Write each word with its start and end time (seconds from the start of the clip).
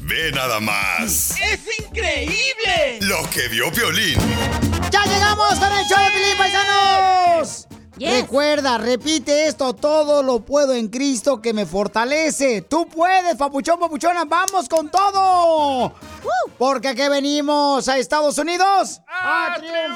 Ve 0.00 0.32
nada 0.32 0.60
más 0.60 1.30
¡Es 1.40 1.60
increíble! 1.86 2.98
lo 3.00 3.28
que 3.30 3.48
vio 3.48 3.70
Violín. 3.70 4.18
¡Ya 4.90 5.02
llegamos 5.04 5.58
con 5.58 5.72
el 5.72 5.84
show 5.86 5.98
de 6.04 6.10
Pilín, 6.12 6.36
paisanos! 6.38 7.66
Yes. 7.96 8.22
Recuerda, 8.22 8.76
repite 8.76 9.46
esto, 9.46 9.72
todo 9.72 10.24
lo 10.24 10.40
puedo 10.40 10.74
en 10.74 10.88
Cristo 10.88 11.40
que 11.40 11.52
me 11.52 11.64
fortalece. 11.64 12.60
Tú 12.62 12.88
puedes, 12.88 13.36
papuchón, 13.36 13.78
papuchona, 13.78 14.24
vamos 14.24 14.68
con 14.68 14.90
todo. 14.90 15.94
Porque 16.58 16.88
aquí 16.88 17.08
venimos 17.08 17.88
a 17.88 17.96
Estados 17.98 18.36
Unidos 18.38 19.00
a, 19.06 19.54
triunfar, 19.58 19.94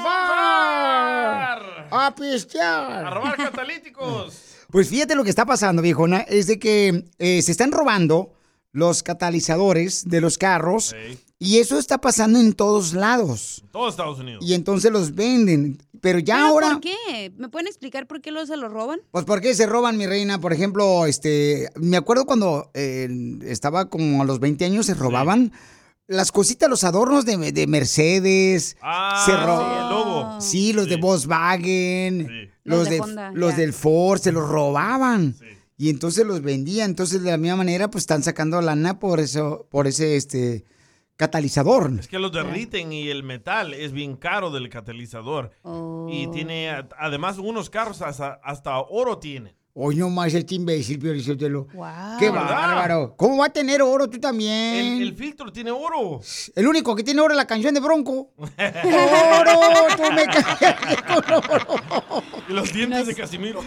a 1.90 2.14
pistear. 2.14 3.06
A 3.06 3.10
robar 3.10 3.36
catalíticos. 3.36 4.44
Pues 4.70 4.88
fíjate 4.88 5.16
lo 5.16 5.24
que 5.24 5.30
está 5.30 5.44
pasando, 5.44 5.82
viejona, 5.82 6.20
es 6.20 6.46
de 6.46 6.58
que 6.60 7.04
eh, 7.18 7.42
se 7.42 7.50
están 7.50 7.72
robando 7.72 8.37
los 8.78 9.02
catalizadores 9.02 10.08
de 10.08 10.20
los 10.20 10.38
carros 10.38 10.94
Sí. 11.10 11.18
y 11.38 11.58
eso 11.58 11.78
está 11.78 11.98
pasando 11.98 12.38
en 12.38 12.52
todos 12.52 12.94
lados. 12.94 13.64
Todo 13.72 13.88
Estados 13.88 14.18
Unidos. 14.20 14.44
Y 14.46 14.54
entonces 14.54 14.90
los 14.92 15.14
venden. 15.14 15.78
Pero 16.00 16.20
ya 16.20 16.36
¿Pero 16.36 16.46
ahora... 16.46 16.68
¿Por 16.74 16.80
qué? 16.80 17.32
¿Me 17.36 17.48
pueden 17.48 17.66
explicar 17.66 18.06
por 18.06 18.20
qué 18.20 18.30
lo, 18.30 18.46
se 18.46 18.56
lo 18.56 18.68
roban? 18.68 19.00
Pues 19.10 19.24
¿por 19.24 19.40
qué 19.40 19.52
se 19.54 19.66
roban, 19.66 19.96
mi 19.96 20.06
reina? 20.06 20.40
Por 20.40 20.52
ejemplo, 20.52 21.06
este, 21.06 21.68
me 21.74 21.96
acuerdo 21.96 22.24
cuando 22.24 22.70
eh, 22.74 23.08
estaba 23.42 23.90
como 23.90 24.22
a 24.22 24.24
los 24.24 24.38
20 24.38 24.64
años 24.64 24.86
se 24.86 24.94
robaban 24.94 25.52
las 26.06 26.30
cositas, 26.32 26.70
los 26.70 26.84
adornos 26.84 27.26
de, 27.26 27.52
de 27.52 27.66
Mercedes. 27.66 28.76
Ah, 28.80 29.22
se 29.26 29.32
sí, 29.32 29.36
ro- 29.36 29.82
el 29.82 29.88
logo. 29.90 30.40
Sí, 30.40 30.72
los 30.72 30.88
de 30.88 30.96
Volkswagen, 30.96 32.26
Sí. 32.28 32.50
los, 32.64 32.78
Los 32.80 32.88
de 32.90 33.00
Honda, 33.00 33.30
los 33.34 33.56
del 33.56 33.72
Ford, 33.72 34.20
se 34.20 34.32
los 34.32 34.48
robaban. 34.48 35.34
Y 35.78 35.90
entonces 35.90 36.26
los 36.26 36.42
vendían. 36.42 36.90
Entonces, 36.90 37.22
de 37.22 37.30
la 37.30 37.38
misma 37.38 37.56
manera, 37.56 37.88
pues 37.88 38.02
están 38.02 38.22
sacando 38.22 38.60
lana 38.60 38.98
por 38.98 39.20
eso, 39.20 39.66
por 39.70 39.86
ese 39.86 40.16
este 40.16 40.64
catalizador. 41.16 41.92
Es 41.98 42.08
que 42.08 42.18
los 42.18 42.32
derriten 42.32 42.92
y 42.92 43.08
el 43.08 43.22
metal 43.22 43.72
es 43.74 43.92
bien 43.92 44.16
caro 44.16 44.50
del 44.50 44.68
catalizador. 44.68 45.52
Oh. 45.62 46.08
Y 46.10 46.26
tiene, 46.28 46.70
además, 46.98 47.38
unos 47.38 47.70
carros 47.70 48.02
hasta, 48.02 48.40
hasta 48.42 48.78
oro 48.80 49.18
tienen. 49.18 49.57
Hoy 49.80 49.94
no 49.94 50.10
más 50.10 50.34
este 50.34 50.56
imbécil, 50.56 50.98
Pio 50.98 51.14
Lizotelo. 51.14 51.68
Wow. 51.72 52.18
Qué 52.18 52.30
bárbaro. 52.30 53.14
¿Cómo 53.16 53.36
va 53.36 53.46
a 53.46 53.48
tener 53.52 53.80
oro 53.80 54.10
tú 54.10 54.18
también? 54.18 54.74
El, 54.74 55.02
el 55.02 55.14
filtro 55.14 55.52
tiene 55.52 55.70
oro. 55.70 56.20
El 56.56 56.66
único 56.66 56.96
que 56.96 57.04
tiene 57.04 57.20
oro 57.20 57.32
es 57.32 57.36
la 57.36 57.46
canción 57.46 57.72
de 57.74 57.78
Bronco. 57.78 58.32
¡Oro! 58.38 59.52
¡Tú 59.96 60.02
me 60.12 60.26
con 61.06 61.32
oro! 61.32 62.24
Y 62.48 62.52
los 62.54 62.72
dientes 62.72 63.06
de 63.06 63.14
Casimiro. 63.14 63.60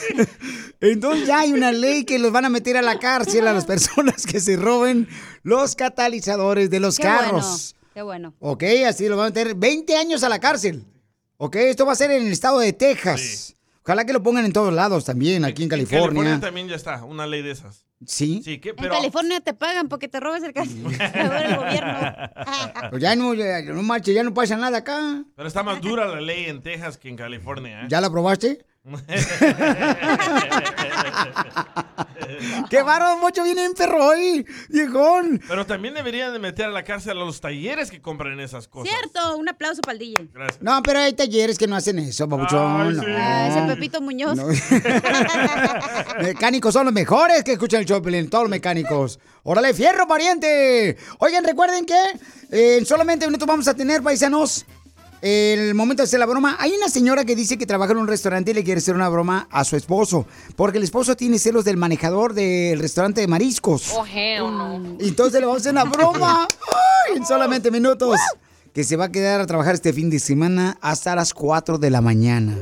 Entonces 0.80 1.28
ya 1.28 1.38
hay 1.38 1.52
una 1.52 1.70
ley 1.70 2.02
que 2.04 2.18
los 2.18 2.32
van 2.32 2.46
a 2.46 2.48
meter 2.48 2.76
a 2.76 2.82
la 2.82 2.98
cárcel 2.98 3.46
a 3.46 3.52
las 3.52 3.64
personas 3.64 4.26
que 4.26 4.40
se 4.40 4.56
roben 4.56 5.06
los 5.44 5.76
catalizadores 5.76 6.68
de 6.68 6.80
los 6.80 6.96
Qué 6.96 7.04
carros. 7.04 7.76
bueno. 7.76 7.94
Qué 7.94 8.02
bueno. 8.02 8.34
Ok, 8.40 8.64
así 8.88 9.06
lo 9.06 9.16
van 9.16 9.26
a 9.26 9.28
meter 9.28 9.54
20 9.54 9.96
años 9.98 10.24
a 10.24 10.28
la 10.28 10.40
cárcel. 10.40 10.84
Ok, 11.36 11.54
esto 11.54 11.86
va 11.86 11.92
a 11.92 11.94
ser 11.94 12.10
en 12.10 12.26
el 12.26 12.32
estado 12.32 12.58
de 12.58 12.72
Texas. 12.72 13.54
Ojalá 13.88 14.04
que 14.04 14.12
lo 14.12 14.22
pongan 14.22 14.44
en 14.44 14.52
todos 14.52 14.70
lados 14.70 15.06
también, 15.06 15.46
aquí 15.46 15.62
en 15.62 15.70
California. 15.70 16.38
también 16.38 16.68
ya 16.68 16.76
está, 16.76 17.04
una 17.04 17.26
ley 17.26 17.40
de 17.40 17.52
esas. 17.52 17.86
Sí. 18.04 18.42
Sí, 18.44 18.58
que, 18.58 18.68
En 18.68 18.76
pero... 18.76 18.90
California 18.92 19.40
te 19.40 19.54
pagan 19.54 19.88
porque 19.88 20.08
te 20.08 20.20
robes 20.20 20.42
el 20.42 20.52
gobierno. 20.52 21.98
Pues 22.90 23.02
ya 23.02 23.16
no, 23.16 23.32
ya, 23.32 23.62
no 23.62 23.82
marches, 23.82 24.14
ya 24.14 24.22
no 24.22 24.34
pasa 24.34 24.58
nada 24.58 24.76
acá. 24.78 25.24
Pero 25.34 25.48
está 25.48 25.62
más 25.62 25.80
dura 25.80 26.06
la 26.06 26.20
ley 26.20 26.44
en 26.44 26.60
Texas 26.60 26.98
que 26.98 27.08
en 27.08 27.16
California, 27.16 27.84
¿eh? 27.84 27.86
¿Ya 27.88 28.02
la 28.02 28.10
probaste? 28.10 28.62
¡Qué 32.70 32.82
bárbaro! 32.82 33.18
Mucho 33.18 33.42
viene 33.44 33.64
en 33.64 33.74
perro 33.74 34.06
hoy, 34.06 34.46
viejón. 34.68 35.40
Pero 35.46 35.66
también 35.66 35.94
deberían 35.94 36.32
de 36.32 36.38
meter 36.38 36.66
a 36.66 36.70
la 36.70 36.84
cárcel 36.84 37.12
a 37.12 37.14
los 37.14 37.40
talleres 37.40 37.90
que 37.90 38.00
compran 38.00 38.38
esas 38.40 38.68
cosas. 38.68 38.94
Cierto, 38.94 39.36
un 39.36 39.48
aplauso 39.48 39.80
para 39.80 39.94
el 39.94 39.98
DJ. 39.98 40.28
Gracias. 40.32 40.62
No, 40.62 40.82
pero 40.82 41.00
hay 41.00 41.12
talleres 41.12 41.58
que 41.58 41.66
no 41.66 41.76
hacen 41.76 41.98
eso, 41.98 42.28
papuchón. 42.28 42.80
Ay, 42.80 42.94
no. 42.94 43.02
sí. 43.02 43.08
Ah, 43.10 43.48
ese 43.48 43.74
Pepito 43.74 44.00
Muñoz. 44.00 44.36
No. 44.36 44.46
mecánicos 46.22 46.72
son 46.72 46.86
los 46.86 46.94
mejores 46.94 47.44
que 47.44 47.52
escuchan 47.52 47.80
el 47.80 47.86
Choplin, 47.86 48.30
todos 48.30 48.44
los 48.44 48.50
mecánicos. 48.50 49.18
¡Órale, 49.42 49.72
fierro, 49.72 50.06
pariente! 50.06 50.96
Oigan, 51.18 51.44
recuerden 51.44 51.86
que 51.86 51.98
eh, 52.50 52.78
en 52.78 52.86
solamente 52.86 53.26
minutos 53.26 53.46
vamos 53.46 53.66
a 53.68 53.74
tener, 53.74 54.02
paisanos, 54.02 54.66
el 55.22 55.74
momento 55.74 56.02
de 56.02 56.04
hacer 56.04 56.20
la 56.20 56.26
broma. 56.26 56.56
Hay 56.58 56.72
una 56.72 56.88
señora 56.88 57.24
que 57.24 57.34
dice 57.34 57.58
que 57.58 57.66
trabaja 57.66 57.92
en 57.92 57.98
un 57.98 58.06
restaurante 58.06 58.50
y 58.50 58.54
le 58.54 58.64
quiere 58.64 58.78
hacer 58.78 58.94
una 58.94 59.08
broma 59.08 59.48
a 59.50 59.64
su 59.64 59.76
esposo. 59.76 60.26
Porque 60.56 60.78
el 60.78 60.84
esposo 60.84 61.16
tiene 61.16 61.38
celos 61.38 61.64
del 61.64 61.76
manejador 61.76 62.34
del 62.34 62.78
restaurante 62.78 63.20
de 63.20 63.26
mariscos. 63.26 63.92
Y 65.00 65.08
Entonces 65.08 65.40
le 65.40 65.46
vamos 65.46 65.58
a 65.58 65.60
hacer 65.60 65.72
una 65.72 65.84
broma 65.84 66.46
Ay, 67.08 67.16
en 67.16 67.26
solamente 67.26 67.70
minutos. 67.70 68.18
Que 68.72 68.84
se 68.84 68.96
va 68.96 69.06
a 69.06 69.12
quedar 69.12 69.40
a 69.40 69.46
trabajar 69.46 69.74
este 69.74 69.92
fin 69.92 70.10
de 70.10 70.20
semana 70.20 70.78
hasta 70.80 71.16
las 71.16 71.34
4 71.34 71.78
de 71.78 71.90
la 71.90 72.00
mañana. 72.00 72.56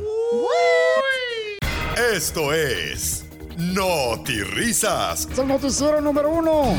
Esto 2.14 2.52
es 2.54 3.25
Risas. 3.56 5.28
Es 5.32 5.38
el 5.38 5.48
noticiero 5.48 6.00
número 6.00 6.30
uno. 6.30 6.76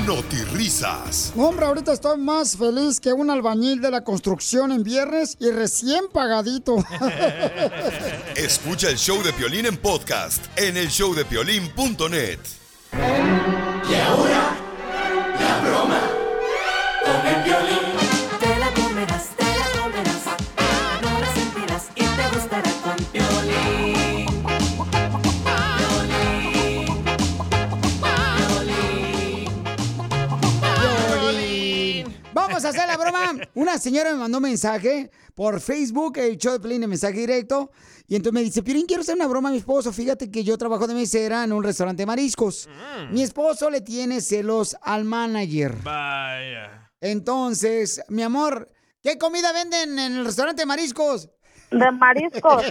Risas. 0.54 1.34
Hombre, 1.36 1.66
ahorita 1.66 1.94
estoy 1.94 2.18
más 2.18 2.56
feliz 2.56 3.00
que 3.00 3.14
un 3.14 3.30
albañil 3.30 3.82
de 3.82 3.92
la 3.92 4.04
construcción 4.04 4.72
en 4.72 4.84
viernes 4.84 5.38
y 5.40 5.50
recién 5.50 6.06
pagadito. 6.12 6.78
Escucha 8.36 8.90
el 8.90 8.98
show 8.98 9.22
de 9.24 9.34
Piolín 9.34 9.66
en 9.66 9.78
podcast 9.78 10.46
en 10.56 10.78
el 10.78 10.88
showdepiolín.net. 10.88 12.40
Te 15.38 16.07
broma. 33.12 33.48
Una 33.56 33.78
señora 33.78 34.12
me 34.12 34.18
mandó 34.18 34.38
un 34.38 34.44
mensaje 34.44 35.12
por 35.36 35.60
Facebook, 35.60 36.18
el 36.18 36.38
show 36.38 36.54
de 36.54 36.60
Pelín 36.60 36.82
de 36.82 36.88
mensaje 36.88 37.20
directo. 37.20 37.72
Y 38.08 38.16
entonces 38.16 38.34
me 38.34 38.44
dice, 38.44 38.64
Piolín, 38.64 38.86
quiero 38.86 39.02
hacer 39.02 39.16
una 39.16 39.28
broma 39.28 39.50
a 39.50 39.52
mi 39.52 39.58
esposo. 39.58 39.92
Fíjate 39.92 40.32
que 40.32 40.44
yo 40.44 40.58
trabajo 40.58 40.88
de 40.88 40.94
mesera 40.94 41.44
en 41.44 41.52
un 41.52 41.64
restaurante 41.64 42.04
de 42.04 42.06
mariscos. 42.08 42.70
Mi 43.12 43.22
esposo 43.22 43.70
le 43.70 43.82
tiene 43.82 44.22
celos 44.22 44.78
al 44.82 45.04
manager. 45.04 45.76
Vaya. 45.84 46.92
Entonces, 47.02 48.02
mi 48.08 48.24
amor, 48.24 48.72
¿qué 49.02 49.18
comida 49.18 49.52
venden 49.52 50.00
en 50.00 50.18
el 50.18 50.26
restaurante 50.26 50.62
de 50.62 50.66
mariscos? 50.66 51.30
De 51.70 51.92
mariscos. 51.92 52.64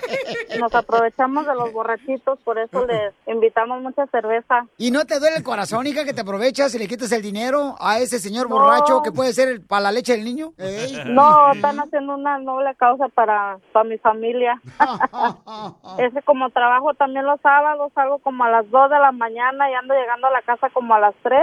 Nos 0.59 0.75
aprovechamos 0.75 1.47
de 1.47 1.55
los 1.55 1.71
borrachitos, 1.73 2.39
por 2.45 2.59
eso 2.59 2.87
les 2.87 3.13
invitamos 3.27 3.83
mucha 3.83 4.07
cerveza. 4.07 4.67
¿Y 4.79 4.91
no 4.91 5.05
te 5.05 5.19
duele 5.19 5.37
el 5.37 5.43
corazón, 5.43 5.87
hija, 5.87 6.05
que 6.05 6.15
te 6.15 6.23
aprovechas 6.23 6.75
y 6.75 6.79
le 6.79 6.89
quitas 6.89 7.13
el 7.13 7.21
dinero 7.21 7.77
a 7.79 7.99
ese 7.99 8.19
señor 8.19 8.49
borracho 8.49 9.03
que 9.03 9.13
puede 9.13 9.35
ser 9.35 9.49
el- 9.49 9.61
para 9.61 9.83
la 9.83 9.93
leche 9.93 10.13
del 10.13 10.25
niño? 10.25 10.55
Ey. 10.57 11.03
No, 11.07 11.53
están 11.53 11.79
haciendo 11.79 12.15
una 12.15 12.39
noble 12.39 12.75
causa 12.77 13.09
para, 13.09 13.59
para 13.73 13.85
mi 13.89 13.99
familia. 13.99 14.61
Ese 15.99 16.23
como 16.23 16.49
trabajo 16.51 16.95
también 16.95 17.27
los 17.27 17.41
sábados, 17.43 17.93
salgo 17.95 18.19
como 18.21 18.45
a 18.45 18.51
las 18.51 18.71
2 18.71 18.91
de 18.91 18.99
la 18.99 19.13
mañana 19.13 19.71
y 19.71 19.75
ando 19.75 19.95
llegando 19.95 20.27
a 20.27 20.31
la 20.31 20.43
casa 20.43 20.69
como 20.71 20.95
a 20.95 21.01
las 21.01 21.15
3. 21.23 21.41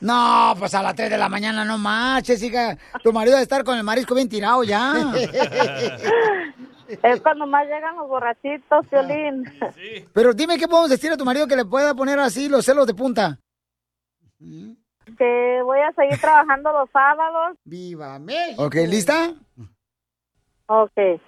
No, 0.00 0.54
pues 0.58 0.74
a 0.74 0.82
las 0.82 0.94
3 0.96 1.10
de 1.10 1.18
la 1.18 1.28
mañana 1.28 1.64
no 1.64 1.78
marches, 1.78 2.42
hija. 2.42 2.76
Tu 3.04 3.12
marido 3.12 3.34
debe 3.36 3.42
estar 3.44 3.62
con 3.64 3.76
el 3.78 3.84
marisco 3.84 4.14
bien 4.14 4.28
tirado 4.28 4.64
ya. 4.64 4.92
Es 7.02 7.20
cuando 7.20 7.46
más 7.46 7.64
llegan 7.66 7.96
los 7.96 8.08
borrachitos, 8.08 8.88
Violín. 8.90 9.44
Pero 10.12 10.32
dime 10.32 10.58
qué 10.58 10.66
podemos 10.68 10.90
decir 10.90 11.10
a 11.12 11.16
tu 11.16 11.24
marido 11.24 11.46
que 11.46 11.56
le 11.56 11.64
pueda 11.64 11.94
poner 11.94 12.18
así 12.18 12.48
los 12.48 12.64
celos 12.64 12.86
de 12.86 12.94
punta. 12.94 13.38
Que 14.38 15.60
voy 15.64 15.78
a 15.80 15.92
seguir 15.92 16.18
trabajando 16.20 16.72
los 16.72 16.90
sábados. 16.90 17.56
¡Viva 17.64 18.18
México! 18.18 18.64
Ok, 18.64 18.74
¿lista? 18.88 19.34
Ok. 20.66 21.20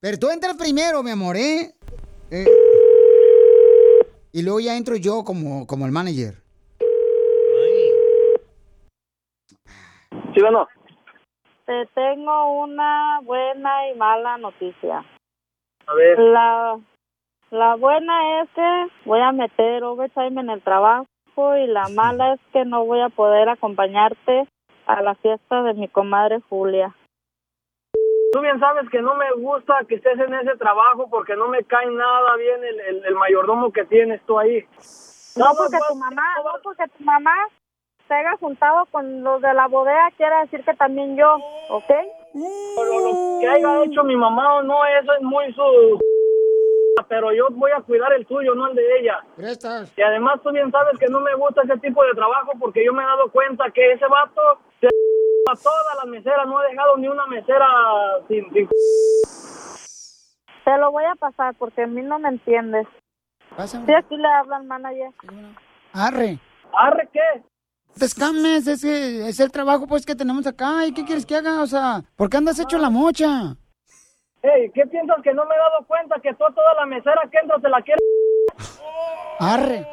Pero 0.00 0.18
tú 0.18 0.30
entras 0.30 0.56
primero, 0.56 1.02
mi 1.02 1.10
amor, 1.10 1.36
¿eh? 1.36 1.74
Eh, 2.30 2.46
Y 4.32 4.42
luego 4.42 4.60
ya 4.60 4.76
entro 4.76 4.96
yo 4.96 5.24
como, 5.24 5.66
como 5.66 5.86
el 5.86 5.92
manager. 5.92 6.42
Sí, 10.34 10.40
bueno. 10.40 10.66
Te 11.68 11.84
tengo 11.94 12.62
una 12.62 13.20
buena 13.24 13.90
y 13.90 13.94
mala 13.94 14.38
noticia. 14.38 15.04
A 15.86 15.94
ver. 15.94 16.18
La, 16.18 16.80
la 17.50 17.76
buena 17.76 18.40
es 18.40 18.48
que 18.54 18.86
voy 19.04 19.20
a 19.20 19.32
meter 19.32 19.84
overtime 19.84 20.40
en 20.40 20.48
el 20.48 20.62
trabajo 20.62 21.06
y 21.58 21.66
la 21.66 21.86
mala 21.90 22.32
es 22.32 22.40
que 22.54 22.64
no 22.64 22.86
voy 22.86 23.02
a 23.02 23.10
poder 23.10 23.50
acompañarte 23.50 24.48
a 24.86 25.02
la 25.02 25.14
fiesta 25.16 25.62
de 25.62 25.74
mi 25.74 25.88
comadre 25.88 26.40
Julia. 26.48 26.96
Tú 28.32 28.40
bien 28.40 28.58
sabes 28.60 28.88
que 28.88 29.02
no 29.02 29.14
me 29.16 29.30
gusta 29.32 29.84
que 29.86 29.96
estés 29.96 30.18
en 30.18 30.32
ese 30.32 30.56
trabajo 30.56 31.10
porque 31.10 31.36
no 31.36 31.48
me 31.48 31.64
cae 31.64 31.90
nada 31.90 32.36
bien 32.36 32.64
el, 32.64 32.80
el, 32.80 33.04
el 33.04 33.14
mayordomo 33.14 33.72
que 33.72 33.84
tienes 33.84 34.22
tú 34.22 34.38
ahí. 34.38 34.66
No 35.36 35.44
porque 35.54 35.76
tu 35.86 35.96
mamá, 35.96 36.34
no 36.42 36.62
porque 36.62 36.84
tu 36.96 37.04
mamá 37.04 37.34
se 38.08 38.14
haya 38.14 38.36
juntado 38.38 38.86
con 38.86 39.22
los 39.22 39.40
de 39.42 39.52
la 39.52 39.68
bodega 39.68 40.10
quiere 40.16 40.34
decir 40.40 40.64
que 40.64 40.74
también 40.74 41.16
yo, 41.16 41.36
¿ok? 41.68 41.86
Pero 41.86 43.00
lo 43.00 43.40
que 43.40 43.48
haya 43.48 43.84
hecho 43.84 44.02
mi 44.02 44.16
mamá 44.16 44.56
o 44.56 44.62
no, 44.62 44.84
eso 44.86 45.12
es 45.12 45.22
muy 45.22 45.52
su... 45.52 45.98
Pero 47.08 47.32
yo 47.32 47.48
voy 47.50 47.70
a 47.70 47.80
cuidar 47.82 48.12
el 48.12 48.26
tuyo, 48.26 48.54
no 48.54 48.68
el 48.68 48.74
de 48.74 48.98
ella. 48.98 49.20
Prestas. 49.36 49.92
Y 49.96 50.02
además 50.02 50.40
tú 50.42 50.50
bien 50.50 50.70
sabes 50.70 50.98
que 50.98 51.06
no 51.06 51.20
me 51.20 51.34
gusta 51.36 51.62
ese 51.62 51.78
tipo 51.78 52.02
de 52.04 52.12
trabajo 52.14 52.52
porque 52.58 52.84
yo 52.84 52.92
me 52.92 53.02
he 53.02 53.06
dado 53.06 53.30
cuenta 53.30 53.70
que 53.70 53.92
ese 53.92 54.06
vato 54.06 54.42
se 54.80 54.86
a 55.50 55.54
todas 55.54 55.96
las 55.96 56.06
meseras, 56.06 56.46
no 56.46 56.58
ha 56.58 56.66
dejado 56.66 56.96
ni 56.96 57.08
una 57.08 57.26
mesera 57.26 57.66
sin... 58.26 58.50
sin... 58.52 58.68
Te 60.64 60.76
lo 60.76 60.90
voy 60.90 61.04
a 61.04 61.14
pasar 61.14 61.54
porque 61.54 61.82
a 61.82 61.86
mí 61.86 62.02
no 62.02 62.18
me 62.18 62.28
entiendes. 62.28 62.86
Sí, 63.66 63.94
aquí 63.94 64.16
le 64.16 64.28
hablan 64.28 64.66
manager. 64.66 65.10
Arre. 65.94 66.38
¿Arre 66.74 67.08
qué? 67.12 67.42
Te 67.96 68.04
escames, 68.04 68.66
es, 68.66 68.82
que- 68.82 69.28
es 69.28 69.40
el 69.40 69.50
trabajo 69.50 69.86
pues 69.86 70.04
que 70.06 70.14
tenemos 70.14 70.46
acá. 70.46 70.86
¿Y 70.86 70.92
qué 70.92 71.04
quieres 71.04 71.26
que 71.26 71.36
haga? 71.36 71.62
O 71.62 71.66
sea, 71.66 72.02
¿por 72.16 72.28
qué 72.30 72.36
andas 72.36 72.58
hecho 72.58 72.78
la 72.78 72.90
mocha? 72.90 73.56
Hey, 74.42 74.70
¿qué 74.72 74.86
piensas 74.86 75.16
que 75.22 75.34
no 75.34 75.44
me 75.46 75.54
he 75.54 75.58
dado 75.58 75.84
cuenta 75.86 76.16
que 76.22 76.32
tú 76.34 76.44
a 76.44 76.54
toda 76.54 76.74
la 76.74 76.86
mesera 76.86 77.20
que 77.30 77.38
entra 77.38 77.58
te 77.58 77.68
la 77.68 77.82
quieres? 77.82 78.02
Arre. 79.40 79.86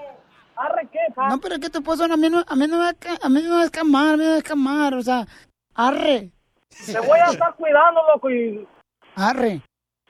¿Arre 0.56 0.88
qué? 0.92 1.00
No, 1.30 1.40
pero 1.40 1.60
que 1.60 1.70
tu 1.70 1.80
esposo 1.80 2.04
a 2.06 2.16
mí 2.16 2.30
no, 2.30 2.44
a 2.48 2.56
mí 2.56 2.68
no 2.68 2.78
me 2.78 2.84
va 2.84 2.90
a, 2.90 2.94
ca- 2.94 3.18
a 3.22 3.28
mí 3.30 3.42
no 3.42 3.50
me 3.50 3.56
va 3.56 3.62
a 3.62 3.66
escamar, 3.66 4.14
a 4.14 4.18
mí 4.18 4.18
no 4.18 4.24
me 4.24 4.30
va 4.30 4.36
a 4.36 4.38
escamar, 4.38 4.94
o 4.94 5.02
sea, 5.02 5.26
arre. 5.74 6.32
Te 6.86 7.00
voy 7.00 7.20
a 7.20 7.26
estar 7.32 7.56
cuidando, 7.56 8.02
loco, 8.14 8.30
y 8.30 8.68
Arre. 9.16 9.62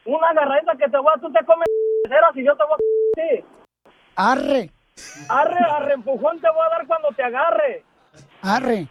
una 0.05 0.29
agarradita 0.29 0.73
que 0.77 0.89
te 0.89 0.97
voy 0.97 1.11
a... 1.15 1.19
Tú 1.21 1.31
te 1.31 1.45
comes 1.45 1.67
meseras 2.03 2.31
y 2.35 2.43
yo 2.45 2.55
te 2.57 2.63
voy 2.63 2.73
a... 2.73 3.39
Sí. 3.39 3.45
Arre. 4.15 4.71
Arre, 5.29 5.59
arre, 5.69 5.93
empujón 5.93 6.39
te 6.39 6.47
voy 6.49 6.65
a 6.65 6.77
dar 6.77 6.87
cuando 6.87 7.09
te 7.15 7.23
agarre. 7.23 7.83
Arre. 8.41 8.87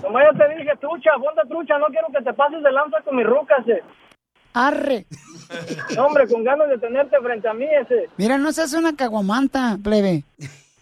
Como 0.00 0.18
ya 0.20 0.30
te 0.32 0.54
dije, 0.54 0.70
trucha, 0.80 1.10
ponte 1.20 1.42
trucha, 1.48 1.78
no 1.78 1.86
quiero 1.86 2.08
que 2.08 2.22
te 2.22 2.32
pases 2.32 2.62
de 2.62 2.70
lanza 2.70 3.00
con 3.02 3.16
mi 3.16 3.24
ruca 3.24 3.56
ese. 3.58 3.82
Arre. 4.54 5.06
No, 5.96 6.06
hombre, 6.06 6.28
con 6.28 6.44
ganas 6.44 6.68
de 6.68 6.78
tenerte 6.78 7.16
frente 7.20 7.48
a 7.48 7.54
mí 7.54 7.64
ese. 7.64 8.08
Mira, 8.16 8.38
no 8.38 8.52
seas 8.52 8.72
una 8.74 8.94
caguamanta, 8.94 9.78
plebe. 9.82 10.24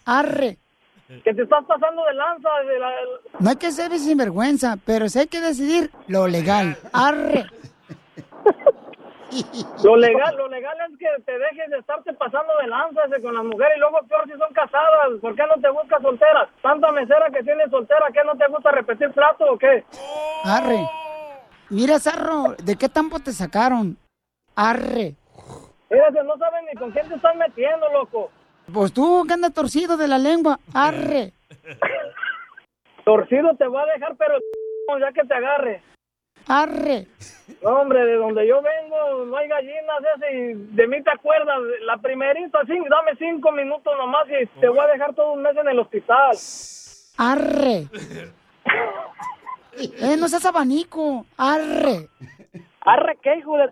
Arre. 0.05 0.57
Que 1.23 1.33
te 1.33 1.43
estás 1.43 1.63
pasando 1.65 2.03
de 2.05 2.13
lanza. 2.13 2.49
De 2.67 2.79
la, 2.79 2.91
No 3.39 3.49
hay 3.49 3.55
que 3.55 3.71
ser 3.71 3.97
sinvergüenza, 3.97 4.77
pero 4.85 5.07
sí 5.09 5.19
hay 5.19 5.27
que 5.27 5.39
decidir 5.39 5.91
lo 6.07 6.27
legal. 6.27 6.77
Arre. 6.91 7.45
Lo 9.83 9.95
legal, 9.97 10.35
lo 10.35 10.47
legal 10.47 10.77
es 10.89 10.97
que 10.97 11.07
te 11.23 11.37
dejes 11.37 11.69
de 11.69 11.79
estarte 11.79 12.13
pasando 12.13 12.53
de 12.61 12.67
lanza 12.67 13.03
ese 13.05 13.21
con 13.21 13.35
las 13.35 13.43
mujeres 13.43 13.77
y 13.77 13.79
luego 13.79 13.99
peor 14.07 14.25
si 14.25 14.31
son 14.31 14.53
casadas. 14.53 15.19
¿Por 15.21 15.35
qué 15.35 15.43
no 15.43 15.61
te 15.61 15.69
buscas 15.69 16.01
solteras? 16.01 16.49
Tanta 16.61 16.91
mesera 16.91 17.29
que 17.31 17.43
tienes 17.43 17.69
soltera, 17.69 18.07
¿qué 18.13 18.23
no 18.23 18.35
te 18.37 18.47
gusta 18.47 18.71
repetir 18.71 19.11
plato 19.11 19.45
o 19.51 19.57
qué? 19.57 19.83
Arre. 20.43 20.79
Mira, 21.69 21.99
Zarro, 21.99 22.55
¿de 22.63 22.75
qué 22.77 22.87
tampo 22.87 23.19
te 23.19 23.31
sacaron? 23.31 23.97
Arre. 24.55 25.15
Fíjate, 25.89 26.23
no 26.23 26.37
saben 26.37 26.65
ni 26.65 26.79
con 26.79 26.91
quién 26.91 27.07
te 27.07 27.15
estás 27.15 27.35
metiendo, 27.35 27.91
loco. 27.91 28.31
Pues 28.73 28.91
tú 28.93 29.23
que 29.27 29.33
andas 29.33 29.53
torcido 29.53 29.97
de 29.97 30.07
la 30.07 30.17
lengua. 30.17 30.59
Arre. 30.73 31.33
Torcido 33.05 33.55
te 33.55 33.67
va 33.67 33.83
a 33.83 33.85
dejar, 33.85 34.15
pero 34.17 34.37
ya 34.99 35.11
que 35.13 35.23
te 35.23 35.33
agarre. 35.33 35.81
Arre. 36.47 37.07
No, 37.61 37.81
hombre, 37.81 38.05
de 38.05 38.15
donde 38.15 38.47
yo 38.47 38.61
vengo 38.61 39.25
no 39.25 39.37
hay 39.37 39.47
gallinas 39.47 39.97
ese 40.15 40.33
y 40.33 40.53
de 40.75 40.87
mí 40.87 41.03
te 41.03 41.11
acuerdas. 41.11 41.57
La 41.81 41.97
primerita, 41.97 42.59
sí, 42.65 42.73
dame 42.89 43.15
cinco 43.17 43.51
minutos 43.51 43.93
nomás 43.97 44.27
y 44.29 44.45
te 44.59 44.67
voy 44.69 44.79
a 44.79 44.87
dejar 44.87 45.13
todo 45.13 45.33
un 45.33 45.41
mes 45.41 45.55
en 45.57 45.67
el 45.67 45.79
hospital. 45.79 46.37
Arre. 47.17 47.87
Eh, 49.79 50.17
no 50.17 50.27
seas 50.27 50.45
abanico. 50.45 51.25
Arre. 51.37 52.09
¿Arre 52.81 53.17
qué, 53.21 53.37
hijo 53.37 53.57
de... 53.57 53.69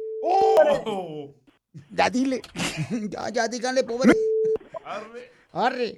Ya 1.92 2.10
dile. 2.10 2.42
Ya, 3.10 3.30
ya, 3.30 3.48
díganle, 3.48 3.84
pobre. 3.84 4.14
Arre. 4.84 5.35
¡Eh, 5.58 5.98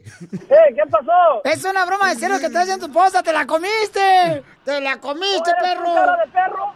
qué 0.75 0.83
pasó! 0.91 1.41
Es 1.43 1.63
una 1.65 1.83
broma 1.85 2.09
de 2.09 2.15
celos 2.15 2.39
que 2.39 2.47
te 2.49 2.57
haciendo 2.59 2.85
tu 2.85 2.91
esposa. 2.91 3.23
¡Te 3.23 3.33
la 3.33 3.47
comiste! 3.47 4.43
¡Te 4.63 4.79
la 4.81 4.97
comiste, 4.97 5.49
¿Eres 5.49 5.63
perro! 5.63 5.93
cara 5.95 6.15
de 6.17 6.27
perro? 6.31 6.73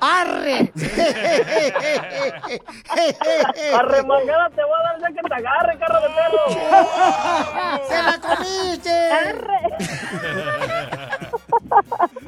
¡Arre! 0.00 0.70
Arremangada 3.74 4.50
te 4.50 4.62
voy 4.64 4.74
a 4.78 4.82
dar 4.82 5.00
ya 5.00 5.06
que 5.08 5.22
te 5.26 5.34
agarre, 5.34 5.78
cara 5.78 6.00
de 6.00 6.08
perro. 6.10 6.46
¡Se 7.88 8.02
la 8.02 8.18
comiste! 8.20 9.10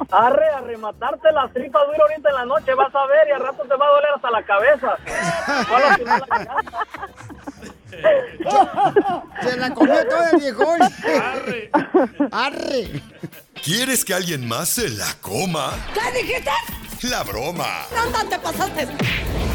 Arre, 0.09 0.49
a 0.55 0.61
rematarte 0.61 1.31
la 1.31 1.47
tripa 1.49 1.85
dura 1.85 1.97
ahorita 2.01 2.29
en 2.29 2.35
la 2.35 2.45
noche, 2.45 2.73
vas 2.73 2.95
a 2.95 3.05
ver, 3.05 3.27
y 3.27 3.31
al 3.31 3.41
rato 3.41 3.61
te 3.63 3.75
va 3.75 3.85
a 3.85 3.89
doler 3.89 4.09
hasta 4.15 4.31
la 4.31 4.41
cabeza. 4.43 4.97
Se 7.89 9.57
la 9.57 9.73
comió 9.73 10.07
todo 10.07 10.23
el 10.33 10.39
viejón. 10.39 10.81
Arre. 10.81 11.71
Arre. 12.31 13.01
¿Quieres 13.63 14.05
que 14.05 14.13
alguien 14.13 14.47
más 14.47 14.69
se 14.69 14.89
la 14.89 15.13
coma? 15.21 15.73
¿Qué 15.93 16.21
dijiste? 16.21 16.51
La 17.03 17.23
broma. 17.23 17.85
¿Dónde 17.95 18.35
te 18.35 18.39
pasaste? 18.39 18.87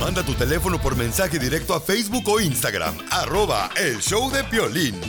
Manda 0.01 0.23
tu 0.23 0.35
teléfono 0.35 0.81
por 0.81 0.97
mensaje 0.97 1.39
directo 1.39 1.75
a 1.75 1.81
Facebook 1.81 2.29
o 2.29 2.41
Instagram. 2.41 2.97
Arroba 3.11 3.71
el 3.77 4.01
show 4.01 4.31
de 4.31 4.45
Piolín. 4.45 5.01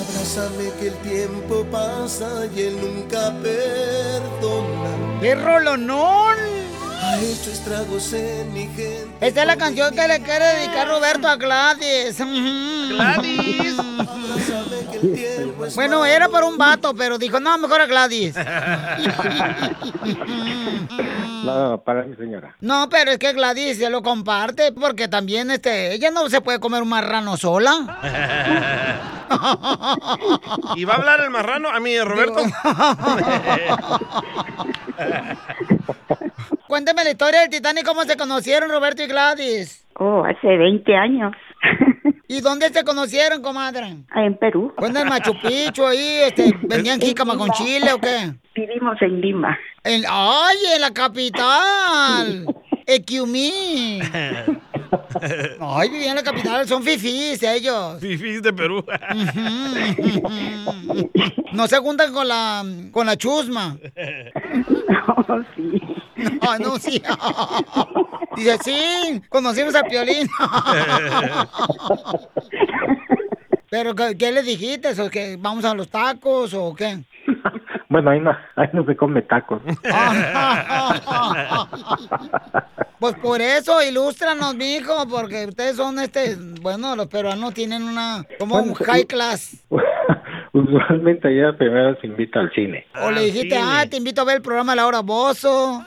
Abrázame 0.00 0.70
que 0.80 0.88
el 0.88 0.96
tiempo 0.98 1.64
pasa 1.70 2.46
y 2.54 2.60
él 2.62 2.78
nunca 2.80 3.32
perdona. 3.42 5.20
¡Qué 5.20 5.34
rolonón! 5.34 6.53
Ha 7.14 7.20
hecho 7.20 7.52
estragos 7.52 8.12
en 8.12 8.52
mi 8.52 8.62
gente. 8.62 9.08
Esta 9.20 9.42
es 9.42 9.46
la 9.46 9.56
canción 9.56 9.94
que 9.94 10.08
le 10.08 10.20
quiere 10.20 10.44
dedicar 10.46 10.88
Roberto 10.88 11.28
a 11.28 11.36
Gladys. 11.36 12.18
Gladys. 12.88 13.76
Bueno, 15.76 16.04
era 16.04 16.28
para 16.28 16.46
un 16.46 16.58
vato, 16.58 16.92
pero 16.92 17.16
dijo, 17.16 17.38
no, 17.38 17.56
mejor 17.58 17.82
a 17.82 17.86
Gladys. 17.86 18.34
No, 21.44 21.82
para 21.84 22.04
mi 22.04 22.16
señora. 22.16 22.56
No, 22.60 22.88
pero 22.88 23.10
es 23.10 23.18
que 23.18 23.34
Gladys 23.34 23.76
se 23.76 23.90
lo 23.90 24.02
comparte 24.02 24.72
porque 24.72 25.08
también 25.08 25.50
este, 25.50 25.92
ella 25.92 26.10
no 26.10 26.30
se 26.30 26.40
puede 26.40 26.58
comer 26.58 26.80
un 26.82 26.88
marrano 26.88 27.36
sola. 27.36 28.00
¿Y 30.74 30.86
va 30.86 30.94
a 30.94 30.96
hablar 30.96 31.20
el 31.20 31.28
marrano? 31.28 31.68
A 31.68 31.80
mí, 31.80 32.00
Roberto. 32.00 32.40
Cuénteme 36.74 37.04
la 37.04 37.10
historia 37.12 37.42
del 37.42 37.50
Titanic, 37.50 37.86
cómo 37.86 38.02
se 38.02 38.16
conocieron 38.16 38.68
Roberto 38.68 39.00
y 39.00 39.06
Gladys. 39.06 39.86
Oh, 39.94 40.24
hace 40.24 40.56
20 40.56 40.96
años. 40.96 41.32
¿Y 42.26 42.40
dónde 42.40 42.68
se 42.70 42.82
conocieron, 42.82 43.42
comadre? 43.42 43.98
En 44.16 44.36
Perú. 44.36 44.74
¿Fue 44.76 44.88
en 44.88 44.96
el 44.96 45.04
Machu 45.04 45.34
Picchu 45.40 45.86
ahí? 45.86 46.22
Este, 46.26 46.52
¿Vendían 46.62 47.00
jícama 47.00 47.36
con 47.38 47.48
chile 47.50 47.92
o 47.92 48.00
qué? 48.00 48.32
Vivimos 48.56 49.00
en 49.02 49.20
Lima. 49.20 49.56
En, 49.84 50.02
¡Ay, 50.10 50.56
en 50.74 50.80
la 50.80 50.90
capital! 50.90 52.44
¡Equiumí! 52.84 54.00
Ay, 55.60 55.88
vivían 55.90 56.10
en 56.10 56.16
la 56.16 56.22
capital, 56.24 56.66
son 56.66 56.82
fifís 56.82 57.40
ellos. 57.44 58.00
Fifís 58.00 58.42
de 58.42 58.52
Perú. 58.52 58.84
No 61.52 61.68
se 61.68 61.78
juntan 61.78 62.12
con 62.12 62.26
la, 62.26 62.64
con 62.90 63.06
la 63.06 63.16
chusma. 63.16 63.78
Oh, 65.06 65.42
sí. 65.54 65.80
No, 66.42 66.58
no, 66.58 66.78
sí. 66.78 67.02
Dice, 68.36 68.58
sí, 68.62 69.22
conocimos 69.28 69.74
a 69.74 69.82
Piolín. 69.82 70.28
Pero, 73.70 73.94
¿qué, 73.94 74.16
qué 74.16 74.32
le 74.32 74.42
dijiste? 74.42 75.00
¿O 75.00 75.10
que 75.10 75.36
¿Vamos 75.38 75.64
a 75.64 75.74
los 75.74 75.88
tacos 75.88 76.54
o 76.54 76.74
qué? 76.74 76.98
Bueno, 77.88 78.10
ahí 78.10 78.20
no, 78.20 78.30
ahí 78.56 78.68
no 78.72 78.84
se 78.84 78.96
come 78.96 79.22
tacos. 79.22 79.62
Pues 82.98 83.14
por 83.16 83.40
eso, 83.40 83.82
ilústranos, 83.82 84.54
mijo, 84.54 85.06
porque 85.08 85.46
ustedes 85.46 85.76
son, 85.76 85.98
este, 85.98 86.36
bueno, 86.62 86.96
los 86.96 87.06
peruanos 87.06 87.52
tienen 87.52 87.82
una, 87.82 88.24
como 88.38 88.56
un 88.56 88.74
high 88.74 89.04
class. 89.04 89.62
Usualmente 90.54 91.36
ya 91.36 91.52
primero 91.52 92.00
se 92.00 92.06
invita 92.06 92.38
al 92.38 92.52
cine. 92.52 92.86
O 93.02 93.10
le 93.10 93.22
dijiste, 93.22 93.58
ah, 93.60 93.84
te 93.90 93.96
invito 93.96 94.20
a 94.20 94.24
ver 94.24 94.36
el 94.36 94.42
programa 94.42 94.76
La 94.76 94.86
Hora 94.86 95.00
Bozo. 95.00 95.84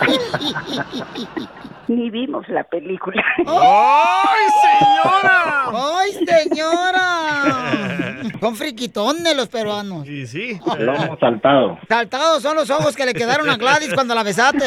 Ni 1.88 2.10
vimos 2.10 2.46
la 2.48 2.62
película. 2.64 3.22
¡Ay, 3.46 4.46
señora! 4.62 5.70
¡Ay, 5.72 6.12
señora! 6.26 7.00
Son 8.40 8.56
friquitones 8.56 9.36
los 9.36 9.48
peruanos. 9.48 10.06
Y 10.06 10.26
sí. 10.26 10.60
Lomo 10.78 11.16
saltado. 11.18 11.78
Saltados 11.88 12.42
son 12.42 12.56
los 12.56 12.68
ojos 12.70 12.94
que 12.94 13.06
le 13.06 13.14
quedaron 13.14 13.48
a 13.48 13.56
Gladys 13.56 13.94
cuando 13.94 14.14
la 14.14 14.22
besaste. 14.22 14.66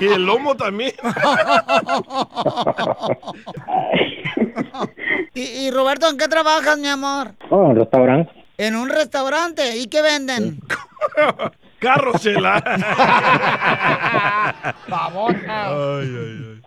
Y 0.00 0.06
el 0.06 0.24
lomo 0.24 0.56
también. 0.56 0.92
y, 5.34 5.42
y 5.42 5.70
Roberto, 5.70 6.08
¿en 6.08 6.16
qué 6.16 6.28
trabajas, 6.28 6.78
mi 6.78 6.88
amor? 6.88 7.32
Oh, 7.50 7.58
un 7.58 7.76
restaurante. 7.76 8.32
En 8.56 8.74
un 8.76 8.88
restaurante. 8.88 9.76
¿Y 9.76 9.88
qué 9.88 10.00
venden? 10.02 10.60
Carros, 11.78 12.20
chela. 12.20 12.62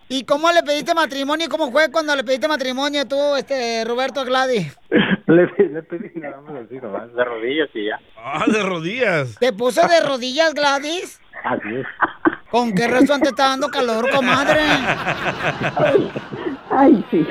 ¿Y 0.08 0.24
cómo 0.24 0.50
le 0.52 0.62
pediste 0.62 0.94
matrimonio? 0.94 1.48
¿Cómo 1.50 1.70
fue 1.70 1.90
cuando 1.90 2.16
le 2.16 2.24
pediste 2.24 2.48
matrimonio 2.48 3.06
tú, 3.06 3.36
este, 3.36 3.84
Roberto 3.84 4.20
a 4.20 4.24
Gladys? 4.24 4.74
Le, 5.26 5.46
le 5.46 5.82
pedí 5.84 6.10
nada 6.20 6.40
más 6.42 6.64
así 6.64 6.74
nomás, 6.76 7.14
de 7.14 7.24
rodillas 7.24 7.68
y 7.72 7.86
ya. 7.86 7.98
Ah, 8.18 8.44
de 8.46 8.62
rodillas. 8.62 9.36
¿Te 9.38 9.52
puso 9.52 9.86
de 9.86 10.00
rodillas, 10.00 10.52
Gladys? 10.52 11.20
Así 11.44 11.76
es. 11.76 11.86
¿Con 12.50 12.74
qué 12.74 12.88
razón 12.88 13.22
te 13.22 13.28
está 13.28 13.50
dando 13.50 13.68
calor, 13.68 14.10
comadre? 14.10 14.60
Ay, 16.70 17.04
sí, 17.10 17.26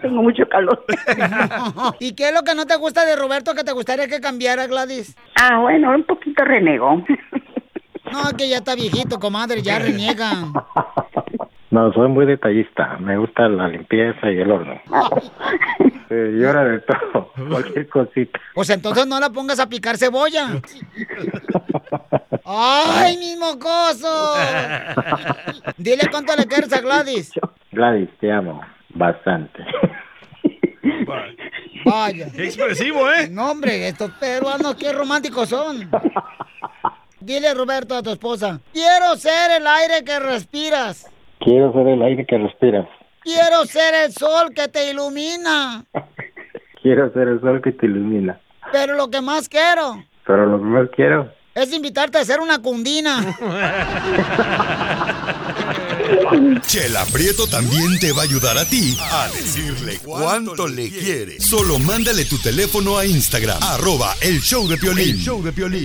tengo 0.00 0.22
mucho 0.22 0.48
calor. 0.48 0.84
¿Y 2.00 2.14
qué 2.14 2.28
es 2.28 2.34
lo 2.34 2.42
que 2.42 2.54
no 2.54 2.66
te 2.66 2.76
gusta 2.76 3.04
de 3.04 3.16
Roberto 3.16 3.54
que 3.54 3.64
te 3.64 3.72
gustaría 3.72 4.08
que 4.08 4.20
cambiara, 4.20 4.66
Gladys? 4.66 5.16
Ah, 5.36 5.58
bueno, 5.60 5.90
un 5.94 6.04
poquito 6.04 6.44
renegó. 6.44 7.04
No, 8.10 8.34
que 8.38 8.48
ya 8.48 8.56
está 8.56 8.74
viejito, 8.74 9.20
comadre, 9.20 9.60
ya 9.60 9.78
reniega. 9.78 10.30
No, 11.70 11.92
soy 11.92 12.08
muy 12.08 12.24
detallista. 12.24 12.96
Me 12.98 13.18
gusta 13.18 13.46
la 13.46 13.68
limpieza 13.68 14.30
y 14.30 14.38
el 14.38 14.50
horno. 14.50 14.80
Sí, 16.08 16.14
llora 16.40 16.64
de 16.64 16.78
todo, 16.78 17.30
cualquier 17.46 17.86
cosita. 17.90 18.40
Pues 18.54 18.70
entonces 18.70 19.06
no 19.06 19.20
la 19.20 19.28
pongas 19.28 19.60
a 19.60 19.68
picar 19.68 19.98
cebolla. 19.98 20.62
¡Ay, 22.46 23.18
mi 23.18 23.36
mocoso! 23.36 24.34
Dile 25.76 26.08
cuánto 26.10 26.34
le 26.36 26.46
quieres 26.46 26.72
a 26.72 26.80
Gladys. 26.80 27.32
Gladys, 27.70 28.08
te 28.18 28.32
amo 28.32 28.62
bastante. 28.98 29.64
Vaya. 31.84 32.26
Qué 32.34 32.44
expresivo, 32.44 33.10
¿eh? 33.10 33.28
No, 33.30 33.52
hombre, 33.52 33.88
estos 33.88 34.10
peruanos 34.12 34.74
qué 34.74 34.92
románticos 34.92 35.48
son. 35.48 35.88
Dile, 37.20 37.54
Roberto, 37.54 37.96
a 37.96 38.02
tu 38.02 38.10
esposa. 38.10 38.60
Quiero 38.72 39.16
ser 39.16 39.60
el 39.60 39.66
aire 39.66 40.04
que 40.04 40.18
respiras. 40.18 41.10
Quiero 41.40 41.72
ser 41.72 41.88
el 41.88 42.02
aire 42.02 42.26
que 42.26 42.36
respiras. 42.38 42.86
Quiero 43.22 43.64
ser 43.64 43.94
el 43.94 44.12
sol 44.12 44.52
que 44.54 44.68
te 44.68 44.90
ilumina. 44.90 45.84
Quiero 46.82 47.12
ser 47.12 47.28
el 47.28 47.40
sol 47.40 47.60
que 47.62 47.72
te 47.72 47.86
ilumina. 47.86 48.40
Pero 48.70 48.94
lo 48.94 49.10
que 49.10 49.20
más 49.22 49.48
quiero 49.48 50.04
Pero 50.26 50.44
lo 50.46 50.58
que 50.58 50.64
más 50.64 50.88
quiero 50.94 51.32
es 51.54 51.72
invitarte 51.72 52.18
a 52.18 52.20
hacer 52.20 52.38
una 52.40 52.60
cundina. 52.60 53.18
Chela 56.66 57.04
Prieto 57.06 57.46
también 57.46 57.98
te 57.98 58.12
va 58.12 58.22
a 58.22 58.24
ayudar 58.24 58.58
a 58.58 58.64
ti 58.64 58.96
a 58.98 59.28
decirle 59.28 59.98
cuánto 59.98 60.66
le 60.66 60.90
quiere. 60.90 61.40
Solo 61.40 61.78
mándale 61.78 62.24
tu 62.24 62.38
teléfono 62.38 62.98
a 62.98 63.06
Instagram, 63.06 63.62
arroba 63.62 64.16
el 64.20 64.40
show 64.40 64.66
de 64.68 64.76
Piolín. 64.78 65.10
El 65.10 65.18
show 65.18 65.42
de 65.42 65.52
Piolín. 65.52 65.84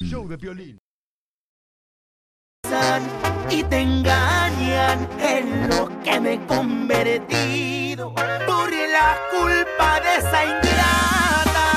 Show 0.00 0.26
de 0.26 0.38
Piolín. 0.38 0.78
y 3.50 3.62
te 3.64 3.80
engañan 3.80 5.06
en 5.20 5.68
lo 5.68 5.88
que 6.02 6.18
me 6.20 6.34
he 6.34 6.46
convertido 6.46 8.14
por 8.14 8.70
la 8.70 9.18
culpa 9.30 10.00
de 10.00 10.16
esa 10.16 10.44
ingrata. 10.44 11.68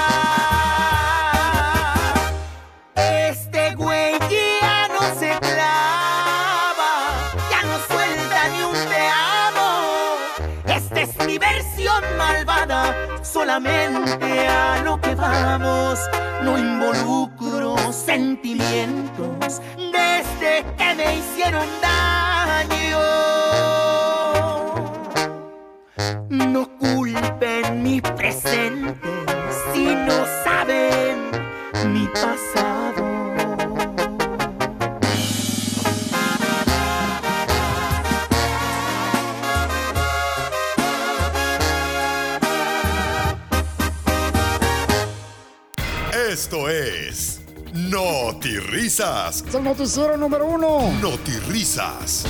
Este 2.96 3.76
güey 3.76 4.14
ya 4.30 4.88
no 4.88 5.02
se 5.20 5.38
clava, 5.40 7.32
ya 7.52 7.64
no 7.64 7.78
suelta 7.80 8.48
ni 8.50 8.64
un 8.64 8.90
te 8.90 9.08
amo. 9.08 9.70
Esta 10.66 11.02
es 11.02 11.28
mi 11.28 11.38
versión 11.38 11.66
malvada, 11.66 11.75
solamente 13.46 14.48
a 14.48 14.82
lo 14.84 15.00
que 15.00 15.14
vamos. 15.14 16.00
No 16.42 16.58
involucro 16.58 17.76
sentimientos 17.94 19.62
desde 19.78 20.66
que 20.78 20.96
me 20.96 21.18
hicieron 21.18 21.68
daño. 21.80 23.00
No 26.28 26.68
culpen 26.80 27.84
mi 27.84 28.02
presente 28.02 29.10
si 29.74 29.94
no 29.94 30.26
saben 30.44 31.30
mi 31.94 32.08
pasado. 32.08 32.95
Esto 46.36 46.68
es 46.68 47.40
Notirrisas. 47.72 49.42
Es 49.48 49.56
el 49.56 49.64
noticiero 49.64 50.18
número 50.18 50.46
uno. 50.46 50.92
Notirrisas. 51.02 52.26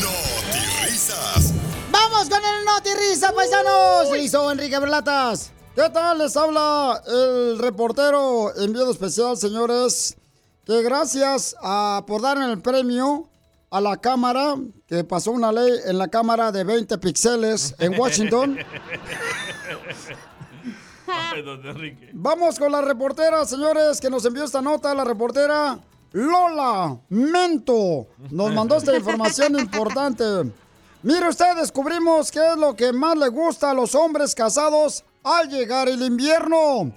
Notirrisas. 0.00 1.52
¡Vamos 1.90 2.30
con 2.30 2.38
el 2.42 2.64
Noti 2.64 2.88
Risa, 2.98 3.30
paisanos! 3.34 4.10
Listo, 4.10 4.50
Enrique 4.50 4.78
Berlatas. 4.78 5.52
¿Qué 5.74 5.86
tal? 5.90 6.16
Les 6.16 6.34
habla 6.34 7.02
el 7.06 7.58
reportero 7.58 8.56
enviado 8.56 8.90
especial, 8.90 9.36
señores. 9.36 10.16
Que 10.64 10.82
gracias 10.82 11.54
a, 11.60 12.04
por 12.06 12.22
dar 12.22 12.38
el 12.38 12.58
premio 12.62 13.28
a 13.68 13.82
la 13.82 13.98
Cámara, 13.98 14.56
que 14.86 15.04
pasó 15.04 15.30
una 15.30 15.52
ley 15.52 15.72
en 15.84 15.98
la 15.98 16.08
Cámara 16.08 16.52
de 16.52 16.64
20 16.64 16.96
píxeles 16.96 17.74
en 17.78 17.94
Washington. 18.00 18.58
Ay, 21.12 21.42
don 21.42 21.64
Enrique. 21.66 22.10
Vamos 22.12 22.58
con 22.58 22.72
la 22.72 22.80
reportera, 22.80 23.44
señores, 23.44 24.00
que 24.00 24.10
nos 24.10 24.24
envió 24.24 24.44
esta 24.44 24.62
nota, 24.62 24.94
la 24.94 25.04
reportera 25.04 25.78
Lola 26.12 26.98
Mento. 27.08 28.06
Nos 28.30 28.52
mandó 28.54 28.76
esta 28.76 28.96
información 28.96 29.58
importante. 29.58 30.24
Mire 31.02 31.28
usted, 31.28 31.56
descubrimos 31.56 32.30
qué 32.30 32.52
es 32.52 32.56
lo 32.56 32.76
que 32.76 32.92
más 32.92 33.16
le 33.16 33.28
gusta 33.28 33.70
a 33.70 33.74
los 33.74 33.94
hombres 33.94 34.34
casados 34.34 35.04
al 35.24 35.48
llegar 35.48 35.88
el 35.88 36.02
invierno. 36.02 36.92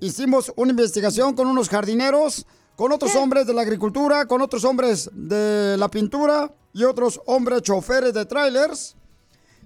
Hicimos 0.00 0.52
una 0.56 0.70
investigación 0.70 1.34
con 1.34 1.48
unos 1.48 1.68
jardineros, 1.68 2.46
con 2.76 2.92
otros 2.92 3.14
hombres 3.16 3.46
de 3.46 3.54
la 3.54 3.62
agricultura, 3.62 4.26
con 4.26 4.40
otros 4.40 4.64
hombres 4.64 5.10
de 5.12 5.76
la 5.76 5.88
pintura 5.88 6.52
y 6.72 6.84
otros 6.84 7.20
hombres 7.26 7.62
choferes 7.62 8.14
de 8.14 8.24
trailers. 8.24 8.96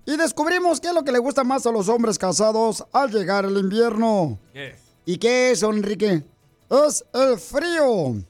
Y 0.07 0.17
descubrimos 0.17 0.81
qué 0.81 0.89
es 0.89 0.95
lo 0.95 1.03
que 1.03 1.13
le 1.13 1.19
gusta 1.19 1.45
más 1.45 1.67
a 1.67 1.73
los 1.73 1.89
hombres 1.89 2.19
casados 2.19 2.85
al 2.93 3.11
llegar 3.11 3.45
el 3.45 3.57
invierno. 3.57 4.39
¿Qué? 4.53 4.77
¿Y 5.07 5.19
qué 5.19 5.51
es, 5.51 5.63
Enrique? 5.63 6.23
Es 6.71 7.05
el 7.13 7.39
frío. 7.39 8.23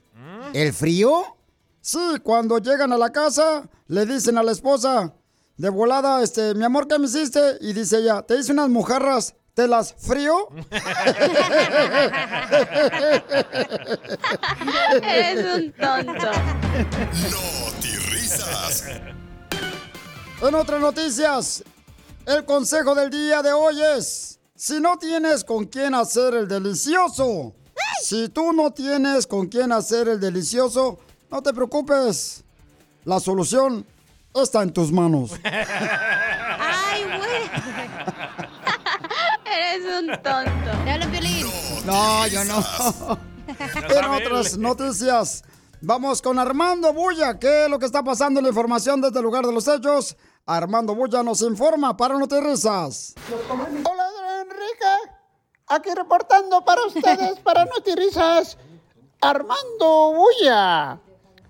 ¿El 0.52 0.73
frío? 0.73 1.37
Sí, 1.81 1.99
cuando 2.23 2.59
llegan 2.59 2.93
a 2.93 2.99
la 2.99 3.11
casa, 3.11 3.69
le 3.88 4.07
dicen 4.07 4.38
a 4.38 4.43
la 4.43 4.52
esposa, 4.52 5.12
de 5.57 5.69
volada, 5.69 6.23
este, 6.23 6.54
mi 6.54 6.64
amor, 6.64 6.88
¿qué 6.88 6.99
me 6.99 7.07
hiciste? 7.07 7.59
Y 7.61 7.73
dice 7.73 7.99
ella, 7.99 8.23
te 8.23 8.37
hice 8.37 8.52
unas 8.52 8.69
mojarras, 8.69 9.35
¿te 9.54 9.69
las 9.69 9.95
frío? 9.95 10.49
Eres 15.02 15.54
un 15.54 15.73
tonto. 15.73 16.31
risas. 18.11 18.85
En 20.43 20.55
otras 20.55 20.81
noticias, 20.81 21.64
el 22.26 22.45
consejo 22.45 22.95
del 22.95 23.11
día 23.11 23.43
de 23.43 23.53
hoy 23.53 23.81
es, 23.97 24.38
si 24.55 24.81
no 24.81 24.99
tienes 24.99 25.45
con 25.45 25.64
quién 25.64 25.95
hacer 25.95 26.35
el 26.35 26.49
delicioso, 26.49 27.55
si 28.03 28.29
tú 28.29 28.53
no 28.53 28.71
tienes 28.73 29.26
con 29.26 29.47
quién 29.47 29.73
hacer 29.73 30.09
el 30.09 30.21
delicioso, 30.21 30.99
no 31.31 31.43
te 31.43 31.53
preocupes. 31.53 32.45
La 33.05 33.21
solución 33.21 33.87
está 34.35 34.62
en 34.62 34.73
tus 34.73 34.93
manos. 34.93 35.33
Ay, 35.45 37.05
güey. 37.05 37.50
Eres 39.55 39.85
un 40.00 40.09
tonto. 40.23 40.85
Dale, 40.85 41.07
Piolín. 41.09 41.47
No, 41.85 42.26
yo 42.26 42.45
no. 42.45 42.64
en 43.47 44.05
otras 44.05 44.57
noticias, 44.59 45.45
vamos 45.85 46.23
con 46.23 46.38
Armando 46.38 46.93
Bulla. 46.93 47.38
¿Qué 47.38 47.64
es 47.64 47.71
lo 47.71 47.79
que 47.79 47.87
está 47.87 48.03
pasando 48.03 48.41
en 48.41 48.45
la 48.45 48.50
información 48.50 49.00
desde 49.00 49.19
el 49.19 49.25
lugar 49.25 49.47
de 49.47 49.53
los 49.53 49.69
hechos? 49.69 50.17
Armando 50.47 50.95
Bulla 50.95 51.23
nos 51.23 51.43
informa 51.43 51.97
para 51.97 52.19
No 52.19 52.26
Te 52.26 52.41
Risas. 52.41 53.14
Hola, 53.50 54.09
Enrique. 54.43 55.12
Aquí 55.69 55.91
reportando 55.95 56.64
para 56.64 56.85
ustedes, 56.87 57.38
para 57.41 57.64
Notirizas, 57.64 58.59
Armando 59.21 60.14
Bulla. 60.14 61.00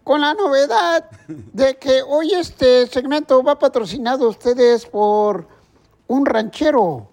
Con 0.05 0.21
la 0.21 0.35
novedad 0.35 1.09
de 1.29 1.79
que 1.79 2.03
hoy 2.03 2.33
este 2.33 2.87
segmento 2.87 3.43
va 3.43 3.59
patrocinado 3.59 4.27
a 4.27 4.29
ustedes 4.29 4.85
por 4.85 5.49
un 6.07 6.27
ranchero. 6.27 7.09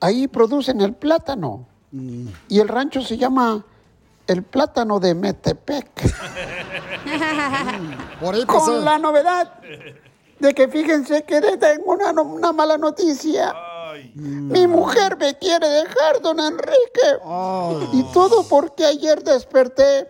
Ahí 0.00 0.28
producen 0.28 0.80
el 0.82 0.94
plátano. 0.94 1.66
Y 2.48 2.60
el 2.60 2.68
rancho 2.68 3.00
se 3.00 3.16
llama 3.16 3.64
El 4.26 4.42
Plátano 4.42 4.98
de 5.00 5.14
Metepec. 5.14 5.86
Por 8.20 8.34
ahí 8.34 8.44
pasé. 8.44 8.70
Con 8.72 8.84
la 8.84 8.98
novedad 8.98 9.52
de 10.38 10.52
que 10.54 10.68
fíjense 10.68 11.22
que 11.24 11.40
tengo 11.40 11.92
una, 11.92 12.12
no- 12.12 12.22
una 12.24 12.52
mala 12.52 12.76
noticia. 12.76 13.54
Mi 14.14 14.66
mujer 14.66 15.16
me 15.16 15.38
quiere 15.38 15.66
dejar, 15.68 16.20
don 16.20 16.38
Enrique. 16.40 17.18
Y 17.92 18.02
todo 18.12 18.46
porque 18.48 18.84
ayer 18.84 19.22
desperté 19.22 20.08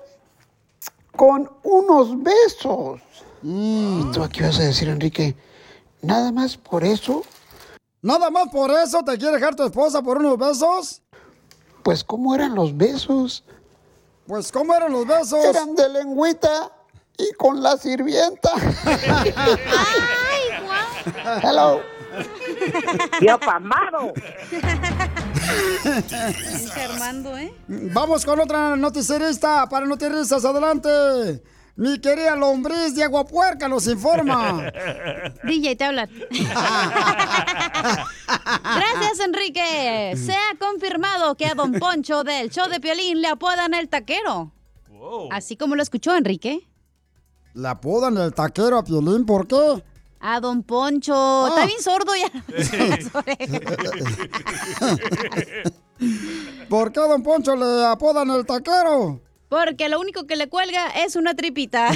con 1.14 1.48
unos 1.62 2.20
besos. 2.22 3.00
¿Y 3.42 4.02
tú 4.12 4.26
qué 4.32 4.42
vas 4.44 4.58
a 4.58 4.62
decir, 4.64 4.88
Enrique? 4.88 5.36
¿Nada 6.02 6.32
más 6.32 6.56
por 6.56 6.82
eso? 6.84 7.22
¿Nada 8.02 8.30
más 8.30 8.48
por 8.48 8.70
eso 8.72 9.02
te 9.04 9.16
quiere 9.18 9.34
dejar 9.34 9.54
tu 9.54 9.62
esposa 9.64 10.02
por 10.02 10.18
unos 10.18 10.36
besos? 10.38 11.02
Pues, 11.84 12.02
¿cómo 12.02 12.34
eran 12.34 12.54
los 12.56 12.76
besos? 12.76 13.44
Pues, 14.26 14.50
¿cómo 14.50 14.74
eran 14.74 14.92
los 14.92 15.06
besos? 15.06 15.44
Eran 15.44 15.74
de 15.74 15.88
lengüita 15.88 16.70
y 17.16 17.32
con 17.34 17.62
la 17.62 17.76
sirvienta. 17.76 18.50
Ay, 18.84 19.32
guau. 20.64 21.40
Hello. 21.42 21.80
Tío 23.20 23.38
Pamado. 23.38 24.12
Armando, 26.90 27.38
¿eh? 27.38 27.54
Vamos 27.68 28.24
con 28.24 28.40
otra 28.40 28.74
noticierista 28.76 29.68
para 29.68 29.86
Noticias. 29.86 30.44
Adelante. 30.44 31.42
Mi 31.76 32.00
querida 32.00 32.34
lombriz 32.34 32.94
de 32.94 33.04
Aguapuerca 33.04 33.68
nos 33.68 33.86
informa. 33.86 34.72
DJ, 35.44 35.76
te 35.76 35.84
hablan. 35.84 36.10
Enrique. 39.20 40.14
Se 40.16 40.32
ha 40.32 40.56
confirmado 40.58 41.34
que 41.36 41.46
a 41.46 41.54
Don 41.54 41.72
Poncho 41.80 42.24
del 42.24 42.50
show 42.50 42.68
de 42.68 42.80
Piolín 42.80 43.20
le 43.20 43.28
apodan 43.28 43.74
el 43.74 43.88
taquero. 43.88 44.52
Así 45.30 45.56
como 45.56 45.76
lo 45.76 45.82
escuchó 45.82 46.16
Enrique. 46.16 46.66
Le 47.54 47.68
apodan 47.68 48.16
el 48.18 48.34
taquero 48.34 48.78
a 48.78 48.84
Piolín, 48.84 49.24
¿por 49.24 49.46
qué? 49.46 49.82
A 50.20 50.40
Don 50.40 50.62
Poncho. 50.62 51.46
Está 51.48 51.66
bien 51.66 51.82
sordo 51.82 52.12
ya. 52.16 52.28
¿Por 56.68 56.92
qué 56.92 57.00
a 57.00 57.04
Don 57.04 57.22
Poncho 57.22 57.54
le 57.54 57.86
apodan 57.86 58.30
el 58.30 58.44
taquero? 58.44 59.20
Porque 59.48 59.88
lo 59.88 60.00
único 60.00 60.26
que 60.26 60.34
le 60.34 60.48
cuelga 60.48 60.88
es 60.88 61.14
una 61.14 61.34
tripita. 61.34 61.88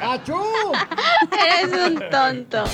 ¡Achú! 0.00 0.34
Eres 1.30 1.72
un 1.86 2.02
tonto. 2.10 2.64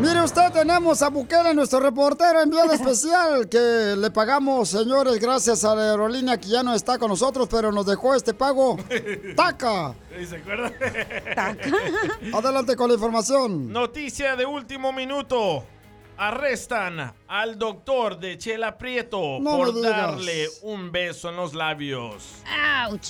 Mire 0.00 0.22
usted, 0.22 0.50
tenemos 0.52 1.02
a 1.02 1.10
Bukele, 1.10 1.54
nuestro 1.54 1.78
reportero 1.78 2.40
enviado 2.40 2.72
especial, 2.72 3.48
que 3.48 3.94
le 3.96 4.10
pagamos, 4.10 4.70
señores, 4.70 5.20
gracias 5.20 5.64
a 5.64 5.74
la 5.74 5.90
aerolínea 5.90 6.38
que 6.38 6.48
ya 6.48 6.62
no 6.62 6.74
está 6.74 6.98
con 6.98 7.08
nosotros, 7.10 7.46
pero 7.50 7.70
nos 7.70 7.86
dejó 7.86 8.14
este 8.14 8.32
pago. 8.34 8.78
¡Taca! 9.36 9.94
¿Se 10.28 10.36
acuerda? 10.36 10.72
Adelante 12.32 12.74
con 12.74 12.88
la 12.88 12.94
información. 12.94 13.72
Noticia 13.72 14.34
de 14.34 14.46
último 14.46 14.92
minuto. 14.92 15.64
Arrestan 16.16 17.14
al 17.26 17.58
doctor 17.58 18.18
de 18.18 18.38
Chela 18.38 18.78
Prieto 18.78 19.38
No 19.40 19.56
por 19.56 19.80
darle 19.80 20.48
un 20.62 20.92
beso 20.92 21.28
en 21.30 21.36
los 21.36 21.54
labios. 21.54 22.24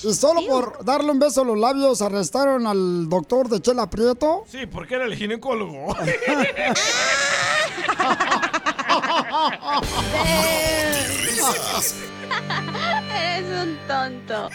Y 0.02 0.12
solo 0.14 0.40
por 0.46 0.84
darle 0.84 1.10
un 1.10 1.18
beso 1.18 1.42
a 1.42 1.44
los 1.44 1.58
labios 1.58 2.00
arrestaron 2.02 2.66
al 2.66 3.08
doctor 3.08 3.48
de 3.48 3.60
Chela 3.60 3.88
Prieto. 3.90 4.44
Sí, 4.46 4.66
porque 4.66 4.94
era 4.94 5.04
el 5.04 5.14
ginecólogo. 5.16 5.94
Eres 13.14 13.44
un 13.62 13.78
tonto. 13.86 14.48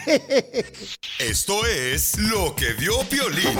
Esto 1.19 1.65
es 1.65 2.17
lo 2.19 2.55
que 2.55 2.73
vio 2.73 2.99
Piolín. 3.09 3.57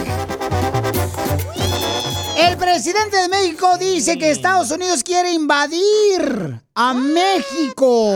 El 2.38 2.56
presidente 2.56 3.18
de 3.18 3.30
México 3.30 3.78
dice 3.80 4.18
que 4.18 4.30
Estados 4.30 4.70
Unidos 4.70 5.04
quiere 5.04 5.34
invadir 5.34 6.62
a 6.76 6.94
México. 6.94 8.14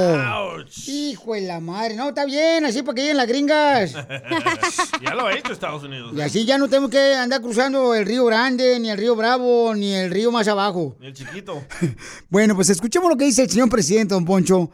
Hijo 0.86 1.34
de 1.34 1.42
la 1.42 1.60
madre, 1.60 1.96
no, 1.96 2.10
está 2.10 2.26
bien, 2.26 2.64
así 2.66 2.84
para 2.84 2.96
que 2.96 3.02
lleguen 3.02 3.18
las 3.18 3.28
gringas. 3.28 3.94
ya 5.02 5.16
lo 5.16 5.26
ha 5.26 5.34
hecho 5.34 5.52
Estados 5.52 5.84
Unidos. 5.84 6.14
Y 6.16 6.22
así 6.22 6.46
ya 6.46 6.60
no 6.60 6.68
tenemos 6.68 6.92
que 6.92 7.16
andar 7.16 7.42
cruzando 7.42 7.96
el 7.96 8.06
río 8.06 8.26
Grande, 8.26 8.80
ni 8.80 8.92
el 8.92 8.98
río 8.98 9.16
Bravo, 9.16 9.74
ni 9.74 9.94
el 9.94 10.12
río 10.12 10.32
más 10.32 10.48
abajo. 10.48 10.96
El 11.02 11.14
chiquito. 11.14 11.64
Bueno, 12.30 12.56
pues 12.56 12.70
escuchemos 12.70 13.10
lo 13.10 13.18
que 13.18 13.26
dice 13.26 13.44
el 13.44 13.50
señor 13.50 13.70
presidente, 13.70 14.14
don 14.14 14.24
Poncho. 14.24 14.70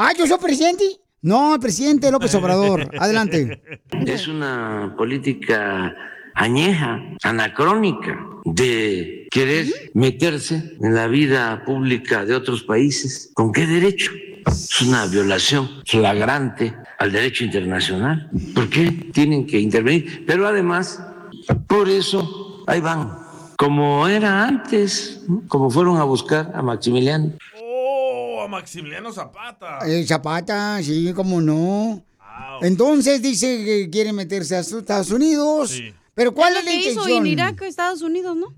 Ah, 0.00 0.12
¿yo 0.16 0.28
soy 0.28 0.38
presidente? 0.38 0.84
No, 1.22 1.54
el 1.54 1.60
presidente 1.60 2.12
López 2.12 2.32
Obrador. 2.36 2.88
Adelante. 3.00 3.60
Es 4.06 4.28
una 4.28 4.94
política 4.96 5.92
añeja, 6.36 7.02
anacrónica, 7.24 8.16
de 8.44 9.26
querer 9.28 9.66
meterse 9.94 10.76
en 10.80 10.94
la 10.94 11.08
vida 11.08 11.64
pública 11.64 12.24
de 12.24 12.36
otros 12.36 12.62
países. 12.62 13.32
¿Con 13.34 13.50
qué 13.50 13.66
derecho? 13.66 14.12
Es 14.46 14.80
una 14.82 15.06
violación 15.06 15.68
flagrante 15.84 16.72
al 17.00 17.10
derecho 17.10 17.42
internacional. 17.42 18.30
¿Por 18.54 18.70
qué 18.70 18.92
tienen 19.12 19.48
que 19.48 19.58
intervenir? 19.58 20.24
Pero 20.28 20.46
además, 20.46 21.02
por 21.66 21.88
eso, 21.88 22.62
ahí 22.68 22.80
van. 22.80 23.18
Como 23.56 24.06
era 24.06 24.46
antes, 24.46 25.24
¿no? 25.26 25.42
como 25.48 25.70
fueron 25.70 25.96
a 25.96 26.04
buscar 26.04 26.52
a 26.54 26.62
Maximiliano. 26.62 27.32
Oh, 28.44 28.48
Maximiliano 28.48 29.12
Zapata. 29.12 29.78
El 29.86 30.06
Zapata, 30.06 30.80
sí, 30.82 31.12
cómo 31.14 31.40
no. 31.40 32.04
Entonces 32.62 33.20
dice 33.22 33.64
que 33.64 33.90
quiere 33.90 34.12
meterse 34.12 34.56
a 34.56 34.60
Estados 34.60 35.10
Unidos. 35.10 35.80
Pero 36.14 36.34
¿cuál 36.34 36.54
Es 36.54 36.58
es 36.58 36.64
lo 36.64 36.70
la 36.70 36.76
que 36.76 36.80
hizo 36.80 36.90
intención? 36.90 37.26
en 37.26 37.32
Irak, 37.32 37.62
Estados 37.62 38.02
Unidos, 38.02 38.36
¿no? 38.36 38.48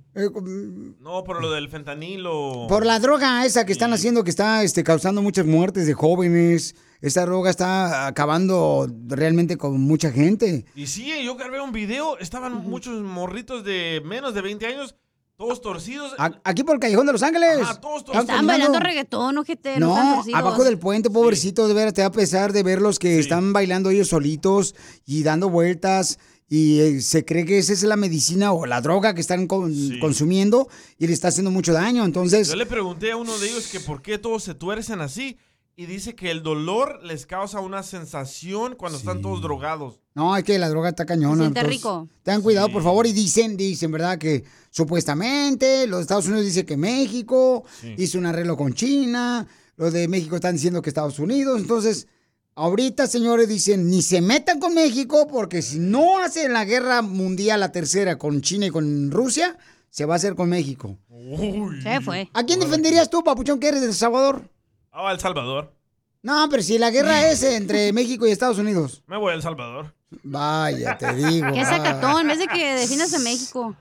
No, 1.01 1.25
por 1.25 1.43
lo 1.43 1.51
del 1.51 1.69
fentanilo. 1.69 2.67
Por 2.69 2.87
la 2.87 2.99
droga 2.99 3.45
esa 3.45 3.67
que 3.67 3.73
están 3.73 3.93
haciendo, 3.93 4.25
que 4.25 4.31
está 4.31 4.63
este, 4.63 4.83
causando 4.83 5.21
muchas 5.21 5.45
muertes 5.47 5.87
de 5.87 5.93
jóvenes. 5.93 6.75
Esta 7.03 7.25
droga 7.27 7.51
está 7.51 8.07
acabando 8.07 8.87
realmente 9.07 9.57
con 9.59 9.79
mucha 9.81 10.11
gente. 10.11 10.65
Y 10.75 10.87
sí, 10.87 11.13
yo 11.25 11.37
grabé 11.37 11.61
un 11.61 11.73
video, 11.73 12.19
estaban 12.19 12.55
muchos 12.69 13.01
morritos 13.03 13.65
de 13.65 14.03
menos 14.05 14.35
de 14.35 14.41
20 14.43 14.67
años, 14.67 14.95
todos 15.41 15.61
torcidos. 15.63 16.13
A- 16.19 16.39
Aquí 16.45 16.63
por 16.65 16.75
el 16.75 16.81
Callejón 16.81 17.07
de 17.07 17.13
Los 17.13 17.23
Ángeles. 17.23 17.61
Ajá, 17.63 17.81
todos 17.81 18.01
Estaban 18.03 18.21
Están 18.23 18.47
bailando 18.47 18.79
reggaetón, 18.79 19.39
ojete. 19.39 19.81
No, 19.81 19.87
No, 19.87 19.97
están 19.97 20.15
torcidos. 20.17 20.39
abajo 20.41 20.65
del 20.65 20.79
puente, 20.79 21.09
pobrecito, 21.09 21.67
de 21.67 21.73
veras, 21.75 21.95
te 21.95 22.03
va 22.03 22.09
a 22.09 22.13
pesar 22.13 22.53
de 22.53 22.63
verlos 22.63 22.99
que 22.99 23.19
están 23.19 23.53
bailando 23.55 23.89
ellos 23.89 24.09
solitos 24.09 24.75
y 25.07 25.23
dando 25.23 25.49
vueltas 25.49 26.19
y 26.47 26.81
eh, 26.81 27.01
se 27.01 27.25
cree 27.25 27.45
que 27.47 27.57
esa 27.59 27.73
es 27.73 27.83
la 27.85 27.97
medicina 27.97 28.53
o 28.53 28.67
la 28.67 28.81
droga 28.83 29.15
que 29.15 29.21
están 29.23 29.47
con- 29.47 29.73
consumiendo 30.01 30.69
y 30.99 31.07
le 31.07 31.15
está 31.15 31.29
haciendo 31.29 31.51
mucho 31.51 31.73
daño. 31.73 32.05
Entonces, 32.05 32.49
Yo 32.49 32.57
le 32.57 32.67
pregunté 32.67 33.13
a 33.13 33.17
uno 33.17 33.39
de 33.39 33.49
ellos 33.49 33.69
que 33.69 33.81
por 33.81 34.03
qué 34.03 34.19
todos 34.19 34.43
se 34.43 34.55
tuercen 34.55 35.01
así 35.01 35.39
y 35.77 35.87
dice 35.87 36.15
que 36.15 36.31
el 36.31 36.43
dolor 36.43 37.01
les 37.03 37.25
causa 37.25 37.61
una 37.61 37.83
sensación 37.83 38.75
cuando 38.75 38.99
están 38.99 39.23
todos 39.23 39.41
drogados. 39.41 40.00
No, 40.21 40.37
es 40.37 40.45
que 40.45 40.59
la 40.59 40.69
droga 40.69 40.91
está 40.91 41.07
cañona. 41.07 41.35
Se 41.37 41.41
siente 41.43 41.61
entonces, 41.61 41.79
rico. 41.79 42.09
Tengan 42.23 42.43
cuidado, 42.43 42.69
por 42.71 42.83
favor, 42.83 43.07
y 43.07 43.13
dicen, 43.13 43.57
dicen, 43.57 43.91
¿verdad? 43.91 44.19
Que 44.19 44.45
supuestamente 44.71 45.87
los 45.87 46.03
Estados 46.03 46.27
Unidos 46.27 46.45
dicen 46.45 46.67
que 46.67 46.77
México 46.77 47.65
Sí. 47.81 47.95
hizo 47.97 48.19
un 48.19 48.27
arreglo 48.27 48.57
con 48.57 48.75
China, 48.75 49.47
los 49.77 49.93
de 49.93 50.09
México 50.09 50.37
están 50.37 50.55
diciendo 50.55 50.83
que 50.83 50.91
Estados 50.91 51.19
Unidos, 51.19 51.61
entonces... 51.61 52.07
Ahorita, 52.57 53.07
señores, 53.07 53.49
dicen, 53.49 53.89
ni 53.89 54.03
se 54.03 54.21
metan 54.21 54.59
con 54.61 54.75
México 54.75 55.27
porque 55.31 55.63
si 55.63 55.79
no 55.79 56.19
hacen 56.19 56.53
la 56.53 56.65
guerra 56.67 57.01
mundial, 57.01 57.61
la 57.61 57.73
tercera, 57.73 58.19
con 58.19 58.43
China 58.43 58.67
y 58.67 58.71
con 58.71 59.11
Rusia, 59.11 59.57
se 59.89 60.05
va 60.05 60.15
a 60.15 60.17
hacer 60.17 60.35
con 60.35 60.51
México. 60.51 60.99
Se 61.83 62.01
fue. 62.03 62.29
¿A 62.35 62.45
quién 62.45 62.61
defenderías 62.61 63.09
tú, 63.09 63.23
papuchón, 63.23 63.61
que 63.61 63.69
eres 63.69 63.81
de 63.81 63.87
El 63.87 63.95
Salvador? 63.95 64.43
Ah, 64.93 65.11
El 65.13 65.21
Salvador. 65.21 65.73
No, 66.23 66.49
pero 66.51 66.63
si 66.63 66.77
la 66.77 66.91
guerra 66.91 67.31
es 67.31 67.43
entre 67.45 67.93
México 67.95 68.27
y 68.27 68.31
Estados 68.33 68.59
Unidos. 68.59 69.03
Me 69.07 69.17
voy 69.17 69.31
a 69.33 69.37
El 69.37 69.43
Salvador. 69.43 69.95
Vaya, 70.23 70.99
te 70.99 71.13
digo. 71.15 71.53
Qué 71.53 71.65
sacatón, 71.65 72.23
en 72.23 72.29
vez 72.29 72.39
de 72.39 72.49
que 72.49 72.75
defiendas 72.75 73.15
a 73.15 73.19
México. 73.19 73.77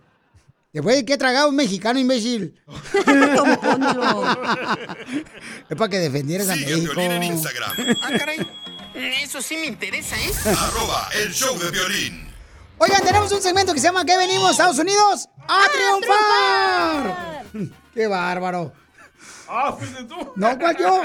Después 0.72 0.96
de 0.98 1.06
que 1.06 1.14
he 1.14 1.18
tragado 1.18 1.50
un 1.50 1.56
mexicano, 1.56 1.98
imbécil. 2.00 2.62
es 5.70 5.78
para 5.78 5.90
que 5.90 5.98
defendieras 5.98 6.50
a 6.50 6.54
Sigue 6.54 6.76
México. 6.76 6.94
Piolín 6.94 7.12
en 7.12 7.24
Instagram. 7.24 7.72
Ah, 8.04 8.12
caray. 8.18 8.48
Eso 8.94 9.42
sí 9.42 9.58
me 9.58 9.66
interesa, 9.66 10.16
¿eh? 10.18 10.32
Arroba 10.46 11.10
el 11.24 11.34
show 11.34 11.58
de 11.58 11.72
violín. 11.72 12.30
Oigan, 12.78 13.02
tenemos 13.04 13.32
un 13.32 13.42
segmento 13.42 13.74
que 13.74 13.80
se 13.80 13.88
llama 13.88 14.06
¿Qué 14.06 14.16
venimos, 14.16 14.52
Estados 14.52 14.78
Unidos? 14.78 15.28
¡A, 15.48 15.66
triunfar! 15.74 17.44
¡Qué 17.94 18.08
bárbaro! 18.08 18.72
Ah, 19.48 19.76
fuiste 19.78 20.04
tú. 20.04 20.34
No, 20.36 20.58
¿cuál 20.60 20.78
yo? 20.78 21.02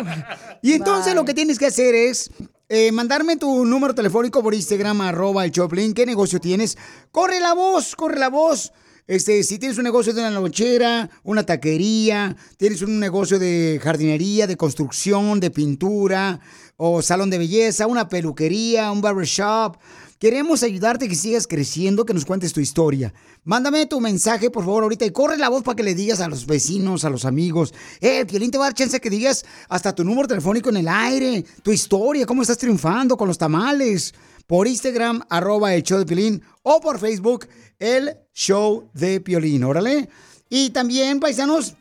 Y 0.63 0.75
entonces 0.75 1.15
lo 1.15 1.25
que 1.25 1.33
tienes 1.35 1.59
que 1.59 1.67
hacer 1.67 1.95
es 1.95 2.31
eh, 2.75 2.91
mandarme 2.91 3.37
tu 3.37 3.65
número 3.65 3.95
telefónico 3.95 4.43
por 4.43 4.53
Instagram, 4.53 5.01
arroba 5.01 5.45
el 5.45 5.53
Choplin. 5.53 5.95
¿Qué 5.95 6.05
negocio 6.05 6.41
tienes? 6.41 6.77
Corre 7.13 7.39
la 7.39 7.55
voz, 7.55 7.95
corre 7.95 8.19
la 8.19 8.29
voz. 8.29 8.73
Este, 9.07 9.45
si 9.45 9.61
tienes 9.61 9.79
un 9.79 9.85
negocio 9.85 10.13
de 10.13 10.23
una 10.23 10.31
lonchera, 10.31 11.09
una 11.23 11.47
taquería, 11.47 12.35
tienes 12.57 12.83
un 12.83 12.99
negocio 12.99 13.39
de 13.39 13.79
jardinería, 13.81 14.49
de 14.49 14.57
construcción, 14.57 15.39
de 15.39 15.53
pintura, 15.53 16.41
o 16.77 17.01
salón 17.01 17.31
de 17.31 17.39
belleza, 17.39 17.87
una 17.87 18.09
peluquería, 18.09 18.91
un 18.91 19.01
barbershop. 19.01 19.77
Queremos 20.25 20.63
ayudarte 20.63 21.07
que 21.07 21.17
sigas 21.17 21.47
creciendo, 21.47 22.07
que 22.07 22.15
nos 22.15 22.25
cuentes 22.25 22.55
tu 22.55 22.61
historia. 22.61 23.13
Mándame 23.45 23.85
tu 23.85 24.01
mensaje, 24.01 24.49
por 24.49 24.65
favor, 24.65 24.85
ahorita 24.85 25.05
y 25.05 25.11
corre 25.11 25.37
la 25.37 25.51
voz 25.51 25.63
para 25.63 25.77
que 25.77 25.83
le 25.83 25.95
digas 25.95 26.21
a 26.21 26.29
los 26.29 26.47
vecinos, 26.47 27.05
a 27.05 27.11
los 27.11 27.27
amigos. 27.27 27.75
Eh, 28.01 28.25
Piolín 28.25 28.51
te 28.51 28.57
va 28.57 28.65
a 28.65 28.69
dar 28.69 28.75
chance 28.75 28.99
que 29.03 29.11
digas 29.11 29.45
hasta 29.69 29.95
tu 29.95 30.03
número 30.03 30.27
telefónico 30.27 30.71
en 30.71 30.79
el 30.79 30.89
aire, 30.89 31.45
tu 31.63 31.73
historia, 31.73 32.25
cómo 32.25 32.41
estás 32.41 32.57
triunfando 32.57 33.19
con 33.19 33.29
los 33.29 33.37
tamales. 33.37 34.15
Por 34.47 34.67
Instagram, 34.67 35.21
arroba 35.29 35.75
el 35.75 35.83
show 35.83 35.99
de 35.99 36.07
Piolín, 36.07 36.43
o 36.63 36.81
por 36.81 36.99
Facebook, 36.99 37.47
el 37.79 38.17
show 38.33 38.89
de 38.95 39.21
Piolín, 39.21 39.63
órale. 39.63 40.09
Y 40.49 40.71
también, 40.71 41.21
paisanos, 41.21 41.75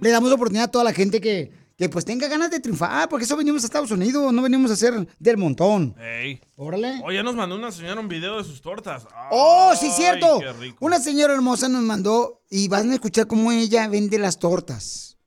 le 0.00 0.10
damos 0.10 0.32
oportunidad 0.32 0.64
a 0.64 0.72
toda 0.72 0.82
la 0.82 0.92
gente 0.92 1.20
que, 1.20 1.52
que 1.78 1.88
pues 1.88 2.04
tenga 2.04 2.26
ganas 2.26 2.50
de 2.50 2.58
triunfar, 2.58 3.08
porque 3.08 3.24
eso 3.24 3.36
venimos 3.36 3.62
a 3.62 3.66
Estados 3.66 3.92
Unidos, 3.92 4.32
no 4.32 4.42
venimos 4.42 4.68
a 4.72 4.74
hacer 4.74 5.06
del 5.20 5.36
montón. 5.36 5.94
Ey. 6.00 6.40
Órale. 6.56 7.00
Oh, 7.04 7.12
ya 7.12 7.22
nos 7.22 7.36
mandó 7.36 7.54
una 7.54 7.70
señora 7.70 8.00
un 8.00 8.08
video 8.08 8.38
de 8.38 8.44
sus 8.44 8.60
tortas. 8.60 9.06
Oh, 9.30 9.72
sí, 9.78 9.88
cierto. 9.90 10.40
qué 10.40 10.52
rico. 10.54 10.84
Una 10.84 10.98
señora 10.98 11.34
hermosa 11.34 11.68
nos 11.68 11.82
mandó 11.82 12.42
y 12.50 12.66
van 12.66 12.90
a 12.90 12.94
escuchar 12.94 13.28
cómo 13.28 13.52
ella 13.52 13.86
vende 13.86 14.18
las 14.18 14.40
tortas. 14.40 15.18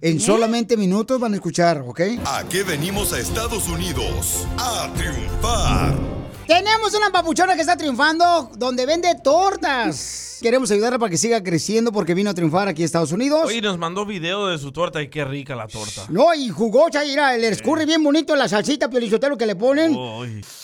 En 0.00 0.18
solamente 0.18 0.76
minutos 0.76 1.20
van 1.20 1.32
a 1.32 1.36
escuchar, 1.36 1.84
¿ok? 1.86 2.00
¿A 2.26 2.42
qué 2.48 2.64
venimos 2.64 3.12
a 3.12 3.20
Estados 3.20 3.68
Unidos? 3.68 4.48
A 4.58 4.92
triunfar. 4.96 6.13
Tenemos 6.46 6.94
una 6.94 7.10
papuchona 7.10 7.54
que 7.54 7.62
está 7.62 7.76
triunfando 7.76 8.50
donde 8.56 8.84
vende 8.84 9.14
tortas. 9.22 10.38
Queremos 10.42 10.70
ayudarla 10.70 10.98
para 10.98 11.08
que 11.08 11.16
siga 11.16 11.42
creciendo 11.42 11.90
porque 11.90 12.12
vino 12.12 12.28
a 12.28 12.34
triunfar 12.34 12.68
aquí 12.68 12.82
a 12.82 12.84
Estados 12.84 13.12
Unidos. 13.12 13.46
Oye, 13.46 13.62
nos 13.62 13.78
mandó 13.78 14.04
video 14.04 14.48
de 14.48 14.58
su 14.58 14.72
torta 14.72 15.00
y 15.00 15.08
qué 15.08 15.24
rica 15.24 15.56
la 15.56 15.66
torta. 15.68 16.02
No, 16.10 16.34
y 16.34 16.50
jugosa, 16.50 17.02
mira, 17.02 17.34
le 17.38 17.48
escurre 17.48 17.86
bien 17.86 18.04
bonito 18.04 18.36
la 18.36 18.46
salsita 18.46 18.90
piolichotero 18.90 19.38
que 19.38 19.46
le 19.46 19.56
ponen. 19.56 19.96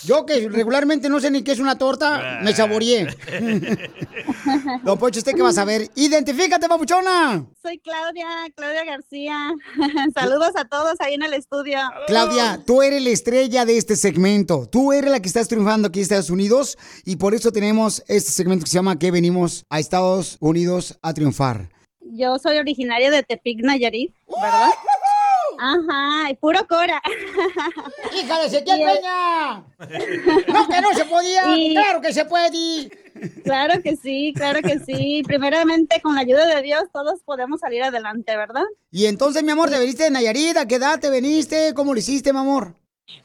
Yo 0.05 0.27
que 0.27 0.51
regularmente 0.51 1.09
no 1.09 1.19
sé 1.19 1.31
ni 1.31 1.43
qué 1.43 1.53
es 1.53 1.61
una 1.61 1.79
torta, 1.79 2.41
me 2.43 2.55
saboreé. 2.55 3.07
Don 4.85 4.99
Pocho, 4.99 5.21
¿usted 5.21 5.33
qué 5.35 5.41
va 5.41 5.49
a 5.49 5.55
saber? 5.55 5.91
Identifícate, 5.95 6.69
papuchona. 6.69 7.47
Soy 7.63 7.79
Claudia, 7.79 8.27
Claudia 8.55 8.85
García. 8.85 9.55
Saludos 10.15 10.51
a 10.57 10.67
todos 10.67 11.01
ahí 11.01 11.15
en 11.15 11.23
el 11.23 11.33
estudio. 11.33 11.79
Claudia, 12.07 12.61
tú 12.67 12.83
eres 12.83 13.03
la 13.03 13.11
estrella 13.11 13.65
de 13.65 13.79
este 13.79 13.97
segmento. 13.97 14.69
Tú 14.71 14.93
eres 14.93 15.11
la 15.11 15.21
que 15.21 15.29
estás 15.29 15.49
triunfando 15.49 15.70
aquí 15.71 16.01
en 16.01 16.03
Estados 16.03 16.31
Unidos 16.31 16.77
y 17.05 17.17
por 17.17 17.35
eso 17.35 17.53
tenemos 17.53 18.03
este 18.09 18.33
segmento 18.33 18.65
que 18.65 18.71
se 18.71 18.75
llama 18.75 18.99
Que 18.99 19.11
venimos 19.11 19.65
a 19.71 19.79
Estados 19.79 20.37
Unidos 20.41 20.99
a 21.03 21.15
triunfar. 21.15 21.69
Yo 22.01 22.39
soy 22.39 22.59
originaria 22.59 23.11
de 23.11 23.23
Tepic, 23.23 23.63
Nayarit, 23.63 24.13
¿verdad? 24.29 24.71
Ajá, 25.63 26.31
y 26.31 26.35
puro 26.37 26.67
Cora. 26.67 27.01
¡Hija 28.19 28.41
de 28.41 28.47
Ezequiel 28.47 28.81
Peña! 28.81 29.57
¡No, 30.49 30.69
que 30.69 30.81
no 30.81 30.93
se 30.95 31.05
podía! 31.05 31.43
¡Claro 31.73 32.01
que 32.01 32.13
se 32.13 32.25
puede! 32.25 32.91
Claro 33.45 33.83
que 33.83 33.97
sí, 33.97 34.33
claro 34.35 34.61
que 34.63 34.79
sí. 34.79 35.23
Primeramente, 35.27 36.01
con 36.01 36.15
la 36.15 36.23
ayuda 36.23 36.47
de 36.47 36.63
Dios, 36.63 36.85
todos 36.93 37.21
podemos 37.25 37.61
salir 37.61 37.83
adelante, 37.83 38.37
¿verdad? 38.37 38.65
Y 38.91 39.05
entonces, 39.07 39.43
mi 39.43 39.51
amor, 39.51 39.71
¿te 39.71 39.79
veniste 39.79 40.05
de 40.05 40.11
Nayarit? 40.11 40.57
¿A 40.57 40.67
qué 40.67 40.77
edad 40.77 40.99
te 40.99 41.11
veniste? 41.11 41.75
¿Cómo 41.75 41.93
lo 41.93 42.01
hiciste, 42.01 42.33
mi 42.33 42.39
amor? 42.39 42.75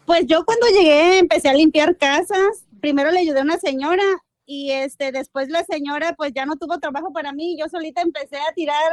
Pues 0.05 0.25
yo 0.27 0.45
cuando 0.45 0.67
llegué 0.67 1.19
empecé 1.19 1.49
a 1.49 1.53
limpiar 1.53 1.97
casas. 1.97 2.65
Primero 2.79 3.11
le 3.11 3.19
ayudé 3.19 3.39
a 3.39 3.43
una 3.43 3.57
señora 3.57 4.03
y 4.45 4.69
este 4.71 5.11
después 5.11 5.49
la 5.49 5.63
señora 5.63 6.13
pues 6.15 6.31
ya 6.33 6.45
no 6.45 6.55
tuvo 6.55 6.77
trabajo 6.79 7.11
para 7.11 7.31
mí. 7.31 7.57
Yo 7.59 7.67
solita 7.67 8.01
empecé 8.01 8.37
a 8.37 8.53
tirar 8.53 8.91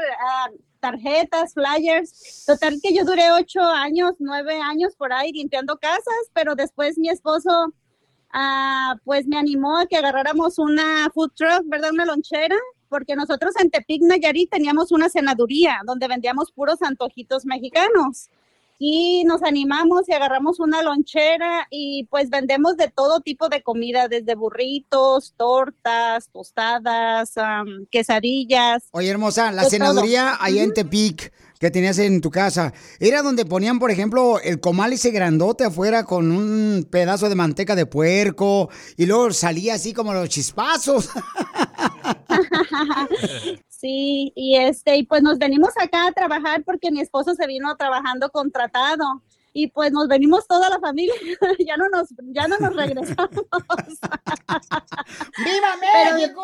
tarjetas, 0.81 1.55
flyers. 1.55 2.44
Total 2.46 2.78
que 2.83 2.94
yo 2.94 3.05
duré 3.05 3.31
ocho 3.33 3.61
años, 3.61 4.14
nueve 4.18 4.61
años 4.61 4.96
por 4.96 5.12
ahí 5.12 5.33
limpiando 5.33 5.76
casas, 5.76 6.31
pero 6.33 6.55
después 6.55 6.96
mi 6.96 7.11
esposo 7.11 7.74
ah, 8.33 8.96
pues 9.05 9.26
me 9.26 9.37
animó 9.37 9.78
a 9.78 9.87
que 9.87 9.96
agarráramos 9.96 10.59
una 10.59 11.11
food 11.14 11.33
truck, 11.35 11.62
¿verdad? 11.66 11.90
Una 11.92 12.07
lonchera. 12.07 12.57
Porque 12.88 13.16
nosotros 13.16 13.55
en 13.59 13.70
Tepic, 13.70 14.02
Nayarit, 14.02 14.50
teníamos 14.50 14.92
una 14.92 15.09
cenaduría 15.09 15.81
donde 15.87 16.09
vendíamos 16.09 16.52
puros 16.52 16.83
antojitos 16.83 17.46
mexicanos 17.46 18.28
y 18.84 19.22
nos 19.26 19.44
animamos 19.44 20.08
y 20.08 20.12
agarramos 20.12 20.58
una 20.58 20.82
lonchera 20.82 21.68
y 21.70 22.08
pues 22.10 22.30
vendemos 22.30 22.76
de 22.76 22.88
todo 22.88 23.20
tipo 23.20 23.48
de 23.48 23.62
comida, 23.62 24.08
desde 24.08 24.34
burritos, 24.34 25.34
tortas, 25.36 26.30
tostadas, 26.32 27.32
quesadillas. 27.92 28.88
Oye, 28.90 29.08
hermosa, 29.08 29.52
la 29.52 29.66
senaduría 29.66 30.32
todo. 30.32 30.46
allá 30.46 30.64
en 30.64 30.74
Tepic 30.74 31.32
que 31.60 31.70
tenías 31.70 31.96
en 31.98 32.20
tu 32.20 32.32
casa, 32.32 32.72
¿era 32.98 33.22
donde 33.22 33.44
ponían, 33.44 33.78
por 33.78 33.92
ejemplo, 33.92 34.40
el 34.40 34.58
comal 34.58 34.94
ese 34.94 35.12
grandote 35.12 35.62
afuera 35.62 36.02
con 36.02 36.32
un 36.32 36.84
pedazo 36.90 37.28
de 37.28 37.36
manteca 37.36 37.76
de 37.76 37.86
puerco 37.86 38.68
y 38.96 39.06
luego 39.06 39.32
salía 39.32 39.74
así 39.74 39.92
como 39.92 40.12
los 40.12 40.28
chispazos? 40.28 41.08
Sí, 43.82 44.32
y 44.36 44.56
este, 44.58 44.96
y 44.96 45.02
pues 45.02 45.22
nos 45.22 45.38
venimos 45.38 45.70
acá 45.76 46.06
a 46.06 46.12
trabajar 46.12 46.62
porque 46.64 46.92
mi 46.92 47.00
esposo 47.00 47.34
se 47.34 47.48
vino 47.48 47.76
trabajando 47.76 48.30
contratado. 48.30 49.24
y 49.52 49.66
pues 49.66 49.90
nos 49.92 50.06
venimos 50.08 50.46
toda 50.46 50.70
la 50.70 50.78
familia, 50.78 51.12
ya 51.66 51.76
no 51.76 51.88
nos, 51.88 52.08
ya 52.32 52.46
no 52.46 52.58
nos 52.58 52.76
regresamos. 52.76 53.28
¡Viva 55.44 55.76
México! 55.80 56.42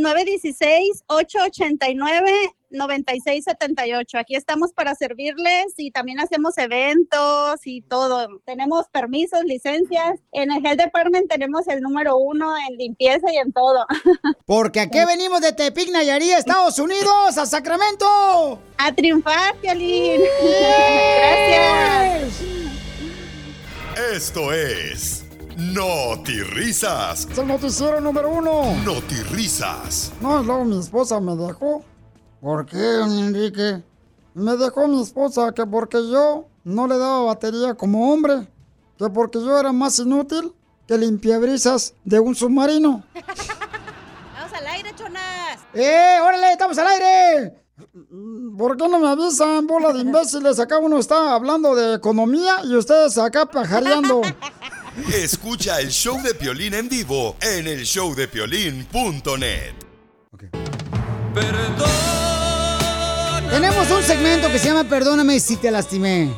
916-889-9678. 2.71 4.19
Aquí 4.19 4.36
estamos 4.36 4.73
para 4.73 4.95
servirles 4.95 5.73
y 5.77 5.91
también 5.91 6.19
hacemos 6.19 6.58
eventos 6.58 7.60
y 7.65 7.82
todo. 7.82 8.41
Tenemos 8.45 8.88
permisos, 8.89 9.43
licencias. 9.43 10.19
En 10.32 10.51
el 10.51 10.65
Health 10.65 10.82
Department 10.82 11.30
tenemos 11.30 11.67
el 11.67 11.82
número 11.82 12.17
uno 12.17 12.56
en 12.69 12.77
limpieza 12.77 13.32
y 13.32 13.38
en 13.38 13.51
todo. 13.51 13.86
Porque 14.45 14.80
aquí 14.82 14.99
venimos 15.06 15.41
de 15.41 15.53
Tepic, 15.53 15.91
Nayarit, 15.91 16.34
Estados 16.34 16.80
Unidos, 16.80 17.38
a 17.38 17.45
Sacramento. 17.45 18.60
A 18.77 18.93
triunfar, 18.93 19.56
Piolín. 19.58 20.21
Gracias. 21.19 22.41
Esto 24.13 24.53
es 24.53 25.27
Risas. 26.53 27.27
Es 27.32 27.38
el 27.38 27.47
noticiero 27.47 27.99
número 27.99 28.30
uno. 28.30 28.75
Risas. 29.32 30.13
No, 30.21 30.43
luego 30.43 30.65
mi 30.65 30.80
esposa 30.80 31.19
me 31.19 31.36
dejó. 31.36 31.84
¿Por 32.41 32.65
qué, 32.65 32.78
don 32.78 33.12
Enrique? 33.17 33.84
Me 34.34 34.56
dejó 34.56 34.88
mi 34.88 35.02
esposa 35.02 35.52
que 35.52 35.65
porque 35.65 35.97
yo 35.97 36.47
no 36.63 36.88
le 36.88 36.97
daba 36.97 37.23
batería 37.23 37.73
como 37.73 38.13
hombre, 38.13 38.47
que 38.97 39.10
porque 39.10 39.39
yo 39.39 39.60
era 39.60 39.71
más 39.71 39.97
inútil 40.00 40.54
que 40.88 40.97
limpiabrisas 40.97 41.93
de 42.04 42.19
un 42.19 42.36
submarino. 42.36 43.04
Vamos 43.13 44.54
al 44.54 44.67
aire, 44.67 44.93
chonas. 44.95 45.60
¡Eh, 45.73 46.19
órale, 46.21 46.52
estamos 46.52 46.78
al 46.78 46.88
aire! 46.88 47.63
¿Por 48.58 48.78
qué 48.78 48.88
no 48.88 49.00
me 49.00 49.08
avisan, 49.08 49.65
bola 49.65 49.91
de 49.93 50.02
imbéciles? 50.02 50.60
Acá 50.60 50.78
uno 50.78 51.00
está 51.00 51.34
hablando 51.34 51.76
de 51.76 51.95
economía 51.95 52.58
y 52.63 52.76
ustedes 52.76 53.17
acá 53.17 53.45
pajareando. 53.45 54.21
Escucha 55.13 55.80
el 55.80 55.89
show 55.89 56.21
de 56.21 56.34
Piolín 56.34 56.73
en 56.73 56.89
vivo 56.89 57.36
en 57.41 57.67
el 57.67 57.84
showdepiolín.net. 57.84 59.73
Tenemos 63.50 63.90
un 63.92 64.04
segmento 64.04 64.52
que 64.52 64.60
se 64.60 64.68
llama 64.68 64.84
Perdóname 64.84 65.40
si 65.40 65.56
te 65.56 65.72
lastimé. 65.72 66.30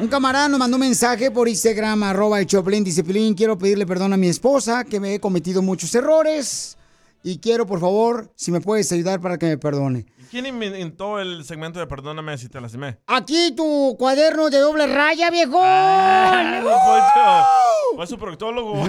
Un 0.00 0.08
camarada 0.08 0.48
nos 0.48 0.58
mandó 0.58 0.76
un 0.76 0.80
mensaje 0.80 1.30
por 1.30 1.48
Instagram, 1.48 2.02
arroba 2.02 2.40
el 2.40 2.46
Choplin, 2.46 2.82
dice 2.82 3.04
Pilín, 3.04 3.34
quiero 3.34 3.58
pedirle 3.58 3.86
perdón 3.86 4.14
a 4.14 4.16
mi 4.16 4.28
esposa, 4.28 4.84
que 4.84 4.98
me 4.98 5.14
he 5.14 5.20
cometido 5.20 5.60
muchos 5.60 5.94
errores. 5.94 6.78
Y 7.22 7.38
quiero, 7.38 7.66
por 7.66 7.80
favor, 7.80 8.32
si 8.34 8.50
me 8.50 8.62
puedes 8.62 8.90
ayudar 8.92 9.20
para 9.20 9.36
que 9.36 9.46
me 9.46 9.58
perdone. 9.58 10.06
¿Quién 10.30 10.46
inventó 10.46 11.18
el 11.18 11.44
segmento 11.44 11.80
de 11.80 11.86
Perdóname 11.86 12.38
si 12.38 12.48
te 12.48 12.60
lastimé? 12.60 12.98
Aquí 13.06 13.52
tu 13.56 13.96
cuaderno 13.98 14.48
de 14.48 14.58
doble 14.60 14.86
raya, 14.86 15.28
viejo. 15.28 15.58
Ah. 15.60 16.62
Fue 17.96 18.06
su 18.06 18.16
proctólogo. 18.16 18.84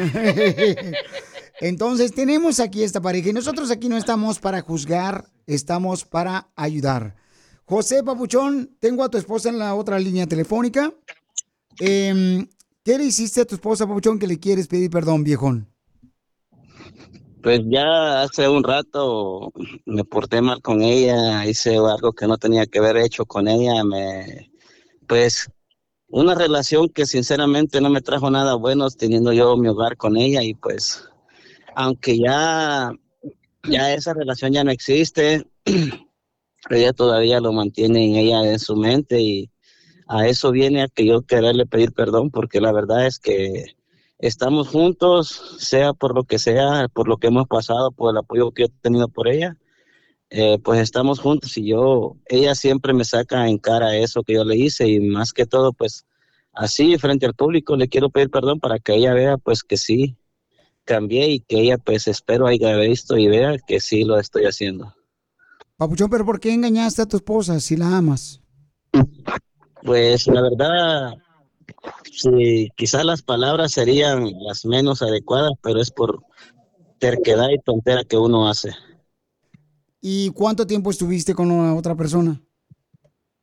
Entonces 1.60 2.14
tenemos 2.14 2.60
aquí 2.60 2.84
esta 2.84 3.02
pareja 3.02 3.30
y 3.30 3.34
nosotros 3.34 3.72
aquí 3.72 3.90
no 3.90 3.98
estamos 3.98 4.40
para 4.40 4.62
juzgar, 4.62 5.26
estamos 5.48 6.06
para 6.06 6.48
ayudar. 6.56 7.16
José 7.72 8.04
Papuchón, 8.04 8.76
tengo 8.82 9.02
a 9.02 9.10
tu 9.10 9.18
esposa 9.18 9.48
en 9.48 9.58
la 9.58 9.76
otra 9.76 9.98
línea 9.98 10.28
telefónica. 10.28 10.94
Em, 11.80 12.46
¿Qué 12.84 12.98
le 12.98 13.06
hiciste 13.06 13.40
a 13.40 13.46
tu 13.46 13.56
esposa, 13.56 13.88
Papuchón, 13.88 14.20
que 14.20 14.28
le 14.28 14.42
quieres 14.42 14.68
pedir 14.68 14.90
perdón, 14.90 15.24
viejón? 15.24 15.70
Pues 17.42 17.62
ya 17.70 18.24
hace 18.24 18.50
un 18.50 18.66
rato 18.66 19.54
me 19.86 20.04
porté 20.04 20.42
mal 20.42 20.62
con 20.62 20.82
ella, 20.82 21.46
hice 21.46 21.78
algo 21.78 22.12
que 22.12 22.28
no 22.28 22.38
tenía 22.38 22.66
que 22.66 22.80
haber 22.80 22.98
hecho 22.98 23.26
con 23.26 23.48
ella, 23.48 23.86
me, 23.86 24.52
pues 25.08 25.50
una 26.10 26.36
relación 26.36 26.90
que 26.90 27.06
sinceramente 27.06 27.80
no 27.80 27.90
me 27.90 28.02
trajo 28.02 28.30
nada 28.30 28.56
bueno 28.56 28.90
teniendo 28.90 29.32
yo 29.32 29.56
mi 29.56 29.70
hogar 29.70 29.96
con 29.96 30.18
ella 30.18 30.44
y 30.44 30.56
pues 30.56 31.08
aunque 31.74 32.20
ya, 32.20 32.92
ya 33.64 33.94
esa 33.94 34.14
relación 34.14 34.52
ya 34.52 34.66
no 34.66 34.72
existe, 34.72 35.48
ella 36.70 36.94
todavía 36.94 37.40
lo 37.40 37.54
mantiene 37.54 38.06
en 38.06 38.16
ella 38.16 38.52
en 38.52 38.60
su 38.60 38.76
mente 38.76 39.20
y 39.22 39.50
a 40.08 40.28
eso 40.28 40.52
viene 40.52 40.84
a 40.84 40.88
que 40.88 41.06
yo 41.06 41.22
quererle 41.24 41.66
pedir 41.66 41.94
perdón 41.94 42.32
porque 42.32 42.62
la 42.62 42.72
verdad 42.72 43.08
es 43.08 43.20
que 43.20 43.76
estamos 44.20 44.70
juntos, 44.70 45.56
sea 45.60 45.94
por 45.94 46.16
lo 46.16 46.24
que 46.24 46.40
sea, 46.40 46.88
por 46.94 47.08
lo 47.08 47.18
que 47.18 47.28
hemos 47.28 47.48
pasado, 47.48 47.92
por 47.92 48.12
el 48.12 48.18
apoyo 48.18 48.52
que 48.52 48.66
he 48.66 48.70
tenido 48.70 49.08
por 49.08 49.28
ella, 49.28 49.58
eh, 50.30 50.60
pues 50.64 50.80
estamos 50.80 51.20
juntos 51.20 51.58
y 51.58 51.68
yo, 51.68 52.18
ella 52.28 52.56
siempre 52.56 52.94
me 52.94 53.04
saca 53.06 53.48
en 53.50 53.58
cara 53.58 53.98
eso 53.98 54.24
que 54.24 54.34
yo 54.34 54.46
le 54.46 54.56
hice 54.58 54.88
y 54.88 55.00
más 55.00 55.34
que 55.34 55.46
todo, 55.46 55.74
pues 55.74 56.06
así 56.54 56.98
frente 56.98 57.26
al 57.26 57.34
público 57.34 57.76
le 57.76 57.90
quiero 57.90 58.10
pedir 58.10 58.30
perdón 58.30 58.60
para 58.60 58.80
que 58.80 58.96
ella 58.96 59.14
vea 59.14 59.38
pues 59.38 59.64
que 59.64 59.78
sí 59.78 60.18
cambié 60.86 61.30
y 61.30 61.40
que 61.42 61.60
ella 61.62 61.78
pues 61.78 62.08
espero 62.08 62.48
haya 62.48 62.76
visto 62.78 63.18
y 63.18 63.28
vea 63.28 63.58
que 63.68 63.80
sí 63.80 64.04
lo 64.04 64.20
estoy 64.20 64.46
haciendo. 64.46 64.94
Papuchón, 65.82 66.12
pero 66.12 66.24
¿por 66.24 66.40
qué 66.40 66.54
engañaste 66.54 67.02
a 67.02 67.08
tu 67.08 67.18
esposa 67.18 67.60
si 67.60 67.76
la 67.76 67.98
amas? 67.98 68.40
Pues 69.82 70.28
la 70.28 70.44
verdad, 70.44 71.16
sí, 72.04 72.70
quizás 72.78 73.04
las 73.04 73.24
palabras 73.24 73.72
serían 73.72 74.30
las 74.44 74.64
menos 74.64 75.02
adecuadas, 75.02 75.54
pero 75.64 75.82
es 75.82 75.90
por 75.90 76.22
terquedad 77.00 77.50
y 77.50 77.58
tontera 77.58 78.04
que 78.04 78.16
uno 78.16 78.48
hace. 78.48 78.76
¿Y 80.00 80.30
cuánto 80.30 80.68
tiempo 80.68 80.92
estuviste 80.92 81.34
con 81.34 81.48
la 81.50 81.74
otra 81.74 81.96
persona? 81.96 82.40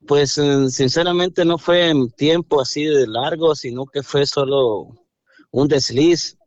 Pues 0.07 0.38
eh, 0.38 0.70
sinceramente 0.70 1.44
no 1.44 1.59
fue 1.59 1.90
en 1.90 2.09
tiempo 2.12 2.61
así 2.61 2.85
de 2.85 3.09
largo, 3.09 3.57
sino 3.57 3.85
que 3.85 4.05
fue 4.05 4.27
solo 4.27 4.87
un 5.51 5.66
desliz 5.66 6.38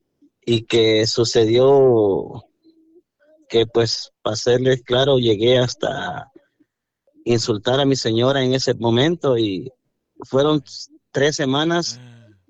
y 0.46 0.62
que 0.62 1.06
sucedió 1.06 2.46
que 3.52 3.68
pues 3.68 4.12
para 4.24 4.38
serles 4.38 4.82
claro, 4.82 5.20
llegué 5.20 5.60
hasta 5.60 6.32
insultar 7.26 7.82
a 7.82 7.86
mi 7.86 7.98
señora 7.98 8.42
en 8.42 8.54
ese 8.54 8.74
momento 8.76 9.38
y 9.38 9.70
fueron 10.24 10.64
tres 11.12 11.36
semanas 11.36 12.00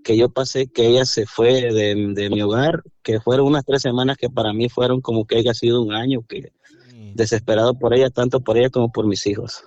que 0.03 0.15
yo 0.15 0.29
pasé 0.29 0.67
que 0.67 0.85
ella 0.87 1.05
se 1.05 1.25
fue 1.25 1.73
de, 1.73 1.95
de 2.13 2.29
mi 2.29 2.41
hogar, 2.43 2.83
que 3.01 3.19
fueron 3.19 3.47
unas 3.47 3.65
tres 3.65 3.81
semanas 3.81 4.15
que 4.15 4.29
para 4.29 4.53
mí 4.53 4.69
fueron 4.69 5.01
como 5.01 5.25
que 5.25 5.37
haya 5.37 5.55
sido 5.55 5.81
un 5.81 5.91
año, 5.93 6.21
que 6.27 6.53
desesperado 7.15 7.73
por 7.73 7.95
ella, 7.95 8.11
tanto 8.11 8.39
por 8.39 8.57
ella 8.57 8.69
como 8.69 8.91
por 8.91 9.07
mis 9.07 9.25
hijos. 9.25 9.63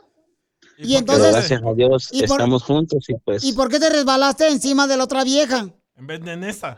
Y 0.79 0.88
Pero 0.88 0.99
entonces, 1.01 1.33
gracias 1.33 1.62
a 1.64 1.75
Dios 1.75 2.09
¿y 2.12 2.20
por- 2.20 2.31
estamos 2.31 2.62
juntos 2.62 3.09
y 3.09 3.14
pues 3.25 3.42
¿y 3.42 3.53
por 3.55 3.68
qué 3.68 3.81
te 3.81 3.90
resbalaste 3.90 4.49
encima 4.49 4.87
de 4.87 4.97
la 4.97 5.05
otra 5.05 5.25
vieja? 5.25 5.68
En 5.97 6.07
vez 6.07 6.25
de 6.25 6.33
en 6.33 6.44
esa. 6.44 6.77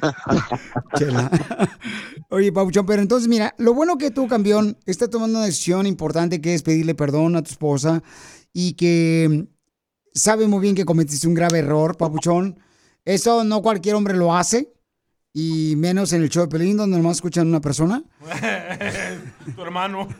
Chela. 0.98 1.30
Oye, 2.30 2.52
Pauchón, 2.52 2.86
pero 2.86 3.02
entonces 3.02 3.28
mira, 3.28 3.54
lo 3.58 3.74
bueno 3.74 3.98
que 3.98 4.10
tú, 4.10 4.28
campeón, 4.28 4.76
estás 4.86 5.10
tomando 5.10 5.38
una 5.38 5.46
decisión 5.46 5.86
importante 5.86 6.40
que 6.40 6.54
es 6.54 6.62
pedirle 6.62 6.94
perdón 6.94 7.36
a 7.36 7.42
tu 7.42 7.50
esposa 7.50 8.02
y 8.52 8.74
que 8.74 9.28
mm, 9.30 9.54
sabe 10.14 10.46
muy 10.46 10.60
bien 10.60 10.74
que 10.74 10.84
cometiste 10.84 11.26
un 11.28 11.34
grave 11.34 11.60
error, 11.60 11.96
Papuchón. 11.96 12.58
Eso 13.04 13.44
no 13.44 13.62
cualquier 13.62 13.94
hombre 13.94 14.16
lo 14.16 14.36
hace, 14.36 14.72
y 15.32 15.74
menos 15.76 16.12
en 16.12 16.22
el 16.22 16.30
show 16.30 16.42
de 16.42 16.48
Pelín, 16.48 16.76
donde 16.76 16.96
nomás 16.96 17.18
escuchan 17.18 17.46
a 17.46 17.50
una 17.50 17.60
persona. 17.60 18.02
tu 19.54 19.62
hermano. 19.62 20.08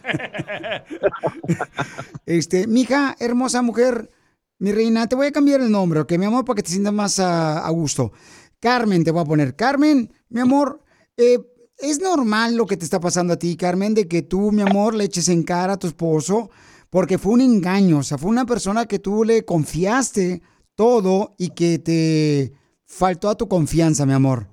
Este, 2.27 2.67
mija, 2.67 3.17
hermosa 3.19 3.63
mujer, 3.63 4.11
mi 4.59 4.71
reina, 4.71 5.09
te 5.09 5.17
voy 5.17 5.29
a 5.29 5.33
cambiar 5.33 5.63
el 5.63 5.71
nombre, 5.71 6.01
¿ok? 6.01 6.13
Mi 6.19 6.27
amor, 6.27 6.45
para 6.45 6.57
que 6.57 6.63
te 6.63 6.71
sientas 6.71 6.93
más 6.93 7.19
a, 7.19 7.67
a 7.67 7.71
gusto. 7.71 8.13
Carmen, 8.61 9.05
te 9.05 9.11
voy 9.11 9.23
a 9.23 9.27
poner. 9.27 9.57
Carmen, 9.57 10.13
mi 10.29 10.41
amor, 10.41 10.83
eh, 11.17 11.39
es 11.79 12.01
normal 12.01 12.57
lo 12.57 12.67
que 12.67 12.77
te 12.77 12.85
está 12.85 13.01
pasando 13.01 13.35
a 13.35 13.39
ti, 13.39 13.57
Carmen, 13.57 13.95
de 13.95 14.09
que 14.09 14.23
tú, 14.23 14.51
mi 14.51 14.63
amor, 14.63 14.95
le 14.95 15.05
eches 15.05 15.29
en 15.29 15.45
cara 15.45 15.75
a 15.75 15.79
tu 15.79 15.87
esposo, 15.87 16.51
porque 16.91 17.19
fue 17.19 17.33
un 17.33 17.41
engaño, 17.41 17.99
o 17.99 18.03
sea, 18.03 18.19
fue 18.19 18.31
una 18.31 18.47
persona 18.47 18.87
que 18.87 18.99
tú 18.99 19.25
le 19.25 19.45
confiaste 19.45 20.43
todo 20.75 21.35
y 21.39 21.51
que 21.51 21.79
te 21.79 22.53
faltó 22.85 23.29
a 23.29 23.37
tu 23.37 23.49
confianza, 23.49 24.07
mi 24.07 24.13
amor. 24.13 24.49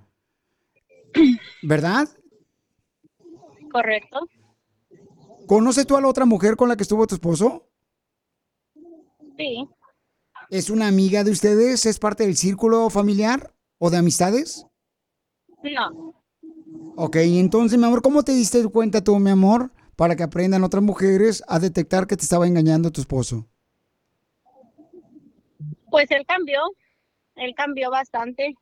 ¿Verdad? 1.63 2.07
Correcto. 3.71 4.19
¿Conoces 5.47 5.85
tú 5.87 5.95
a 5.95 6.01
la 6.01 6.07
otra 6.07 6.25
mujer 6.25 6.55
con 6.55 6.69
la 6.69 6.75
que 6.75 6.83
estuvo 6.83 7.07
tu 7.07 7.15
esposo? 7.15 7.69
Sí. 9.37 9.67
¿Es 10.49 10.69
una 10.69 10.87
amiga 10.87 11.23
de 11.23 11.31
ustedes? 11.31 11.85
¿Es 11.85 11.99
parte 11.99 12.25
del 12.25 12.37
círculo 12.37 12.89
familiar 12.89 13.54
o 13.77 13.89
de 13.89 13.97
amistades? 13.97 14.65
No. 15.63 16.13
Ok, 16.95 17.17
entonces, 17.17 17.77
mi 17.77 17.85
amor, 17.85 18.01
¿cómo 18.01 18.23
te 18.23 18.31
diste 18.31 18.65
cuenta 18.69 19.03
tú, 19.03 19.17
mi 19.19 19.31
amor, 19.31 19.71
para 19.95 20.15
que 20.15 20.23
aprendan 20.23 20.63
otras 20.63 20.83
mujeres 20.83 21.43
a 21.47 21.59
detectar 21.59 22.07
que 22.07 22.15
te 22.15 22.23
estaba 22.23 22.47
engañando 22.47 22.91
tu 22.91 23.01
esposo? 23.01 23.47
Pues 25.89 26.09
él 26.11 26.25
cambió, 26.25 26.61
él 27.35 27.53
cambió 27.55 27.89
bastante. 27.91 28.55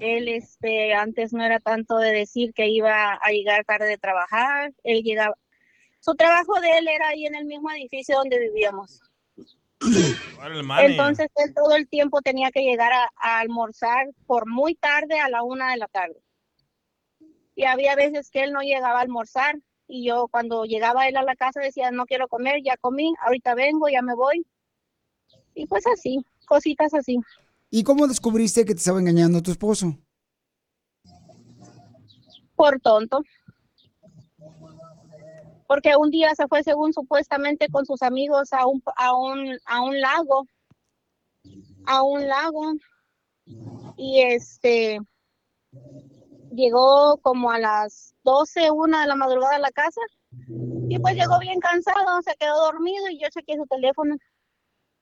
Él, 0.00 0.28
este, 0.28 0.94
antes 0.94 1.32
no 1.32 1.44
era 1.44 1.60
tanto 1.60 1.98
de 1.98 2.12
decir 2.12 2.52
que 2.54 2.68
iba 2.68 3.14
a 3.14 3.30
llegar 3.30 3.64
tarde 3.64 3.86
de 3.86 3.98
trabajar, 3.98 4.72
él 4.84 5.02
llegaba, 5.02 5.36
su 6.00 6.14
trabajo 6.14 6.60
de 6.60 6.78
él 6.78 6.88
era 6.88 7.08
ahí 7.08 7.26
en 7.26 7.36
el 7.36 7.44
mismo 7.44 7.70
edificio 7.70 8.16
donde 8.16 8.40
vivíamos. 8.40 9.00
Entonces 10.80 11.28
él 11.36 11.54
todo 11.54 11.74
el 11.74 11.88
tiempo 11.88 12.20
tenía 12.22 12.50
que 12.50 12.62
llegar 12.62 12.92
a, 12.92 13.10
a 13.16 13.40
almorzar 13.40 14.08
por 14.26 14.48
muy 14.48 14.74
tarde 14.74 15.18
a 15.20 15.28
la 15.28 15.42
una 15.42 15.70
de 15.72 15.78
la 15.78 15.88
tarde. 15.88 16.22
Y 17.54 17.64
había 17.64 17.94
veces 17.96 18.30
que 18.30 18.44
él 18.44 18.52
no 18.52 18.60
llegaba 18.60 18.98
a 18.98 19.02
almorzar 19.02 19.56
y 19.86 20.06
yo 20.06 20.28
cuando 20.28 20.64
llegaba 20.64 21.06
él 21.06 21.16
a 21.18 21.22
la 21.22 21.36
casa 21.36 21.60
decía, 21.60 21.90
no 21.90 22.06
quiero 22.06 22.26
comer, 22.26 22.62
ya 22.64 22.76
comí, 22.78 23.12
ahorita 23.26 23.54
vengo, 23.54 23.88
ya 23.88 24.00
me 24.00 24.14
voy. 24.14 24.46
Y 25.54 25.66
pues 25.66 25.86
así, 25.86 26.24
cositas 26.46 26.94
así. 26.94 27.18
¿Y 27.70 27.84
cómo 27.84 28.06
descubriste 28.06 28.64
que 28.64 28.74
te 28.74 28.78
estaba 28.78 29.00
engañando 29.00 29.42
tu 29.42 29.50
esposo? 29.50 29.98
Por 32.54 32.80
tonto. 32.80 33.22
Porque 35.72 35.96
un 35.96 36.10
día 36.10 36.34
se 36.34 36.46
fue 36.48 36.62
según 36.62 36.92
supuestamente 36.92 37.68
con 37.70 37.86
sus 37.86 38.02
amigos 38.02 38.52
a 38.52 38.66
un, 38.66 38.82
a 38.94 39.16
un, 39.16 39.58
a 39.64 39.80
un 39.80 39.98
lago. 39.98 40.46
A 41.86 42.02
un 42.02 42.28
lago. 42.28 42.74
Y 43.96 44.20
este 44.20 44.98
llegó 46.54 47.16
como 47.22 47.50
a 47.50 47.58
las 47.58 48.14
12, 48.22 48.70
una 48.70 49.00
de 49.00 49.06
la 49.06 49.16
madrugada 49.16 49.56
a 49.56 49.60
la 49.60 49.70
casa. 49.70 50.02
Y 50.90 50.98
pues 50.98 51.14
llegó 51.14 51.38
bien 51.38 51.58
cansado, 51.58 52.20
se 52.20 52.36
quedó 52.38 52.54
dormido 52.66 53.08
y 53.08 53.18
yo 53.18 53.28
chequeé 53.30 53.56
su 53.56 53.64
teléfono. 53.64 54.16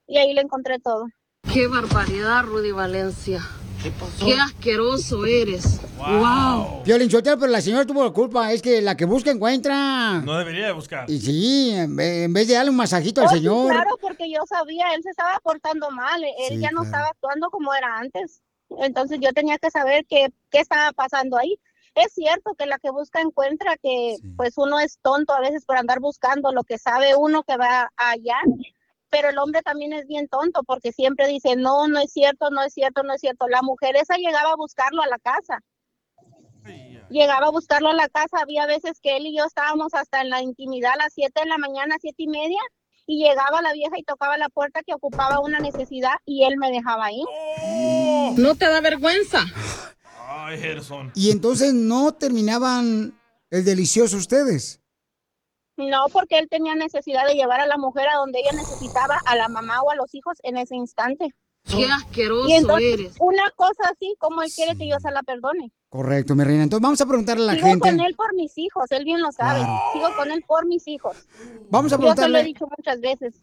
Y 0.06 0.18
ahí 0.18 0.34
le 0.34 0.42
encontré 0.42 0.78
todo. 0.78 1.06
Qué 1.52 1.66
barbaridad, 1.66 2.44
Rudy 2.44 2.70
Valencia. 2.70 3.40
¿Qué 3.82 4.34
asqueroso 4.34 5.24
eres. 5.24 5.80
Wow. 5.96 6.82
Sotelo, 7.10 7.38
pero 7.38 7.50
la 7.52 7.60
señora 7.60 7.86
tuvo 7.86 8.04
la 8.04 8.10
culpa. 8.10 8.52
Es 8.52 8.62
que 8.62 8.80
la 8.82 8.96
que 8.96 9.04
busca 9.04 9.30
encuentra. 9.30 10.20
No 10.20 10.38
debería 10.38 10.66
de 10.66 10.72
buscar. 10.72 11.10
Y 11.10 11.18
sí, 11.18 11.70
en 11.70 11.96
vez 11.96 12.46
de 12.48 12.54
darle 12.54 12.70
un 12.70 12.76
masajito 12.76 13.20
al 13.22 13.28
sí, 13.28 13.36
señor. 13.36 13.72
Claro, 13.72 13.96
porque 14.00 14.30
yo 14.30 14.40
sabía, 14.46 14.94
él 14.94 15.02
se 15.02 15.10
estaba 15.10 15.38
portando 15.42 15.90
mal, 15.90 16.22
él 16.22 16.56
Sí, 16.56 16.58
ya 16.60 16.70
no 16.70 16.82
claro. 16.82 16.84
estaba 16.84 17.06
actuando 17.08 17.50
como 17.50 17.74
era 17.74 17.98
antes. 17.98 18.42
Entonces 18.78 19.18
yo 19.20 19.32
tenía 19.32 19.58
que 19.58 19.70
saber 19.70 20.04
qué, 20.08 20.28
qué 20.50 20.58
estaba 20.58 20.92
pasando 20.92 21.38
ahí. 21.38 21.58
Es 21.94 22.12
cierto 22.12 22.54
que 22.56 22.66
la 22.66 22.78
que 22.78 22.90
busca 22.90 23.20
encuentra 23.20 23.76
que 23.82 24.16
pues 24.36 24.52
uno 24.56 24.78
es 24.78 24.98
tonto 25.02 25.32
a 25.32 25.40
veces 25.40 25.64
por 25.64 25.76
andar 25.76 25.98
buscando 26.00 26.52
lo 26.52 26.62
que 26.62 26.78
sabe 26.78 27.16
uno 27.16 27.42
que 27.42 27.56
va 27.56 27.90
allá, 27.96 28.36
pero 29.10 29.28
el 29.30 29.38
hombre 29.38 29.62
también 29.62 29.92
es 29.92 30.06
bien 30.06 30.28
tonto 30.28 30.62
porque 30.62 30.92
siempre 30.92 31.26
dice, 31.26 31.56
no, 31.56 31.88
no 31.88 31.98
es 31.98 32.12
cierto, 32.12 32.50
no 32.50 32.62
es 32.62 32.72
cierto, 32.72 33.02
no 33.02 33.14
es 33.14 33.20
cierto. 33.20 33.48
La 33.48 33.62
mujer 33.62 33.96
esa 33.96 34.16
llegaba 34.16 34.52
a 34.52 34.56
buscarlo 34.56 35.02
a 35.02 35.08
la 35.08 35.18
casa. 35.18 35.60
Llegaba 37.10 37.48
a 37.48 37.50
buscarlo 37.50 37.88
a 37.88 37.94
la 37.94 38.08
casa, 38.08 38.38
había 38.40 38.66
veces 38.66 39.00
que 39.02 39.16
él 39.16 39.26
y 39.26 39.36
yo 39.36 39.44
estábamos 39.44 39.94
hasta 39.94 40.20
en 40.20 40.30
la 40.30 40.42
intimidad 40.42 40.92
a 40.92 41.04
las 41.04 41.12
7 41.12 41.40
de 41.42 41.48
la 41.48 41.58
mañana, 41.58 41.96
siete 42.00 42.22
y 42.22 42.28
media, 42.28 42.60
y 43.04 43.24
llegaba 43.24 43.60
la 43.62 43.72
vieja 43.72 43.98
y 43.98 44.04
tocaba 44.04 44.38
la 44.38 44.48
puerta 44.48 44.82
que 44.86 44.94
ocupaba 44.94 45.40
una 45.40 45.58
necesidad 45.58 46.12
y 46.24 46.44
él 46.44 46.56
me 46.56 46.70
dejaba 46.70 47.06
ahí. 47.06 47.24
¿No 48.36 48.54
te 48.54 48.66
da 48.66 48.80
vergüenza? 48.80 49.44
Ay, 50.28 50.58
Gerson. 50.58 51.10
Y 51.16 51.32
entonces 51.32 51.74
no 51.74 52.12
terminaban 52.12 53.18
el 53.50 53.64
delicioso 53.64 54.16
ustedes. 54.16 54.79
No, 55.88 56.06
porque 56.12 56.38
él 56.38 56.48
tenía 56.50 56.74
necesidad 56.74 57.26
de 57.26 57.34
llevar 57.34 57.60
a 57.60 57.66
la 57.66 57.78
mujer 57.78 58.08
a 58.08 58.16
donde 58.18 58.40
ella 58.40 58.52
necesitaba, 58.52 59.18
a 59.24 59.36
la 59.36 59.48
mamá 59.48 59.80
o 59.82 59.90
a 59.90 59.94
los 59.96 60.14
hijos 60.14 60.36
en 60.42 60.56
ese 60.58 60.76
instante. 60.76 61.34
Qué 61.64 61.84
asqueroso 61.86 62.48
Y 62.48 62.52
entonces, 62.54 62.94
eres. 63.00 63.14
una 63.20 63.50
cosa 63.54 63.82
así, 63.92 64.14
como 64.18 64.42
él 64.42 64.50
quiere 64.54 64.76
que 64.76 64.88
yo 64.88 64.96
se 64.98 65.10
la 65.10 65.22
perdone. 65.22 65.70
Correcto, 65.90 66.34
mi 66.34 66.44
reina. 66.44 66.62
Entonces 66.62 66.82
vamos 66.82 67.00
a 67.00 67.06
preguntarle 67.06 67.42
a 67.44 67.46
la 67.48 67.52
Sigo 67.54 67.66
gente. 67.66 67.80
con 67.90 68.00
él 68.00 68.14
por 68.14 68.34
mis 68.34 68.56
hijos, 68.56 68.84
él 68.90 69.04
bien 69.04 69.20
lo 69.20 69.30
sabe. 69.32 69.60
Claro. 69.60 69.80
Sigo 69.92 70.08
con 70.16 70.30
él 70.30 70.42
por 70.46 70.66
mis 70.66 70.86
hijos. 70.88 71.16
Vamos 71.68 71.92
a 71.92 71.96
Yo 71.96 72.00
se 72.00 72.02
lo 72.06 72.12
he 72.12 72.14
preguntarle, 72.14 72.44
dicho 72.44 72.66
muchas 72.76 73.00
veces. 73.00 73.34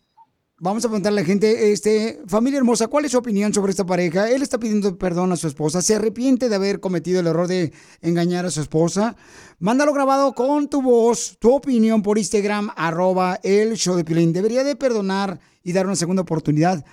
Vamos 0.60 0.84
a 0.84 0.88
preguntarle 0.88 1.22
a 1.22 1.24
la 1.24 1.28
gente, 1.28 1.72
este, 1.72 2.20
familia 2.28 2.58
hermosa, 2.58 2.88
¿cuál 2.88 3.06
es 3.06 3.12
su 3.12 3.18
opinión 3.18 3.54
sobre 3.54 3.72
esta 3.72 3.86
pareja? 3.86 4.30
Él 4.30 4.42
está 4.42 4.58
pidiendo 4.58 4.98
perdón 4.98 5.32
a 5.32 5.36
su 5.36 5.48
esposa, 5.48 5.82
se 5.82 5.96
arrepiente 5.96 6.50
de 6.50 6.56
haber 6.56 6.80
cometido 6.80 7.20
el 7.20 7.28
error 7.28 7.48
de 7.48 7.74
engañar 8.02 8.46
a 8.46 8.52
su 8.52 8.62
esposa. 8.62 9.16
Mándalo 9.60 9.94
grabado 9.94 10.34
con 10.34 10.68
tu 10.68 10.82
voz, 10.82 11.38
tu 11.40 11.54
opinión 11.54 12.02
por 12.02 12.18
Instagram, 12.18 12.72
arroba 12.76 13.40
el 13.44 13.76
show 13.76 13.96
de 13.96 14.04
Piolín. 14.04 14.34
Debería 14.34 14.64
de 14.64 14.76
perdonar 14.76 15.40
y 15.64 15.74
dar 15.74 15.86
una 15.86 15.96
segunda 15.96 16.24
oportunidad 16.24 16.84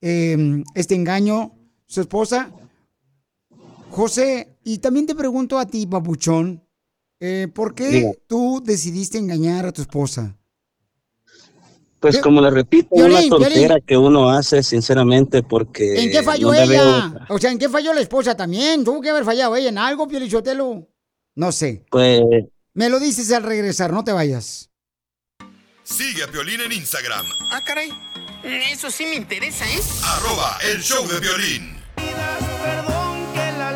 eh, 0.00 0.62
este 0.74 0.94
engaño, 0.94 1.52
su 1.86 2.00
esposa. 2.00 2.52
José, 3.90 4.56
y 4.64 4.78
también 4.78 5.06
te 5.06 5.14
pregunto 5.14 5.58
a 5.58 5.66
ti, 5.66 5.86
papuchón, 5.86 6.64
eh, 7.18 7.48
¿por 7.52 7.74
qué 7.74 8.12
tú 8.26 8.62
decidiste 8.64 9.18
engañar 9.18 9.66
a 9.66 9.72
tu 9.72 9.82
esposa? 9.82 10.39
Pues 12.00 12.18
como 12.18 12.40
le 12.40 12.50
repito, 12.50 12.88
una 12.92 13.20
tontera 13.28 13.50
Piolín. 13.76 13.84
que 13.86 13.96
uno 13.96 14.30
hace 14.30 14.62
sinceramente 14.62 15.42
porque... 15.42 16.02
¿En 16.02 16.10
qué 16.10 16.22
falló 16.22 16.46
no 16.48 16.52
le 16.54 16.62
ella? 16.64 16.82
veo, 17.12 17.20
O 17.28 17.38
sea, 17.38 17.50
¿en 17.52 17.58
qué 17.58 17.68
falló 17.68 17.92
la 17.92 18.00
esposa 18.00 18.34
también? 18.34 18.82
Tuvo 18.84 19.02
que 19.02 19.10
haber 19.10 19.24
fallado 19.24 19.54
ella 19.54 19.68
en 19.68 19.76
algo, 19.78 20.08
Piolichotelo. 20.08 20.88
No 21.36 21.52
sé. 21.52 21.84
pues 21.90 22.20
Me 22.72 22.88
lo 22.88 22.98
dices 23.00 23.30
al 23.32 23.42
regresar, 23.42 23.92
no 23.92 24.02
te 24.02 24.12
vayas. 24.12 24.70
Sigue 25.82 26.22
a 26.22 26.28
Piolín 26.28 26.60
en 26.62 26.72
Instagram, 26.72 27.26
Ah, 27.50 27.60
caray. 27.66 27.90
Eso 28.72 28.90
sí 28.90 29.04
me 29.04 29.16
interesa, 29.16 29.66
¿eh? 29.66 29.80
arroba 30.02 30.56
el 30.72 30.80
show 30.82 31.06
de 31.06 31.20
violín. 31.20 31.76
Que 33.34 33.52
la 33.58 33.72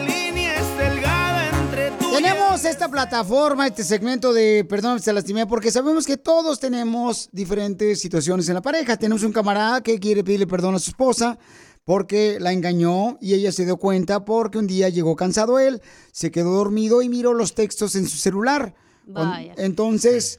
Tenemos 2.15 2.65
esta 2.65 2.89
plataforma, 2.89 3.67
este 3.67 3.83
segmento 3.83 4.33
de 4.33 4.65
Perdón, 4.69 5.01
se 5.01 5.13
lastimé, 5.13 5.47
porque 5.47 5.73
sabemos 5.73 6.07
que 6.07 6.17
todos 6.17 6.61
tenemos 6.61 7.29
diferentes 7.33 8.01
situaciones 8.01 8.49
en 8.49 8.55
la 8.55 8.63
pareja. 8.63 8.97
Tenemos 8.97 9.25
un 9.25 9.33
camarada 9.33 9.83
que 9.83 9.99
quiere 9.99 10.23
pedirle 10.23 10.47
perdón 10.47 10.77
a 10.77 10.79
su 10.79 10.91
esposa, 10.91 11.39
porque 11.85 12.39
la 12.41 12.53
engañó 12.53 13.19
y 13.21 13.35
ella 13.35 13.51
se 13.51 13.65
dio 13.65 13.79
cuenta 13.79 14.25
porque 14.25 14.59
un 14.59 14.67
día 14.69 14.89
llegó 14.91 15.17
cansado 15.17 15.59
él, 15.59 15.83
se 16.13 16.31
quedó 16.31 16.53
dormido 16.53 17.03
y 17.03 17.09
miró 17.09 17.35
los 17.35 17.55
textos 17.55 17.97
en 17.97 18.09
su 18.09 18.17
celular. 18.17 18.75
Vaya. 19.07 19.53
Entonces, 19.57 20.39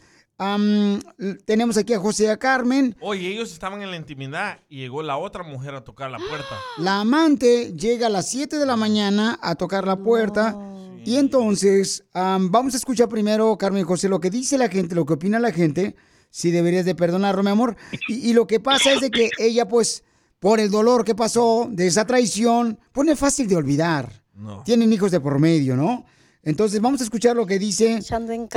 tenemos 1.46 1.78
aquí 1.78 1.94
a 1.94 2.00
José 2.00 2.24
y 2.24 2.28
a 2.28 2.38
Carmen. 2.38 2.96
Oye, 3.02 3.28
ellos 3.28 3.52
estaban 3.52 3.82
en 3.82 3.92
la 3.92 3.98
intimidad 3.98 4.60
y 4.70 4.78
llegó 4.78 5.04
la 5.04 5.18
otra 5.18 5.44
mujer 5.44 5.76
a 5.76 5.84
tocar 5.84 6.10
la 6.10 6.20
puerta. 6.20 6.56
La 6.78 7.02
amante 7.02 7.74
llega 7.74 8.08
a 8.08 8.10
las 8.10 8.30
7 8.30 8.58
de 8.58 8.66
la 8.66 8.78
mañana 8.78 9.38
a 9.42 9.56
tocar 9.56 9.86
la 9.86 9.98
puerta. 9.98 10.58
Y 11.06 11.18
entonces, 11.18 12.04
am, 12.14 12.52
vamos 12.52 12.74
a 12.74 12.78
escuchar 12.78 13.08
primero, 13.10 13.58
Carmen 13.58 13.82
y 13.82 13.86
José, 13.86 14.10
lo 14.10 14.20
que 14.20 14.30
dice 14.30 14.58
la 14.58 14.70
gente, 14.70 14.96
lo 14.96 15.06
que 15.06 15.14
opina 15.14 15.40
la 15.40 15.52
gente, 15.52 15.96
si 16.30 16.52
deberías 16.52 16.86
de 16.86 16.96
perdonarlo, 16.96 17.44
mi 17.44 17.50
amor. 17.52 17.76
Y, 18.08 18.30
y 18.30 18.34
lo 18.34 18.48
que 18.48 18.60
pasa 18.60 18.92
es 18.94 19.02
de 19.02 19.10
que 19.12 19.30
ella, 19.40 19.68
pues, 19.68 20.04
por 20.40 20.60
el 20.60 20.70
dolor 20.70 21.06
que 21.06 21.16
pasó 21.16 21.68
de 21.72 21.88
esa 21.88 22.06
traición, 22.06 22.80
pues 22.92 23.06
no 23.06 23.14
es 23.14 23.20
fácil 23.20 23.48
de 23.48 23.56
olvidar. 23.56 24.24
Tienen 24.66 24.92
hijos 24.92 25.12
de 25.12 25.20
por 25.22 25.40
medio, 25.40 25.76
¿no? 25.78 26.06
Entonces, 26.44 26.80
vamos 26.82 27.02
a 27.02 27.06
escuchar 27.06 27.36
lo 27.36 27.46
que 27.48 27.58
dice 27.58 28.02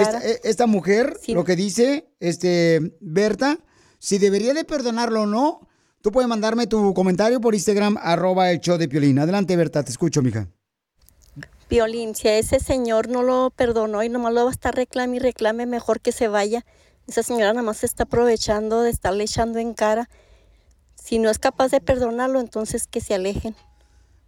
esta, 0.03 0.19
e- 0.27 0.41
esta 0.45 0.67
mujer, 0.67 1.17
lo 1.35 1.45
que 1.45 1.57
dice 1.57 2.11
este 2.21 2.97
Berta, 3.01 3.59
si 3.99 4.19
debería 4.19 4.53
de 4.55 4.65
perdonarlo 4.65 5.23
o 5.23 5.27
no. 5.27 5.61
Tú 6.03 6.13
puedes 6.13 6.29
mandarme 6.29 6.67
tu 6.67 6.93
comentario 6.95 7.41
por 7.41 7.55
Instagram, 7.55 7.97
arroba 8.01 8.51
el 8.51 8.61
show 8.61 8.77
de 8.77 8.89
Piolín. 8.89 9.19
Adelante, 9.19 9.57
Berta, 9.57 9.83
te 9.83 9.91
escucho, 9.91 10.21
mija. 10.23 10.49
Piolín, 11.69 12.15
si 12.15 12.29
a 12.29 12.39
ese 12.39 12.61
señor 12.61 13.09
no 13.09 13.23
lo 13.23 13.51
perdonó 13.51 14.03
y 14.03 14.09
nomás 14.09 14.33
lo 14.33 14.45
va 14.45 14.51
a 14.51 14.53
estar 14.53 14.75
reclame 14.75 15.17
y 15.17 15.19
reclame, 15.19 15.67
mejor 15.67 16.01
que 16.01 16.13
se 16.13 16.27
vaya. 16.27 16.65
Esa 17.07 17.23
señora 17.23 17.53
nada 17.53 17.63
más 17.63 17.79
se 17.79 17.87
está 17.87 18.05
aprovechando 18.05 18.83
de 18.83 18.91
estarle 18.91 19.25
echando 19.25 19.59
en 19.59 19.75
cara. 19.75 20.09
Si 20.95 21.19
no 21.19 21.31
es 21.31 21.39
capaz 21.39 21.69
de 21.69 21.81
perdonarlo, 21.81 22.41
entonces 22.41 22.87
que 22.87 23.01
se 23.01 23.15
alejen. 23.15 23.55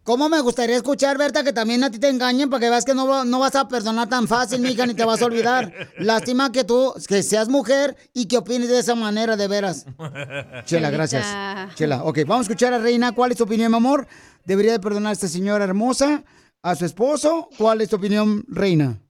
¿Cómo 0.04 0.28
me 0.28 0.40
gustaría 0.40 0.76
escuchar, 0.76 1.18
Berta, 1.18 1.44
que 1.44 1.52
también 1.52 1.84
a 1.84 1.90
ti 1.90 1.98
te 1.98 2.08
engañen 2.08 2.48
para 2.48 2.60
que 2.60 2.70
veas 2.70 2.84
que 2.84 2.94
no 2.94 3.38
vas 3.38 3.54
a 3.54 3.68
perdonar 3.68 4.08
tan 4.08 4.26
fácil, 4.26 4.60
mija, 4.60 4.86
ni 4.86 4.94
te 4.94 5.04
vas 5.04 5.20
a 5.20 5.26
olvidar? 5.26 5.72
Lástima 5.98 6.50
que 6.52 6.64
tú, 6.64 6.94
que 7.06 7.22
seas 7.22 7.48
mujer 7.48 7.96
y 8.14 8.26
que 8.26 8.38
opines 8.38 8.70
de 8.70 8.78
esa 8.78 8.94
manera, 8.94 9.36
de 9.36 9.46
veras. 9.46 9.86
Chela, 10.64 10.90
gracias. 10.90 11.26
Chela, 11.74 12.02
ok, 12.02 12.20
vamos 12.26 12.40
a 12.40 12.50
escuchar 12.50 12.72
a 12.72 12.78
Reina. 12.78 13.12
¿Cuál 13.12 13.32
es 13.32 13.38
tu 13.38 13.44
opinión, 13.44 13.70
mi 13.70 13.76
amor? 13.76 14.08
¿Debería 14.44 14.72
de 14.72 14.80
perdonar 14.80 15.10
a 15.10 15.12
esta 15.12 15.28
señora 15.28 15.64
hermosa, 15.64 16.24
a 16.62 16.74
su 16.74 16.84
esposo? 16.84 17.48
¿Cuál 17.58 17.80
es 17.80 17.88
tu 17.88 17.96
opinión, 17.96 18.44
Reina? 18.48 19.02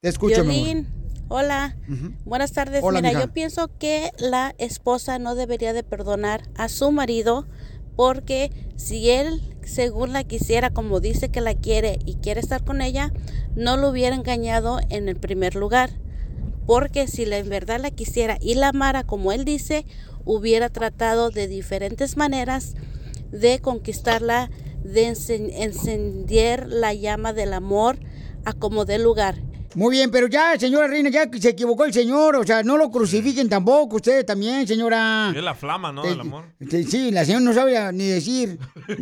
Te 0.00 0.08
escucho, 0.08 0.44
mi 0.44 0.54
amor. 0.54 0.64
Violín, 0.64 0.86
hola. 1.28 1.76
Buenas 2.24 2.52
tardes. 2.52 2.82
Hola, 2.82 3.00
Mira, 3.00 3.10
mija. 3.10 3.24
yo 3.26 3.32
pienso 3.32 3.70
que 3.78 4.10
la 4.18 4.54
esposa 4.58 5.18
no 5.18 5.34
debería 5.34 5.72
de 5.72 5.82
perdonar 5.82 6.42
a 6.54 6.68
su 6.68 6.92
marido 6.92 7.46
porque 7.96 8.50
si 8.76 9.10
él, 9.10 9.40
según 9.64 10.12
la 10.12 10.22
quisiera, 10.24 10.70
como 10.70 11.00
dice 11.00 11.30
que 11.30 11.40
la 11.40 11.54
quiere 11.54 11.98
y 12.04 12.16
quiere 12.16 12.40
estar 12.40 12.62
con 12.64 12.82
ella, 12.82 13.12
no 13.54 13.76
lo 13.76 13.88
hubiera 13.88 14.14
engañado 14.14 14.80
en 14.90 15.08
el 15.08 15.16
primer 15.16 15.54
lugar. 15.54 15.90
Porque 16.66 17.06
si 17.06 17.24
la 17.26 17.38
en 17.38 17.48
verdad 17.48 17.80
la 17.80 17.90
quisiera 17.90 18.38
y 18.40 18.54
la 18.54 18.68
amara 18.68 19.04
como 19.04 19.32
él 19.32 19.44
dice, 19.44 19.86
hubiera 20.24 20.68
tratado 20.68 21.30
de 21.30 21.46
diferentes 21.46 22.16
maneras 22.16 22.74
de 23.30 23.60
conquistarla, 23.60 24.50
de 24.92 25.08
encen- 25.08 25.50
encender 25.52 26.68
la 26.68 26.94
llama 26.94 27.32
del 27.32 27.52
amor 27.52 27.98
a 28.44 28.52
como 28.52 28.84
dé 28.84 28.98
lugar. 28.98 29.36
Muy 29.76 29.90
bien, 29.90 30.10
pero 30.10 30.26
ya, 30.26 30.58
señora 30.58 30.86
Reina, 30.86 31.10
ya 31.10 31.28
se 31.38 31.50
equivocó 31.50 31.84
el 31.84 31.92
señor. 31.92 32.36
O 32.36 32.44
sea, 32.44 32.62
no 32.62 32.78
lo 32.78 32.90
crucifiquen 32.90 33.46
tampoco, 33.46 33.96
ustedes 33.96 34.24
también, 34.24 34.66
señora. 34.66 35.34
Es 35.36 35.42
la 35.42 35.54
flama, 35.54 35.92
¿no? 35.92 36.02
Del 36.02 36.18
amor. 36.18 36.44
Sí, 36.70 36.84
Sí, 36.84 37.10
la 37.10 37.26
señora 37.26 37.44
no 37.44 37.52
sabe 37.52 37.92
ni 37.92 38.06
decir. 38.06 38.58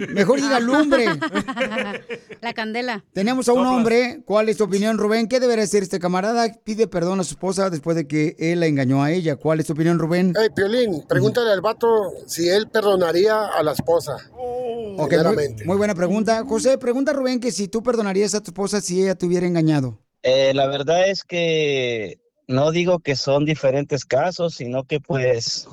Mejor 0.09 0.41
diga 0.41 0.59
lumbre. 0.59 1.07
La 2.41 2.53
candela. 2.55 3.05
Tenemos 3.13 3.49
a 3.49 3.53
un 3.53 3.65
hombre. 3.65 4.23
¿Cuál 4.25 4.49
es 4.49 4.57
tu 4.57 4.65
opinión, 4.65 4.99
Rubén? 4.99 5.29
¿Qué 5.29 5.39
debería 5.39 5.63
hacer 5.63 5.85
este 5.85 6.01
camarada? 6.01 6.53
Pide 6.65 6.89
perdón 6.89 7.21
a 7.21 7.25
su 7.25 7.35
esposa 7.35 7.71
después 7.71 7.97
de 7.97 8.09
que 8.09 8.35
él 8.41 8.59
la 8.59 8.67
engañó 8.67 9.03
a 9.03 9.13
ella. 9.13 9.37
¿Cuál 9.37 9.61
es 9.61 9.67
tu 9.67 9.75
opinión, 9.75 10.01
Rubén? 10.01 10.35
Hey, 10.37 10.49
Piolín, 10.55 11.05
pregúntale 11.09 11.53
al 11.53 11.61
vato 11.61 11.87
si 12.27 12.49
él 12.49 12.69
perdonaría 12.69 13.47
a 13.47 13.63
la 13.63 13.73
esposa. 13.73 14.17
Ok, 14.37 15.15
muy, 15.35 15.55
muy 15.67 15.77
buena 15.77 15.95
pregunta. 15.95 16.45
José, 16.45 16.79
pregunta 16.79 17.13
a 17.13 17.15
Rubén 17.15 17.39
que 17.39 17.53
si 17.53 17.69
tú 17.69 17.83
perdonarías 17.83 18.35
a 18.35 18.43
tu 18.43 18.51
esposa 18.51 18.81
si 18.81 19.03
ella 19.03 19.15
te 19.15 19.25
hubiera 19.27 19.47
engañado. 19.47 20.04
Eh, 20.27 20.55
la 20.55 20.67
verdad 20.67 21.07
es 21.07 21.23
que 21.23 22.19
no 22.49 22.71
digo 22.71 23.01
que 23.01 23.15
son 23.15 23.45
diferentes 23.45 24.07
casos, 24.07 24.55
sino 24.55 24.85
que 24.85 24.99
pues 24.99 25.69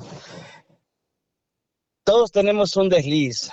todos 2.04 2.32
tenemos 2.32 2.76
un 2.76 2.90
desliz. 2.90 3.50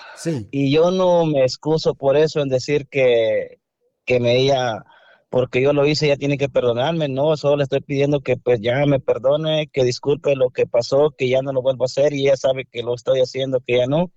Y 0.51 0.73
yo 0.73 0.91
no 0.91 1.25
me 1.25 1.43
excuso 1.43 1.95
por 1.95 2.17
eso 2.17 2.41
en 2.41 2.49
decir 2.49 2.85
que, 2.87 3.59
que 4.03 4.19
me 4.19 4.35
ella, 4.35 4.83
porque 5.29 5.61
yo 5.61 5.71
lo 5.71 5.87
hice, 5.87 6.07
ella 6.07 6.17
tiene 6.17 6.37
que 6.37 6.49
perdonarme. 6.49 7.07
No, 7.07 7.37
solo 7.37 7.55
le 7.55 7.63
estoy 7.63 7.79
pidiendo 7.79 8.19
que 8.19 8.35
pues 8.35 8.59
ya 8.59 8.85
me 8.85 8.99
perdone, 8.99 9.67
que 9.71 9.85
disculpe 9.85 10.35
lo 10.35 10.49
que 10.49 10.67
pasó, 10.67 11.11
que 11.17 11.29
ya 11.29 11.41
no 11.41 11.53
lo 11.53 11.61
vuelvo 11.61 11.85
a 11.85 11.85
hacer 11.85 12.11
y 12.11 12.27
ella 12.27 12.35
sabe 12.35 12.65
que 12.65 12.83
lo 12.83 12.93
estoy 12.93 13.21
haciendo, 13.21 13.61
que 13.61 13.77
ya 13.77 13.87
no. 13.87 14.11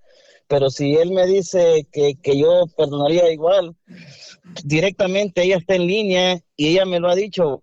Pero 0.52 0.68
si 0.68 0.96
él 0.96 1.12
me 1.12 1.24
dice 1.24 1.86
que, 1.90 2.14
que 2.22 2.38
yo 2.38 2.66
perdonaría 2.76 3.32
igual, 3.32 3.74
directamente 4.62 5.42
ella 5.42 5.56
está 5.56 5.76
en 5.76 5.86
línea 5.86 6.40
y 6.56 6.68
ella 6.68 6.84
me 6.84 7.00
lo 7.00 7.08
ha 7.08 7.14
dicho. 7.14 7.62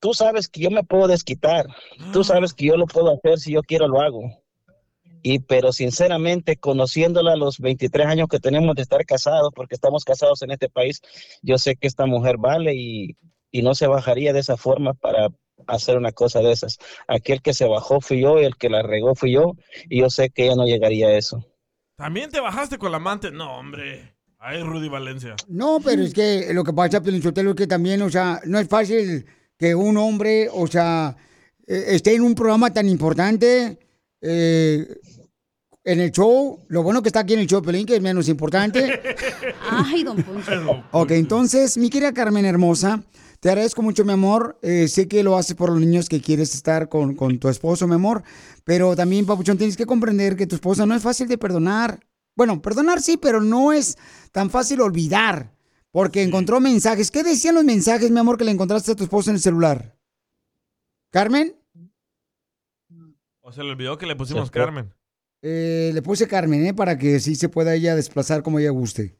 Tú 0.00 0.12
sabes 0.12 0.46
que 0.46 0.60
yo 0.60 0.70
me 0.70 0.84
puedo 0.84 1.08
desquitar. 1.08 1.66
Tú 2.12 2.22
sabes 2.22 2.52
que 2.52 2.66
yo 2.66 2.76
lo 2.76 2.84
puedo 2.84 3.10
hacer 3.10 3.38
si 3.38 3.52
yo 3.52 3.62
quiero 3.62 3.88
lo 3.88 4.02
hago. 4.02 4.20
Y 5.22 5.38
pero 5.38 5.72
sinceramente, 5.72 6.58
conociéndola 6.58 7.32
a 7.32 7.36
los 7.36 7.58
23 7.58 8.06
años 8.06 8.28
que 8.28 8.38
tenemos 8.38 8.76
de 8.76 8.82
estar 8.82 9.02
casados, 9.06 9.50
porque 9.54 9.74
estamos 9.74 10.04
casados 10.04 10.42
en 10.42 10.50
este 10.50 10.68
país, 10.68 11.00
yo 11.40 11.56
sé 11.56 11.74
que 11.74 11.86
esta 11.86 12.04
mujer 12.04 12.36
vale 12.36 12.74
y, 12.74 13.16
y 13.50 13.62
no 13.62 13.74
se 13.74 13.86
bajaría 13.86 14.34
de 14.34 14.40
esa 14.40 14.58
forma 14.58 14.92
para 14.92 15.30
hacer 15.66 15.96
una 15.96 16.12
cosa 16.12 16.40
de 16.40 16.52
esas. 16.52 16.78
Aquel 17.08 17.40
que 17.40 17.54
se 17.54 17.66
bajó 17.66 18.02
fui 18.02 18.20
yo 18.20 18.38
y 18.38 18.44
el 18.44 18.56
que 18.56 18.68
la 18.68 18.82
regó 18.82 19.14
fui 19.14 19.32
yo 19.32 19.54
y 19.88 20.00
yo 20.00 20.10
sé 20.10 20.28
que 20.28 20.44
ella 20.44 20.56
no 20.56 20.66
llegaría 20.66 21.08
a 21.08 21.16
eso. 21.16 21.46
¿También 22.00 22.30
te 22.30 22.40
bajaste 22.40 22.78
con 22.78 22.92
la 22.92 22.96
amante? 22.96 23.30
No, 23.30 23.58
hombre. 23.58 24.14
Ay, 24.38 24.62
Rudy 24.62 24.88
Valencia. 24.88 25.36
No, 25.48 25.80
pero 25.84 26.00
es 26.00 26.14
que 26.14 26.48
lo 26.54 26.64
que 26.64 26.72
pasa, 26.72 27.02
Pelichotelo, 27.02 27.50
es 27.50 27.56
que 27.56 27.66
también, 27.66 28.00
o 28.00 28.08
sea, 28.08 28.40
no 28.46 28.58
es 28.58 28.66
fácil 28.68 29.26
que 29.58 29.74
un 29.74 29.98
hombre, 29.98 30.48
o 30.50 30.66
sea, 30.66 31.14
eh, 31.66 31.84
esté 31.88 32.14
en 32.14 32.22
un 32.22 32.34
programa 32.34 32.72
tan 32.72 32.88
importante 32.88 33.78
eh, 34.22 34.96
en 35.84 36.00
el 36.00 36.10
show. 36.10 36.64
Lo 36.68 36.82
bueno 36.82 37.02
que 37.02 37.10
está 37.10 37.20
aquí 37.20 37.34
en 37.34 37.40
el 37.40 37.46
show, 37.46 37.60
Pelín, 37.60 37.84
que 37.84 37.96
es 37.96 38.00
menos 38.00 38.30
importante. 38.30 38.98
Ay, 39.70 40.02
don 40.02 40.22
Poncho. 40.22 40.82
Ok, 40.92 41.10
entonces, 41.10 41.76
mi 41.76 41.90
querida 41.90 42.14
Carmen 42.14 42.46
Hermosa, 42.46 43.02
te 43.40 43.48
agradezco 43.48 43.80
mucho, 43.82 44.04
mi 44.04 44.12
amor. 44.12 44.58
Eh, 44.62 44.86
sé 44.86 45.08
que 45.08 45.22
lo 45.22 45.36
haces 45.36 45.56
por 45.56 45.70
los 45.70 45.80
niños 45.80 46.08
que 46.08 46.20
quieres 46.20 46.54
estar 46.54 46.90
con, 46.90 47.14
con 47.14 47.38
tu 47.38 47.48
esposo, 47.48 47.88
mi 47.88 47.94
amor. 47.94 48.22
Pero 48.64 48.94
también, 48.94 49.24
Papuchón, 49.24 49.56
tienes 49.56 49.78
que 49.78 49.86
comprender 49.86 50.36
que 50.36 50.46
tu 50.46 50.56
esposa 50.56 50.84
no 50.84 50.94
es 50.94 51.02
fácil 51.02 51.26
de 51.26 51.38
perdonar. 51.38 52.00
Bueno, 52.36 52.60
perdonar 52.60 53.00
sí, 53.00 53.16
pero 53.16 53.40
no 53.40 53.72
es 53.72 53.96
tan 54.30 54.50
fácil 54.50 54.82
olvidar. 54.82 55.54
Porque 55.90 56.22
encontró 56.22 56.60
mensajes. 56.60 57.10
¿Qué 57.10 57.22
decían 57.22 57.54
los 57.54 57.64
mensajes, 57.64 58.10
mi 58.10 58.20
amor, 58.20 58.36
que 58.36 58.44
le 58.44 58.52
encontraste 58.52 58.92
a 58.92 58.94
tu 58.94 59.04
esposo 59.04 59.30
en 59.30 59.36
el 59.36 59.42
celular? 59.42 59.96
¿Carmen? 61.10 61.56
O 63.40 63.52
se 63.52 63.64
le 63.64 63.70
olvidó 63.70 63.98
que 63.98 64.06
le 64.06 64.14
pusimos 64.14 64.50
Carmen. 64.50 64.94
Eh, 65.42 65.90
le 65.94 66.02
puse 66.02 66.28
Carmen, 66.28 66.66
¿eh? 66.66 66.74
Para 66.74 66.98
que 66.98 67.18
sí 67.18 67.34
se 67.34 67.48
pueda 67.48 67.74
ella 67.74 67.96
desplazar 67.96 68.42
como 68.42 68.58
ella 68.58 68.70
guste. 68.70 69.18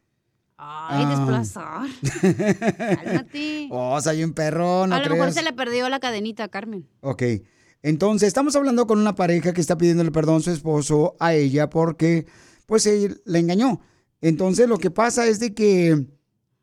Ay, 0.88 1.04
Ah. 1.04 1.10
desplazar. 1.10 1.86
Cálmate. 3.04 3.68
Oh, 3.70 4.00
soy 4.00 4.24
un 4.24 4.32
perro, 4.32 4.86
no 4.86 4.94
a 4.94 5.00
lo 5.02 5.10
mejor 5.10 5.32
se 5.32 5.42
le 5.42 5.52
perdió 5.52 5.88
la 5.88 6.00
cadenita 6.00 6.44
a 6.44 6.48
Carmen. 6.48 6.86
Ok. 7.00 7.22
Entonces, 7.82 8.28
estamos 8.28 8.54
hablando 8.56 8.86
con 8.86 8.98
una 8.98 9.14
pareja 9.14 9.52
que 9.52 9.60
está 9.60 9.78
pidiéndole 9.78 10.10
perdón 10.10 10.36
a 10.36 10.40
su 10.40 10.50
esposo 10.50 11.16
a 11.18 11.32
ella 11.34 11.70
porque, 11.70 12.26
pues, 12.66 12.86
él 12.86 13.22
la 13.24 13.38
engañó. 13.38 13.80
Entonces, 14.20 14.68
lo 14.68 14.76
que 14.78 14.90
pasa 14.90 15.26
es 15.26 15.40
de 15.40 15.54
que 15.54 16.06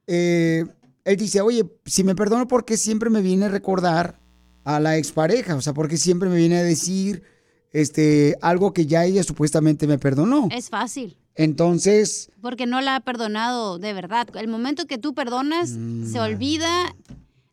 eh, 0.05 0.65
él 1.05 1.17
dice, 1.17 1.41
oye, 1.41 1.65
si 1.85 2.03
me 2.03 2.13
perdono, 2.15 2.47
porque 2.47 2.77
siempre 2.77 3.09
me 3.09 3.21
viene 3.21 3.45
a 3.45 3.49
recordar 3.49 4.19
a 4.63 4.79
la 4.79 4.97
expareja? 4.97 5.55
O 5.55 5.61
sea, 5.61 5.73
porque 5.73 5.97
siempre 5.97 6.29
me 6.29 6.35
viene 6.35 6.57
a 6.57 6.63
decir 6.63 7.23
este, 7.71 8.37
algo 8.41 8.73
que 8.73 8.85
ya 8.85 9.05
ella 9.05 9.23
supuestamente 9.23 9.87
me 9.87 9.97
perdonó. 9.97 10.49
Es 10.51 10.69
fácil. 10.69 11.17
Entonces, 11.37 12.29
Porque 12.41 12.65
no 12.65 12.81
la 12.81 12.95
ha 12.95 12.99
perdonado 12.99 13.77
de 13.77 13.93
verdad. 13.93 14.27
El 14.35 14.47
momento 14.47 14.85
que 14.87 14.97
tú 14.97 15.13
perdonas, 15.13 15.69
Mm. 15.71 16.11
se 16.11 16.19
olvida 16.19 16.95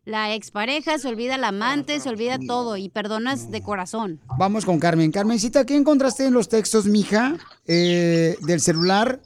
la 0.05 0.33
expareja, 0.35 0.97
se 0.99 1.07
olvida 1.07 1.37
la 1.37 1.47
amante, 1.49 1.99
se 1.99 2.09
olvida 2.09 2.37
todo 2.45 2.77
y 2.77 2.89
perdonas 2.89 3.51
de 3.51 3.61
corazón. 3.61 4.19
vamos 4.37 4.65
con 4.65 4.79
Carmen. 4.79 5.11
Carmencita, 5.11 5.65
¿qué 5.65 5.75
encontraste 5.75 6.25
en 6.25 6.33
los 6.33 6.49
textos, 6.49 6.85
mija, 6.85 7.37
eh, 7.67 8.35
del 8.41 8.59
celular 8.59 9.19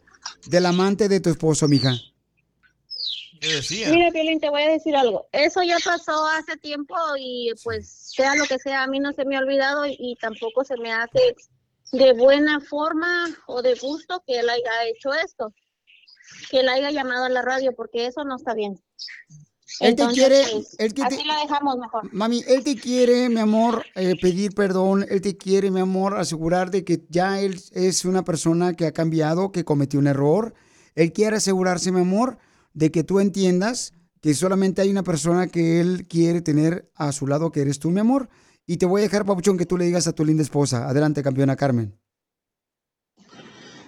del 0.45 0.65
amante 0.65 1.07
de 1.09 1.19
tu 1.19 1.29
esposo, 1.29 1.67
mija? 1.67 1.93
¿Qué 3.41 3.47
decía? 3.55 3.89
Mira, 3.89 4.11
Piolín, 4.11 4.39
te 4.41 4.49
voy 4.49 4.61
a 4.63 4.69
decir 4.71 4.95
algo. 4.95 5.27
Eso 5.31 5.63
ya 5.63 5.77
pasó 5.83 6.25
hace 6.37 6.57
tiempo 6.57 6.95
y 7.17 7.51
pues 7.63 7.87
sea 7.89 8.35
lo 8.35 8.43
que 8.45 8.59
sea, 8.59 8.83
a 8.83 8.87
mí 8.87 8.99
no 8.99 9.13
se 9.13 9.23
me 9.23 9.37
ha 9.37 9.39
olvidado 9.39 9.85
y, 9.85 9.95
y 9.97 10.15
tampoco 10.19 10.65
se 10.65 10.75
me 10.77 10.91
hace 10.91 11.35
de 11.91 12.13
buena 12.13 12.59
forma 12.61 13.25
o 13.47 13.61
de 13.61 13.75
gusto 13.75 14.23
que 14.25 14.39
él 14.39 14.49
haya 14.49 14.85
hecho 14.87 15.13
esto, 15.13 15.53
que 16.49 16.59
él 16.61 16.69
haya 16.69 16.91
llamado 16.91 17.25
a 17.25 17.29
la 17.29 17.41
radio, 17.41 17.73
porque 17.75 18.05
eso 18.05 18.23
no 18.23 18.35
está 18.35 18.53
bien. 18.53 18.79
Él 19.81 19.95
te 19.95 20.01
Entonces, 20.03 20.15
quiere, 20.27 20.43
pues, 20.51 20.75
él 20.79 20.93
te- 20.93 21.03
así 21.03 21.23
la 21.25 21.39
dejamos 21.41 21.77
mejor. 21.77 22.13
Mami, 22.13 22.43
él 22.47 22.63
te 22.63 22.75
quiere, 22.75 23.29
mi 23.29 23.39
amor, 23.39 23.85
eh, 23.95 24.15
pedir 24.19 24.53
perdón. 24.53 25.05
Él 25.09 25.21
te 25.21 25.37
quiere, 25.37 25.69
mi 25.71 25.79
amor, 25.79 26.17
asegurar 26.17 26.69
de 26.71 26.83
que 26.83 27.05
ya 27.09 27.39
él 27.39 27.61
es 27.71 28.03
una 28.03 28.23
persona 28.23 28.73
que 28.73 28.87
ha 28.87 28.91
cambiado, 28.91 29.51
que 29.51 29.63
cometió 29.63 29.99
un 29.99 30.07
error. 30.07 30.53
Él 30.95 31.13
quiere 31.13 31.37
asegurarse, 31.37 31.91
mi 31.91 32.01
amor, 32.01 32.39
de 32.73 32.91
que 32.91 33.03
tú 33.03 33.19
entiendas 33.19 33.93
que 34.21 34.33
solamente 34.33 34.81
hay 34.81 34.89
una 34.89 35.03
persona 35.03 35.47
que 35.47 35.79
él 35.79 36.07
quiere 36.09 36.41
tener 36.41 36.91
a 36.95 37.11
su 37.13 37.25
lado, 37.27 37.51
que 37.51 37.61
eres 37.61 37.79
tú, 37.79 37.89
mi 37.91 38.01
amor. 38.01 38.27
Y 38.71 38.77
te 38.77 38.85
voy 38.85 39.01
a 39.01 39.05
dejar, 39.05 39.25
papuchón, 39.25 39.57
que 39.57 39.65
tú 39.65 39.77
le 39.77 39.85
digas 39.85 40.05
a 40.05 40.13
tu 40.13 40.23
linda 40.23 40.43
esposa. 40.43 40.87
Adelante, 40.87 41.23
campeona 41.23 41.55
Carmen. 41.55 41.99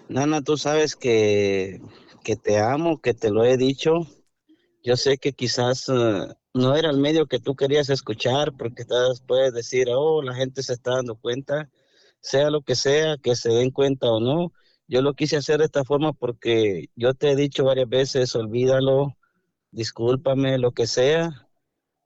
Nana, 0.09 0.41
tú 0.41 0.57
sabes 0.57 0.95
que, 0.95 1.79
que 2.23 2.35
te 2.35 2.57
amo, 2.57 2.99
que 2.99 3.13
te 3.13 3.29
lo 3.29 3.45
he 3.45 3.57
dicho. 3.57 4.07
Yo 4.83 4.97
sé 4.97 5.19
que 5.19 5.33
quizás 5.33 5.87
eh, 5.87 6.33
no 6.55 6.75
era 6.75 6.89
el 6.89 6.97
medio 6.97 7.27
que 7.27 7.37
tú 7.37 7.55
querías 7.55 7.91
escuchar, 7.91 8.53
porque 8.57 8.81
estás, 8.81 9.21
puedes 9.21 9.53
decir, 9.53 9.87
oh, 9.95 10.23
la 10.23 10.33
gente 10.33 10.63
se 10.63 10.73
está 10.73 10.95
dando 10.95 11.13
cuenta, 11.15 11.69
sea 12.19 12.49
lo 12.49 12.63
que 12.63 12.73
sea, 12.73 13.17
que 13.21 13.35
se 13.35 13.49
den 13.49 13.69
cuenta 13.69 14.07
o 14.07 14.19
no. 14.19 14.51
Yo 14.87 15.03
lo 15.03 15.13
quise 15.13 15.37
hacer 15.37 15.59
de 15.59 15.65
esta 15.65 15.83
forma 15.83 16.11
porque 16.11 16.87
yo 16.95 17.13
te 17.13 17.29
he 17.29 17.35
dicho 17.35 17.65
varias 17.65 17.87
veces, 17.87 18.35
olvídalo, 18.35 19.15
discúlpame, 19.69 20.57
lo 20.57 20.71
que 20.71 20.87
sea, 20.87 21.50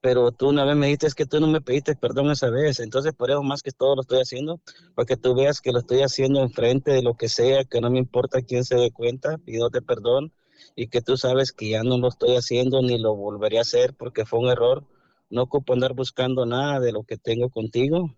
pero 0.06 0.32
tú 0.32 0.49
una 0.49 0.66
vez 0.66 0.76
me 0.76 0.86
dijiste 0.86 1.08
es 1.08 1.16
que 1.16 1.26
tú 1.26 1.39
no 1.39 1.47
me 1.47 1.62
pediste 1.62 1.95
perdón 1.95 2.30
esa 2.30 2.51
vez, 2.51 2.80
entonces 2.80 3.12
por 3.16 3.32
eso 3.32 3.41
más 3.41 3.64
que 3.64 3.72
todo 3.72 3.95
lo 3.95 4.01
estoy 4.01 4.20
haciendo, 4.20 4.62
para 4.93 5.08
que 5.08 5.18
tú 5.18 5.34
veas 5.34 5.62
que 5.62 5.72
lo 5.72 5.80
estoy 5.80 6.03
haciendo 6.03 6.43
enfrente 6.43 6.91
de 6.91 7.01
lo 7.01 7.16
que 7.16 7.28
sea, 7.28 7.64
que 7.64 7.82
no 7.82 7.89
me 7.89 7.97
importa 7.97 8.43
quién 8.43 8.64
se 8.66 8.76
dé 8.76 8.91
cuenta, 8.91 9.39
pidote 9.39 9.82
perdón 9.82 10.32
y 10.76 10.89
que 10.89 11.01
tú 11.01 11.18
sabes 11.18 11.51
que 11.51 11.70
ya 11.70 11.82
no 11.82 11.97
lo 11.97 12.10
estoy 12.10 12.36
haciendo 12.36 12.84
ni 12.84 12.99
lo 12.99 13.16
volveré 13.16 13.58
a 13.58 13.62
hacer 13.62 13.95
porque 13.95 14.28
fue 14.28 14.38
un 14.38 14.49
error. 14.49 14.84
No 15.32 15.41
ocupo 15.41 15.74
andar 15.74 15.95
buscando 15.95 16.45
nada 16.45 16.80
de 16.80 16.91
lo 16.91 17.01
que 17.01 17.18
tengo 17.18 17.49
contigo. 17.49 18.16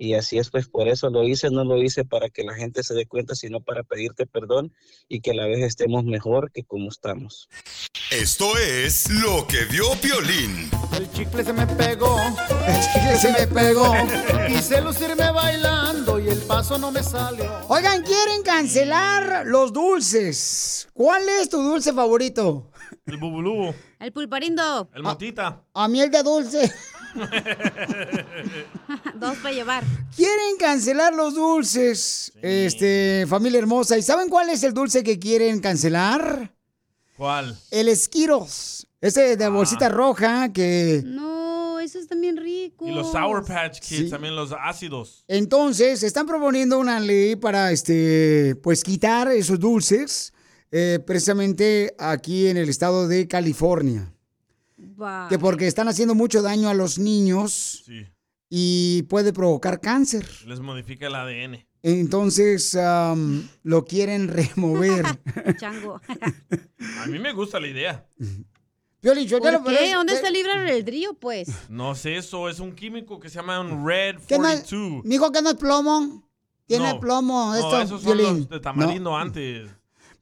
Y 0.00 0.14
así 0.14 0.38
es, 0.38 0.50
pues 0.50 0.68
por 0.68 0.86
eso 0.86 1.10
lo 1.10 1.24
hice, 1.24 1.50
no 1.50 1.64
lo 1.64 1.82
hice 1.82 2.04
para 2.04 2.30
que 2.30 2.44
la 2.44 2.54
gente 2.54 2.84
se 2.84 2.94
dé 2.94 3.06
cuenta, 3.06 3.34
sino 3.34 3.60
para 3.60 3.82
pedirte 3.82 4.26
perdón 4.26 4.72
y 5.08 5.20
que 5.20 5.32
a 5.32 5.34
la 5.34 5.46
vez 5.46 5.58
estemos 5.58 6.04
mejor 6.04 6.52
que 6.52 6.62
como 6.62 6.88
estamos. 6.88 7.48
Esto 8.12 8.56
es 8.56 9.10
lo 9.10 9.46
que 9.48 9.64
vio 9.64 9.90
Piolín. 10.00 10.70
El 10.96 11.10
chicle 11.10 11.44
se 11.44 11.52
me 11.52 11.66
pegó. 11.66 12.16
El 12.66 12.80
chicle 12.80 13.16
se 13.16 13.32
me 13.32 13.46
pegó. 13.48 13.92
Quise 14.46 14.80
lucirme 14.80 15.32
bailando 15.32 16.20
y 16.20 16.28
el 16.28 16.38
paso 16.42 16.78
no 16.78 16.92
me 16.92 17.02
salió. 17.02 17.50
Oigan, 17.68 18.02
quieren 18.02 18.42
cancelar 18.44 19.46
los 19.46 19.72
dulces. 19.72 20.88
¿Cuál 20.92 21.28
es 21.40 21.48
tu 21.48 21.60
dulce 21.60 21.92
favorito? 21.92 22.70
El 23.04 23.16
bubulú. 23.16 23.74
El 23.98 24.12
pulparindo. 24.12 24.88
El 24.94 25.02
motita. 25.02 25.64
A 25.74 25.88
miel 25.88 26.10
de 26.10 26.22
dulce. 26.22 26.72
Dos 29.18 29.36
para 29.38 29.54
llevar. 29.54 29.84
Quieren 30.16 30.56
cancelar 30.58 31.14
los 31.14 31.34
dulces, 31.34 32.32
este, 32.42 33.26
familia 33.28 33.58
hermosa. 33.58 33.96
¿Y 33.98 34.02
saben 34.02 34.28
cuál 34.28 34.50
es 34.50 34.62
el 34.62 34.72
dulce 34.74 35.02
que 35.02 35.18
quieren 35.18 35.60
cancelar? 35.60 36.54
¿Cuál? 37.16 37.58
El 37.70 37.88
Esquiros. 37.88 38.86
Ese 39.00 39.32
Ah. 39.32 39.36
de 39.36 39.48
bolsita 39.48 39.88
roja 39.88 40.52
que... 40.52 41.02
No, 41.04 41.78
esos 41.80 42.06
bien 42.20 42.36
ricos. 42.36 42.88
Y 42.88 42.92
los 42.92 43.12
Sour 43.12 43.44
Patch 43.44 43.80
Kids, 43.80 44.04
Sí. 44.04 44.10
también 44.10 44.34
los 44.36 44.52
ácidos. 44.60 45.24
Entonces, 45.28 46.02
están 46.02 46.26
proponiendo 46.26 46.78
una 46.78 46.98
ley 47.00 47.36
para, 47.36 47.70
este, 47.72 48.56
pues, 48.62 48.82
quitar 48.82 49.28
esos 49.30 49.58
dulces, 49.60 50.32
eh, 50.72 50.98
precisamente 51.06 51.94
aquí 51.98 52.48
en 52.48 52.56
el 52.56 52.68
estado 52.68 53.06
de 53.08 53.26
California. 53.28 54.12
Wow. 54.98 55.28
Que 55.28 55.38
porque 55.38 55.66
están 55.68 55.86
haciendo 55.88 56.14
mucho 56.16 56.42
daño 56.42 56.68
a 56.68 56.74
los 56.74 56.98
niños 56.98 57.82
Sí. 57.86 58.04
y 58.50 59.02
puede 59.04 59.32
provocar 59.32 59.80
cáncer. 59.80 60.28
Les 60.46 60.58
modifica 60.60 61.06
el 61.06 61.14
ADN. 61.14 61.64
Entonces, 61.84 62.74
am, 62.74 63.48
lo 63.62 63.84
quieren 63.84 64.26
remover. 64.56 65.04
Chango. 65.60 66.00
A 67.00 67.06
mí 67.06 67.18
me 67.20 67.32
gusta 67.32 67.60
la 67.60 67.68
idea. 67.68 68.06
Yo 69.00 69.14
lo- 69.14 69.62
¿Por 69.62 69.72
qué? 69.76 69.94
¿Dónde 69.94 70.14
está 70.14 70.26
el 70.26 70.34
libre 70.34 70.50
albedrío, 70.50 71.14
pues? 71.14 71.48
No 71.68 71.94
sé, 71.94 72.16
eso 72.16 72.48
es 72.48 72.58
un 72.58 72.72
químico 72.74 73.20
que 73.20 73.28
se 73.28 73.36
llama 73.36 73.60
un 73.60 73.86
Red 73.86 74.16
¿Qué 74.26 74.34
no 74.36 74.42
42. 74.44 75.04
Mijo, 75.04 75.30
¿qué 75.30 75.40
no 75.40 75.50
es 75.50 75.56
plomo? 75.56 76.28
Tiene 76.66 76.94
No. 76.94 77.00
plomo 77.00 77.50
No, 77.50 77.54
esto, 77.54 77.80
esos 77.80 78.02
son 78.02 78.18
los 78.18 78.48
de 78.48 78.58
tamarindo 78.58 79.16
antes. 79.16 79.70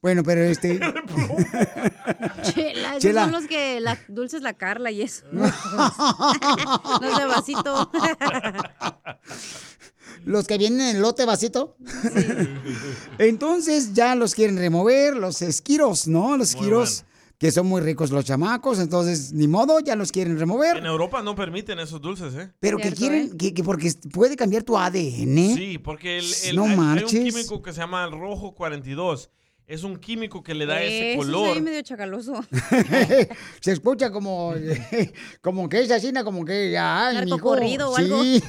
Bueno, 0.02 0.22
pero 0.22 0.42
este... 0.44 0.78
Chela, 2.42 2.90
esos 2.90 3.02
Chela. 3.02 3.24
son 3.24 3.32
los 3.32 3.46
que 3.46 3.80
la 3.80 3.98
dulce 4.08 4.36
es 4.36 4.42
la 4.42 4.52
Carla 4.54 4.90
y 4.90 5.02
eso. 5.02 5.24
los 5.32 7.18
de 7.18 7.26
vasito. 7.26 7.90
Los 10.24 10.46
que 10.48 10.58
vienen 10.58 10.80
en 10.80 10.96
el 10.96 11.02
lote 11.02 11.24
vasito. 11.24 11.76
Entonces 13.18 13.92
ya 13.94 14.14
los 14.16 14.34
quieren 14.34 14.56
remover, 14.56 15.14
los 15.16 15.40
esquiros, 15.40 16.08
¿no? 16.08 16.36
Los 16.36 16.50
esquiros 16.50 17.04
que 17.38 17.52
son 17.52 17.66
muy 17.66 17.80
ricos 17.82 18.10
los 18.10 18.24
chamacos, 18.24 18.78
entonces 18.78 19.32
ni 19.32 19.46
modo, 19.46 19.78
ya 19.80 19.94
los 19.94 20.10
quieren 20.10 20.38
remover. 20.38 20.78
En 20.78 20.86
Europa 20.86 21.22
no 21.22 21.34
permiten 21.36 21.78
esos 21.78 22.00
dulces, 22.00 22.34
¿eh? 22.34 22.50
Pero 22.60 22.78
que 22.78 22.92
quieren, 22.92 23.36
que, 23.36 23.52
que 23.52 23.62
porque 23.62 23.92
puede 24.12 24.36
cambiar 24.36 24.62
tu 24.62 24.76
ADN. 24.78 25.54
Sí, 25.54 25.78
porque 25.78 26.18
el, 26.18 26.26
el- 26.44 26.56
No 26.56 26.64
hay, 26.64 26.98
hay 26.98 27.04
un 27.04 27.10
químico 27.10 27.62
que 27.62 27.72
se 27.72 27.80
llama 27.80 28.04
el 28.04 28.12
rojo 28.12 28.54
42. 28.54 29.30
Es 29.68 29.82
un 29.82 29.96
químico 29.96 30.44
que 30.44 30.54
le 30.54 30.64
da 30.64 30.80
ese 30.80 31.12
Eso 31.14 31.20
es 31.22 31.26
color. 31.26 31.56
ahí 31.56 31.60
medio 31.60 31.82
chacaloso. 31.82 32.44
Se 33.60 33.72
escucha 33.72 34.12
como, 34.12 34.54
como 35.40 35.68
que 35.68 35.80
es 35.80 35.90
así, 35.90 36.12
¿no? 36.12 36.24
como 36.24 36.44
que 36.44 36.70
ya. 36.70 37.08
ay, 37.08 37.14
mijo. 37.16 37.26
Narcocorrido 37.36 37.90
o 37.90 37.96
algo. 37.96 38.22
Sí. 38.22 38.42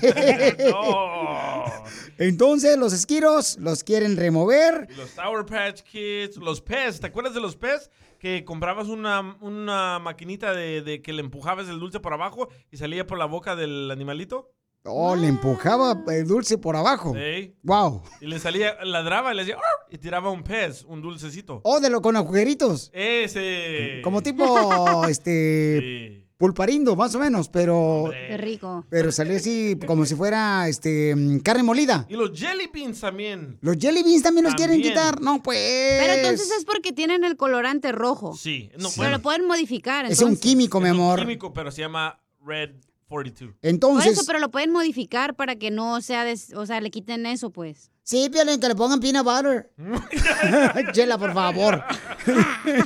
Entonces 2.17 2.77
los 2.77 2.93
esquiros 2.93 3.57
los 3.59 3.83
quieren 3.83 4.17
remover. 4.17 4.87
Los 4.97 5.09
Sour 5.11 5.45
Patch 5.45 5.81
Kids, 5.81 6.37
los 6.37 6.61
pez. 6.61 6.99
¿Te 6.99 7.07
acuerdas 7.07 7.33
de 7.33 7.41
los 7.41 7.55
pez? 7.55 7.89
Que 8.19 8.43
comprabas 8.45 8.87
una, 8.87 9.37
una 9.41 9.99
maquinita 9.99 10.53
de, 10.53 10.81
de 10.81 11.01
que 11.01 11.13
le 11.13 11.21
empujabas 11.21 11.67
el 11.69 11.79
dulce 11.79 11.99
por 11.99 12.13
abajo 12.13 12.49
y 12.71 12.77
salía 12.77 13.05
por 13.05 13.17
la 13.19 13.25
boca 13.25 13.55
del 13.55 13.91
animalito. 13.91 14.51
Oh, 14.89 15.15
le 15.15 15.27
empujaba 15.27 16.01
el 16.07 16.27
dulce 16.27 16.57
por 16.57 16.75
abajo. 16.75 17.13
Sí. 17.13 17.53
Wow. 17.63 18.01
Y 18.21 18.27
le 18.27 18.39
salía, 18.39 18.75
ladraba 18.83 19.33
y 19.33 19.37
le 19.37 19.43
decía, 19.43 19.55
"Arr", 19.55 19.87
y 19.93 19.97
tiraba 19.97 20.31
un 20.31 20.43
pez, 20.43 20.83
un 20.85 21.01
dulcecito. 21.01 21.61
Oh, 21.63 21.79
de 21.79 21.89
lo 21.89 22.01
con 22.01 22.15
agujeritos. 22.15 22.89
Ese. 22.93 24.01
Como 24.03 24.21
tipo, 24.23 24.43
este, 25.07 26.23
pulparindo, 26.37 26.95
más 26.95 27.13
o 27.15 27.19
menos, 27.19 27.49
pero... 27.49 28.09
Qué 28.11 28.37
rico. 28.37 28.85
Pero 28.89 29.11
salió 29.11 29.35
así 29.37 29.77
como 29.87 30.05
si 30.05 30.15
fuera, 30.15 30.67
este, 30.67 31.15
carne 31.43 31.63
molida. 31.63 32.05
Y 32.09 32.15
los 32.15 32.31
jelly 32.37 32.69
beans 32.73 32.99
también. 33.01 33.57
Los 33.61 33.77
jelly 33.77 34.03
beans 34.03 34.23
también 34.23 34.45
los 34.45 34.53
quieren 34.55 34.75
También. 34.75 34.93
quitar. 34.93 35.19
No, 35.21 35.41
pues. 35.41 35.57
Pero 35.99 36.13
entonces 36.13 36.51
es 36.57 36.65
porque 36.65 36.93
tienen 36.93 37.23
el 37.23 37.37
colorante 37.37 37.91
rojo. 37.91 38.35
Sí. 38.35 38.69
No, 38.77 38.89
Pero 38.89 38.93
bueno, 38.97 39.17
lo 39.17 39.21
pueden 39.23 39.47
modificar. 39.47 40.05
Es 40.05 40.19
un 40.19 40.29
entonces. 40.29 40.39
químico, 40.43 40.79
mi 40.79 40.89
amor. 40.89 41.19
químico, 41.19 41.53
pero 41.53 41.71
se 41.71 41.81
llama 41.81 42.19
Red 42.45 42.71
42. 43.07 43.53
Por 43.55 43.69
Entonces. 43.69 44.11
eso, 44.13 44.23
pero 44.25 44.39
lo 44.39 44.49
pueden 44.51 44.71
modificar 44.71 45.35
para 45.35 45.55
que 45.55 45.71
no 45.71 46.01
sea, 46.01 46.23
des- 46.23 46.53
o 46.55 46.65
sea, 46.65 46.81
le 46.81 46.91
quiten 46.91 47.25
eso, 47.25 47.49
pues. 47.51 47.91
Sí, 48.03 48.29
Piolín, 48.29 48.59
que 48.61 48.67
le 48.69 48.75
pongan 48.75 48.99
peanut 49.01 49.25
butter. 49.25 49.69
Chela, 50.93 51.17
por 51.17 51.33
favor. 51.33 51.83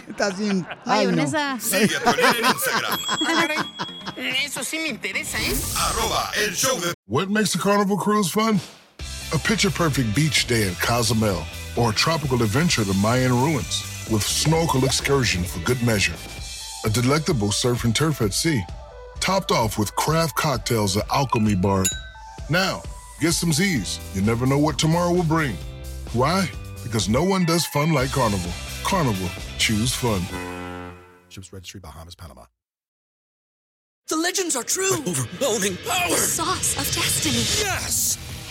Estás 0.09 0.37
bien. 0.39 0.65
Ay, 0.85 1.05
no. 1.05 1.11
Mayonesa. 1.11 1.59
Sigue 1.59 1.95
a 1.97 2.11
Piolín 2.13 2.43
en 2.43 2.45
Instagram. 2.51 2.99
Eso 4.45 4.63
sí 4.63 4.77
me 4.79 4.89
interesa, 4.89 5.37
¿eh? 5.39 5.55
Arroba 5.77 6.31
el 6.45 6.53
show 6.55 6.79
de 6.79 6.93
What 7.07 7.27
makes 7.29 7.55
a 7.55 7.59
carnival 7.59 7.97
cruise 7.97 8.31
fun? 8.31 8.59
A 9.33 9.37
picture 9.37 9.69
perfect 9.71 10.13
beach 10.15 10.45
day 10.47 10.67
in 10.67 10.75
Cozumel 10.75 11.41
or 11.77 11.91
a 11.91 11.93
tropical 11.93 12.41
adventure 12.43 12.83
to 12.83 12.93
Mayan 12.95 13.31
ruins 13.31 13.83
with 14.11 14.21
snorkel 14.23 14.83
excursion 14.85 15.43
for 15.43 15.59
good 15.63 15.81
measure. 15.83 16.15
A 16.83 16.89
delectable 16.89 17.51
surf 17.51 17.85
and 17.85 17.95
turf 17.95 18.21
at 18.21 18.33
sea, 18.33 18.61
topped 19.21 19.51
off 19.51 19.77
with 19.77 19.95
craft 19.95 20.35
cocktails 20.35 20.97
at 20.97 21.09
Alchemy 21.11 21.55
Bar. 21.55 21.85
Now, 22.49 22.81
get 23.19 23.33
some 23.33 23.53
Z's. 23.53 23.99
You 24.15 24.21
never 24.21 24.45
know 24.45 24.57
what 24.57 24.77
tomorrow 24.79 25.13
will 25.13 25.23
bring. 25.23 25.55
Why? 26.13 26.49
Because 26.83 27.07
no 27.07 27.23
one 27.23 27.45
does 27.45 27.65
fun 27.67 27.93
like 27.93 28.11
Carnival. 28.11 28.51
Carnival, 28.83 29.29
choose 29.57 29.93
fun. 29.93 30.21
Ships 31.29 31.53
Registry, 31.53 31.79
Bahamas, 31.79 32.15
Panama. 32.15 32.45
The 34.07 34.17
legends 34.17 34.55
are 34.55 34.63
true. 34.63 34.91
overwhelming 35.07 35.77
power! 35.87 36.09
The 36.09 36.17
sauce 36.17 36.73
of 36.77 36.93
destiny. 36.93 37.65
Yes! 37.65 38.17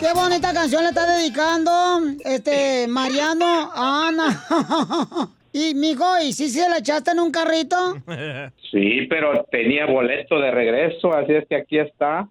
Qué 0.00 0.12
bonita 0.14 0.52
canción 0.52 0.82
le 0.82 0.88
está 0.90 1.04
dedicando 1.16 1.70
este 2.24 2.86
Mariano 2.88 3.72
a 3.74 4.08
Ana. 4.08 4.44
y 5.52 5.74
mijo, 5.74 6.06
¿y 6.22 6.32
si 6.32 6.48
se 6.48 6.68
la 6.68 6.78
echaste 6.78 7.10
en 7.10 7.20
un 7.20 7.30
carrito? 7.32 7.96
Sí, 8.70 9.06
pero 9.08 9.44
tenía 9.50 9.86
boleto 9.86 10.38
de 10.38 10.50
regreso, 10.50 11.12
así 11.12 11.32
es 11.32 11.46
que 11.48 11.56
aquí 11.56 11.78
está. 11.78 12.28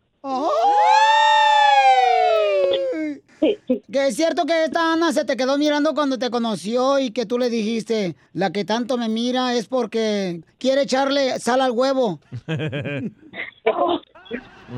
Que 3.40 4.08
es 4.08 4.16
cierto 4.16 4.46
que 4.46 4.64
esta 4.66 4.94
Ana 4.94 5.12
se 5.12 5.24
te 5.26 5.38
quedó 5.38 5.58
mirando 5.58 5.94
cuando 5.94 6.18
te 6.18 6.30
conoció 6.30 7.00
y 7.00 7.12
que 7.12 7.26
tú 7.26 7.38
le 7.38 7.50
dijiste, 7.50 8.16
la 8.34 8.52
que 8.52 8.66
tanto 8.66 8.98
me 8.98 9.10
mira 9.10 9.54
es 9.54 9.68
porque 9.68 10.42
quiere 10.58 10.84
echarle 10.84 11.40
sal 11.40 11.62
al 11.62 11.72
huevo. 11.72 12.20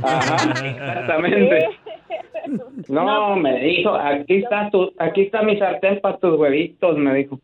Ajá, 0.04 0.68
exactamente. 0.68 1.68
No, 2.88 3.36
me 3.36 3.60
dijo, 3.60 3.94
aquí 3.94 4.38
está 4.38 4.70
tu, 4.72 4.92
aquí 4.98 5.24
está 5.24 5.44
mi 5.44 5.60
sartén 5.60 6.00
para 6.02 6.18
tus 6.18 6.40
huevitos, 6.40 6.98
me 6.98 7.14
dijo. 7.14 7.40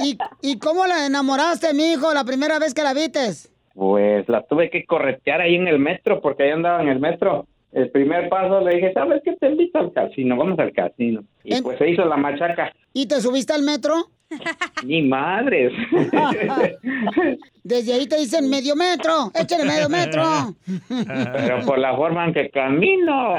¿Y, 0.00 0.10
y, 0.10 0.18
y 0.42 0.58
cómo 0.58 0.86
la 0.86 1.06
enamoraste, 1.06 1.72
mijo, 1.72 2.12
la 2.12 2.24
primera 2.24 2.58
vez 2.58 2.74
que 2.74 2.82
la 2.82 2.94
vistes? 2.94 3.53
Pues 3.74 4.28
la 4.28 4.42
tuve 4.42 4.70
que 4.70 4.84
corretear 4.84 5.40
ahí 5.40 5.56
en 5.56 5.68
el 5.68 5.78
metro, 5.78 6.20
porque 6.20 6.44
ahí 6.44 6.50
andaba 6.50 6.82
en 6.82 6.88
el 6.88 7.00
metro. 7.00 7.46
El 7.72 7.90
primer 7.90 8.28
paso 8.28 8.60
le 8.60 8.76
dije, 8.76 8.92
¿sabes 8.92 9.20
qué? 9.24 9.34
Te 9.34 9.48
invito 9.48 9.80
al 9.80 9.92
casino, 9.92 10.36
vamos 10.36 10.56
al 10.60 10.72
casino. 10.72 11.24
Y 11.42 11.60
pues 11.60 11.76
se 11.78 11.90
hizo 11.90 12.04
la 12.04 12.16
machaca. 12.16 12.72
¿Y 12.92 13.06
te 13.06 13.20
subiste 13.20 13.52
al 13.52 13.62
metro? 13.62 13.94
Ni 14.84 15.02
madres. 15.02 15.72
Desde 17.64 17.94
ahí 17.94 18.06
te 18.06 18.16
dicen 18.16 18.48
medio 18.48 18.76
metro, 18.76 19.32
échale 19.34 19.64
medio 19.64 19.88
metro. 19.88 20.22
Pero 20.88 21.66
por 21.66 21.78
la 21.78 21.96
forma 21.96 22.26
en 22.26 22.34
que 22.34 22.48
camino. 22.50 23.34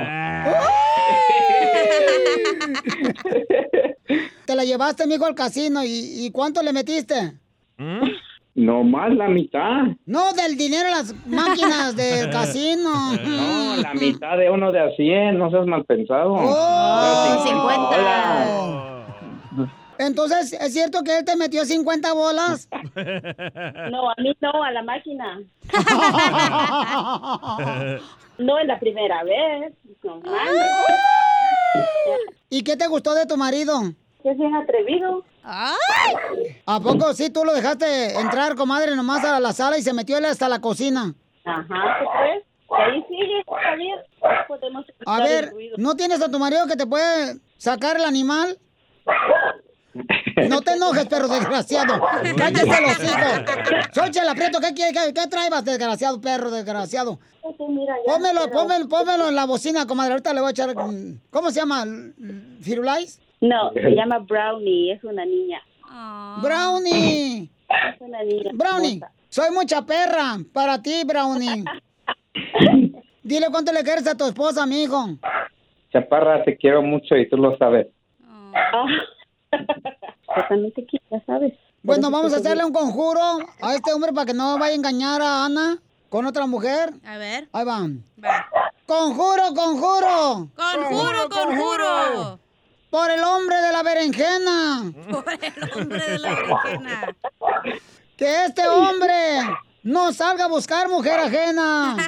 Te 4.45 4.55
la 4.55 4.65
llevaste, 4.65 5.07
mijo, 5.07 5.25
al 5.25 5.36
casino. 5.36 5.81
¿Y, 5.83 6.25
y 6.25 6.31
cuánto 6.31 6.61
le 6.61 6.73
metiste? 6.73 7.33
No 8.56 8.84
más 8.84 9.14
la 9.14 9.28
mitad. 9.28 9.84
No, 10.06 10.32
del 10.34 10.58
dinero 10.58 10.88
a 10.88 10.91
las 10.91 11.14
máquinas 11.28 11.95
del 11.95 12.30
casino. 12.32 13.12
No, 13.14 13.76
la 13.78 13.93
mitad 13.93 14.38
de 14.38 14.49
uno 14.49 14.72
de 14.72 14.80
a 14.80 14.89
100, 14.95 15.38
no 15.38 15.51
seas 15.51 15.66
mal 15.68 15.84
pensado. 15.84 16.34
Oh, 16.34 17.06
Era 17.06 17.43
50. 17.43 18.86
Entonces, 19.97 20.51
¿es 20.53 20.74
cierto 20.74 21.03
que 21.03 21.18
él 21.18 21.24
te 21.26 21.36
metió 21.38 21.64
50 21.66 22.14
bolas? 22.14 22.70
No, 23.91 24.10
a 24.10 24.16
mí 24.18 24.36
no, 24.41 24.64
a 24.64 24.72
la 24.72 24.82
máquina. 24.84 25.41
No 28.38 28.60
es 28.60 28.68
la 28.68 28.78
primera 28.80 29.24
vez. 29.24 29.74
No 30.03 30.20
mames. 30.20 30.53
¿Y 32.49 32.64
qué 32.64 32.76
te 32.76 32.88
gustó 32.88 33.14
de 33.16 33.26
tu 33.26 33.38
marido? 33.38 33.80
Que 34.24 34.32
es 34.32 34.38
bien 34.38 34.53
atrevido. 34.56 35.24
¿A 35.48 36.80
poco 36.80 37.14
sí 37.14 37.30
tú 37.30 37.46
lo 37.46 37.54
dejaste 37.54 38.20
entrar, 38.20 38.56
comadre, 38.56 38.96
nomás 38.96 39.24
a 39.24 39.39
la 39.39 39.54
sala 39.54 39.78
y 39.78 39.84
se 39.84 39.93
metió 39.93 40.18
él 40.18 40.26
hasta 40.26 40.50
la 40.50 40.60
cocina? 40.60 41.14
Ajá, 41.46 42.00
¿tú 42.00 42.06
crees? 42.18 42.43
Y 42.68 42.82
ahí 42.82 43.06
sigue, 43.08 43.39
está 43.39 43.76
bien. 43.76 43.98
Podemos 44.48 44.86
A 45.06 45.20
ver, 45.20 45.52
ruido. 45.52 45.76
¿no 45.78 45.96
tienes 45.96 46.22
a 46.22 46.30
tu 46.30 46.39
marido 46.39 46.66
que 46.66 46.76
te 46.76 46.88
puede 46.88 47.39
sacar 47.58 47.98
el 47.98 48.06
animal? 48.06 48.58
No 50.50 50.62
te 50.62 50.74
enojes, 50.74 51.06
perro 51.06 51.28
desgraciado. 51.28 52.02
Cállate 52.38 52.82
los 52.82 53.04
hijos. 53.04 53.93
Xochitl, 53.93 54.28
aprieto, 54.28 54.60
¿qué, 54.60 54.74
qué, 54.74 54.91
qué, 54.91 55.14
qué 55.14 55.62
desgraciado, 55.64 56.20
perro 56.20 56.52
desgraciado? 56.52 57.20
Pónmelo, 58.06 58.52
pónmelo, 58.52 58.89
pónmelo 58.89 59.30
en 59.30 59.36
la 59.36 59.46
bocina, 59.46 59.86
comadre. 59.86 60.14
Ahorita 60.14 60.34
le 60.34 60.41
voy 60.41 60.48
a 60.48 60.52
echar. 60.52 60.74
¿Cómo 60.74 61.52
se 61.52 61.60
llama? 61.60 61.86
¿Firulais? 62.62 63.22
No, 63.41 63.71
se 63.73 63.91
llama 63.91 64.19
Brownie, 64.19 64.91
es 64.91 65.03
una 65.03 65.25
niña. 65.25 65.61
Brownie. 66.41 67.49
Es 67.69 68.01
una 68.01 68.23
niña. 68.23 68.51
Brownie, 68.53 69.01
soy 69.29 69.51
mucha 69.51 69.86
perra 69.86 70.38
para 70.53 70.81
ti, 70.81 71.03
Brownie. 71.05 71.63
Dile 73.23 73.47
cuánto 73.51 73.71
le 73.71 73.83
quieres 73.83 74.07
a 74.07 74.15
tu 74.15 74.25
esposa, 74.25 74.65
mi 74.65 74.83
hijo. 74.83 75.09
Chaparra, 75.91 76.43
te 76.43 76.57
quiero 76.57 76.81
mucho 76.81 77.15
y 77.15 77.27
tú 77.29 77.38
lo 77.38 77.57
sabes. 77.57 77.88
Quiero, 80.36 81.03
ya 81.09 81.25
sabes. 81.25 81.53
Bueno, 81.81 82.11
vamos 82.11 82.33
a 82.33 82.38
hacerle 82.38 82.65
un 82.65 82.73
conjuro 82.73 83.21
a 83.61 83.73
este 83.73 83.93
hombre 83.93 84.11
para 84.11 84.25
que 84.25 84.33
no 84.33 84.57
vaya 84.57 84.73
a 84.73 84.75
engañar 84.75 85.21
a 85.21 85.45
Ana 85.45 85.77
con 86.09 86.25
otra 86.25 86.45
mujer. 86.45 86.89
A 87.05 87.17
ver. 87.17 87.47
Ahí 87.53 87.65
va. 87.65 87.88
Conjuro, 88.86 89.53
conjuro. 89.55 90.49
Conjuro, 90.55 91.29
conjuro. 91.29 92.39
Por 92.96 93.12
el 93.12 93.22
hombre 93.26 93.58
de 93.58 93.74
la 93.74 93.84
berenjena. 93.84 94.93
Por 95.12 95.26
el 95.30 95.70
hombre 95.76 96.00
de 96.00 96.18
la 96.18 96.30
berenjena. 96.30 97.14
Que 98.16 98.46
este 98.46 98.66
hombre 98.70 99.41
no 99.84 100.14
salga 100.14 100.46
a 100.46 100.48
buscar 100.48 100.88
mujer 100.88 101.20
ajena. 101.20 101.98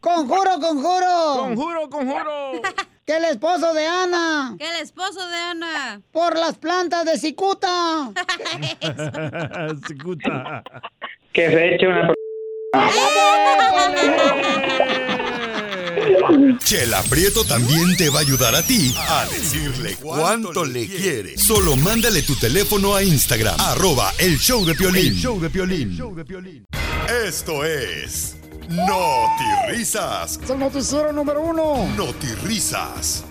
Conjuro, 0.00 0.60
conjuro. 0.60 1.34
Conjuro, 1.38 1.90
conjuro. 1.90 2.62
Que 3.04 3.16
el 3.16 3.24
esposo 3.24 3.74
de 3.74 3.86
Ana. 3.88 4.54
Que 4.56 4.70
el 4.70 4.76
esposo 4.76 5.28
de 5.28 5.36
Ana. 5.36 6.00
Por 6.12 6.38
las 6.38 6.56
plantas 6.58 7.04
de 7.06 7.18
cicuta. 7.18 8.12
Cicuta. 9.88 10.62
Que 11.32 11.50
se 11.50 11.74
eche 11.74 11.88
una... 11.88 12.14
Chela 16.58 17.02
Prieto 17.04 17.44
también 17.44 17.96
te 17.96 18.10
va 18.10 18.18
a 18.18 18.22
ayudar 18.22 18.54
a 18.54 18.62
ti 18.62 18.94
a 18.96 19.26
decirle 19.26 19.96
cuánto 19.96 20.64
le 20.64 20.86
quiere. 20.86 21.38
Solo 21.38 21.76
mándale 21.76 22.22
tu 22.22 22.36
teléfono 22.36 22.94
a 22.94 23.02
Instagram, 23.02 23.54
arroba 23.58 24.12
el 24.18 24.38
show 24.38 24.64
de 24.64 24.74
Piolín. 24.74 25.06
El 25.06 25.16
show 25.16 25.40
de 25.40 25.50
Piolín. 25.50 26.66
Esto 27.26 27.64
es 27.64 28.36
Noti 28.68 29.44
Risas. 29.68 30.40
Es 30.42 30.50
el 30.50 30.58
noticiero 30.58 31.12
número 31.12 31.40
uno. 31.42 31.86
Noti 31.96 32.28
Risas. 32.42 33.24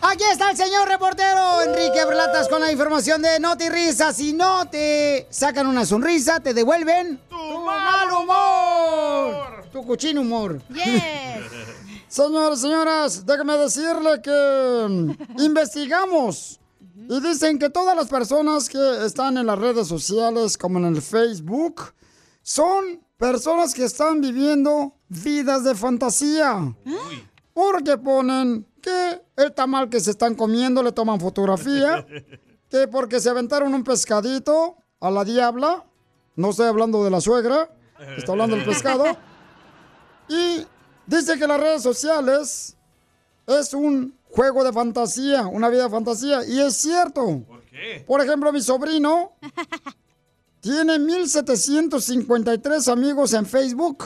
Aquí 0.00 0.24
está 0.30 0.50
el 0.50 0.56
señor 0.56 0.88
reportero 0.88 1.62
Enrique 1.62 2.04
Berlatas 2.04 2.48
con 2.48 2.60
la 2.60 2.72
información 2.72 3.22
de 3.22 3.38
Noti 3.38 3.68
Risa. 3.68 4.12
Si 4.12 4.32
no 4.32 4.68
te 4.68 5.28
sacan 5.30 5.66
una 5.66 5.86
sonrisa, 5.86 6.40
te 6.40 6.54
devuelven 6.54 7.20
tu 7.28 7.64
mal 7.64 8.10
humor. 8.10 9.61
Tu 9.72 9.86
cochino 9.86 10.20
humor. 10.20 10.60
Señores, 12.08 12.58
señoras, 12.60 13.24
déjame 13.24 13.56
decirle 13.56 14.20
que 14.22 14.86
mm, 14.88 15.40
investigamos 15.42 16.60
y 17.08 17.20
dicen 17.20 17.58
que 17.58 17.70
todas 17.70 17.96
las 17.96 18.08
personas 18.08 18.68
que 18.68 19.06
están 19.06 19.38
en 19.38 19.46
las 19.46 19.58
redes 19.58 19.88
sociales, 19.88 20.58
como 20.58 20.78
en 20.78 20.86
el 20.86 21.00
Facebook, 21.00 21.94
son 22.42 23.00
personas 23.16 23.72
que 23.72 23.84
están 23.84 24.20
viviendo 24.20 24.94
vidas 25.08 25.64
de 25.64 25.74
fantasía. 25.74 26.74
Porque 27.54 27.96
ponen 27.96 28.66
que 28.80 29.22
el 29.36 29.52
tamal 29.52 29.88
que 29.88 30.00
se 30.00 30.10
están 30.10 30.34
comiendo 30.34 30.82
le 30.82 30.92
toman 30.92 31.18
fotografía, 31.18 32.06
que 32.68 32.88
porque 32.88 33.20
se 33.20 33.30
aventaron 33.30 33.74
un 33.74 33.84
pescadito 33.84 34.76
a 35.00 35.10
la 35.10 35.24
diabla, 35.24 35.86
no 36.36 36.50
estoy 36.50 36.66
hablando 36.66 37.04
de 37.04 37.10
la 37.10 37.20
suegra, 37.20 37.70
estoy 38.16 38.32
hablando 38.32 38.56
del 38.56 38.64
pescado, 38.64 39.04
y 40.32 40.66
dice 41.06 41.38
que 41.38 41.46
las 41.46 41.60
redes 41.60 41.82
sociales 41.82 42.76
es 43.46 43.74
un 43.74 44.16
juego 44.30 44.64
de 44.64 44.72
fantasía, 44.72 45.46
una 45.46 45.68
vida 45.68 45.84
de 45.84 45.90
fantasía, 45.90 46.44
y 46.46 46.60
es 46.60 46.74
cierto. 46.76 47.42
¿Por 47.46 47.62
qué? 47.62 48.02
Por 48.06 48.20
ejemplo, 48.20 48.52
mi 48.52 48.60
sobrino 48.60 49.32
tiene 50.60 50.98
1753 50.98 52.88
amigos 52.88 53.32
en 53.34 53.46
Facebook. 53.46 54.04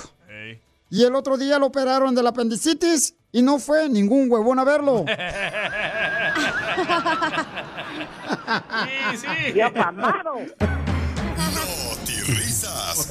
Y 0.88 1.02
el 1.02 1.16
otro 1.16 1.36
día 1.36 1.58
lo 1.58 1.66
operaron 1.66 2.14
del 2.14 2.28
apendicitis 2.28 3.16
y 3.32 3.42
no 3.42 3.58
fue 3.58 3.88
ningún 3.88 4.30
huevón 4.30 4.58
a 4.58 4.64
verlo. 4.64 5.04
Sí, 8.86 9.18
sí. 9.18 9.52
¡Tío 9.52 9.72
Pamado! 9.72 10.34
risas. 12.26 13.10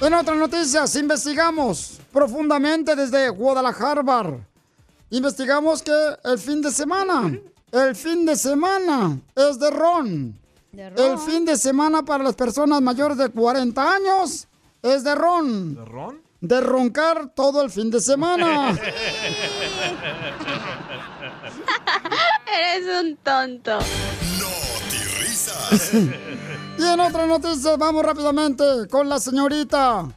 En 0.00 0.14
otras 0.14 0.38
noticias, 0.38 0.96
investigamos 0.96 1.98
profundamente 2.10 2.96
desde 2.96 3.28
Guadalajara. 3.28 4.38
Investigamos 5.10 5.82
que 5.82 5.92
el 6.24 6.38
fin 6.38 6.62
de 6.62 6.70
semana, 6.70 7.38
el 7.70 7.94
fin 7.94 8.24
de 8.24 8.34
semana 8.34 9.18
es 9.36 9.58
de 9.58 9.70
ron. 9.70 10.40
El 10.72 11.18
fin 11.18 11.44
de 11.44 11.58
semana 11.58 12.02
para 12.02 12.24
las 12.24 12.34
personas 12.34 12.80
mayores 12.80 13.18
de 13.18 13.28
40 13.28 13.94
años 13.94 14.48
es 14.82 15.04
de 15.04 15.14
ron. 15.14 15.74
¿De 15.74 15.84
ron? 15.84 16.22
De 16.40 16.60
roncar 16.62 17.34
todo 17.34 17.60
el 17.60 17.70
fin 17.70 17.90
de 17.90 18.00
semana. 18.00 18.70
Eres 22.46 23.04
un 23.04 23.16
tonto. 23.16 23.78
risas. 25.18 25.90
Y 26.80 26.82
en 26.82 26.98
otras 26.98 27.28
noticias, 27.28 27.76
vamos 27.76 28.02
rápidamente 28.02 28.64
con 28.90 29.06
la 29.06 29.20
señorita. 29.20 30.08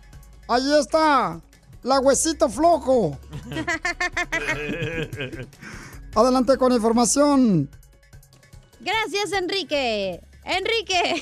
Ahí 0.47 0.73
está, 0.79 1.41
la 1.83 1.99
huesito 1.99 2.47
flojo. 2.47 3.19
Adelante 6.15 6.57
con 6.57 6.69
la 6.69 6.77
información. 6.77 7.69
Gracias, 8.79 9.33
Enrique. 9.33 10.21
Enrique. 10.45 11.21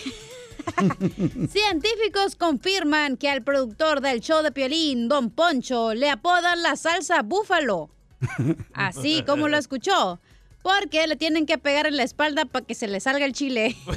Científicos 1.49 2.35
confirman 2.35 3.17
que 3.17 3.27
al 3.27 3.41
productor 3.41 4.01
del 4.01 4.21
show 4.21 4.43
de 4.43 4.51
Piolín, 4.51 5.09
Don 5.09 5.31
Poncho, 5.31 5.95
le 5.95 6.11
apodan 6.11 6.61
la 6.61 6.75
salsa 6.75 7.23
búfalo. 7.23 7.89
Así 8.75 9.23
como 9.23 9.47
lo 9.47 9.57
escuchó. 9.57 10.19
Porque 10.61 11.07
le 11.07 11.15
tienen 11.15 11.45
que 11.45 11.57
pegar 11.57 11.87
en 11.87 11.97
la 11.97 12.03
espalda 12.03 12.45
para 12.45 12.65
que 12.65 12.75
se 12.75 12.87
le 12.87 12.99
salga 12.99 13.25
el 13.25 13.33
chile. 13.33 13.75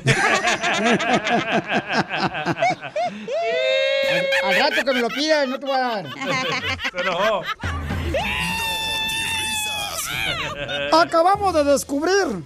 Al 4.45 4.59
rato 4.59 4.85
que 4.85 4.93
me 4.93 5.01
lo 5.01 5.09
pidas, 5.09 5.49
no 5.49 5.59
te 5.59 5.67
voy 5.67 5.75
a 5.75 5.81
dar. 5.81 6.07
Pero. 6.93 7.43
Acabamos 10.93 11.55
de 11.55 11.65
descubrir 11.65 12.45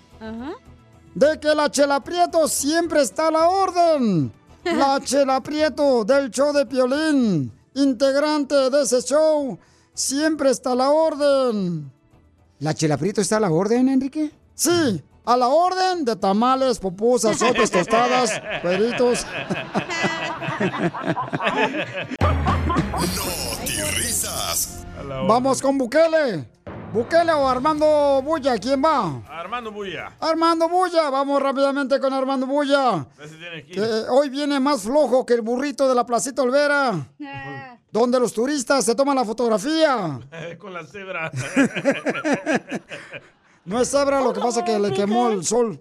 de 1.15 1.41
que 1.41 1.55
la 1.55 1.71
Chela 1.71 2.01
Prieto 2.01 2.49
siempre 2.49 3.03
está 3.03 3.29
a 3.29 3.31
la 3.31 3.49
orden. 3.49 4.33
La 4.65 5.01
Chela 5.01 5.41
Prieto 5.41 6.05
del 6.05 6.31
show 6.31 6.53
de 6.53 6.67
Piolín, 6.67 7.53
integrante 7.75 8.71
de 8.71 8.83
ese 8.83 9.03
show, 9.03 9.59
siempre 9.95 10.51
está 10.51 10.73
a 10.73 10.75
la 10.75 10.91
orden. 10.91 11.91
¿La 12.61 12.75
Chela 12.75 12.97
Prieto 12.97 13.21
está 13.21 13.37
a 13.37 13.41
la 13.41 13.51
orden, 13.51 13.89
Enrique? 13.89 14.33
Sí, 14.55 15.03
a 15.25 15.37
la 15.37 15.47
orden 15.47 16.05
de 16.05 16.17
tamales, 16.17 16.81
pupusas, 16.81 17.39
sopes, 17.39 17.71
tostadas, 17.71 18.43
cueritos. 18.63 19.25
risas. 23.95 24.85
Vamos 25.29 25.63
con 25.63 25.79
Bukele. 25.79 26.49
Bukele 26.93 27.33
o 27.33 27.47
Armando 27.47 28.23
Bulla, 28.23 28.57
¿quién 28.59 28.83
va? 28.83 29.21
Armando 29.29 29.71
Bulla. 29.71 30.17
Armando 30.21 30.69
Bulla, 30.71 31.11
vamos 31.11 31.43
rápidamente 31.43 32.01
con 32.01 32.13
Armando 32.15 32.47
Bulla. 32.47 33.07
Que. 33.19 33.73
Que 33.73 33.83
hoy 34.09 34.31
viene 34.31 34.59
más 34.59 34.83
flojo 34.83 35.27
que 35.27 35.35
el 35.35 35.43
burrito 35.43 35.87
de 35.87 35.95
la 35.95 36.07
Placita 36.07 36.43
Olvera, 36.43 37.09
donde 37.93 38.19
los 38.19 38.33
turistas 38.33 38.87
se 38.87 38.95
toman 38.95 39.17
la 39.17 39.25
fotografía. 39.25 40.19
Con 40.59 40.73
la 40.73 40.85
cebra. 40.85 41.31
No 43.65 43.79
es 43.79 43.91
cebra, 43.91 44.23
lo 44.23 44.33
que 44.33 44.41
pasa 44.41 44.61
es 44.61 44.65
que 44.65 44.79
le 44.79 44.91
quemó 44.95 45.29
el 45.29 45.45
sol. 45.45 45.79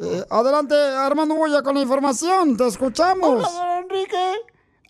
Eh, 0.00 0.24
adelante, 0.30 0.74
Armando 0.74 1.36
Bulla, 1.36 1.62
con 1.62 1.76
la 1.76 1.82
información, 1.82 2.56
te 2.56 2.66
escuchamos. 2.66 3.46
Hola, 3.46 3.48
don 3.48 3.84
Enrique. 3.84 4.32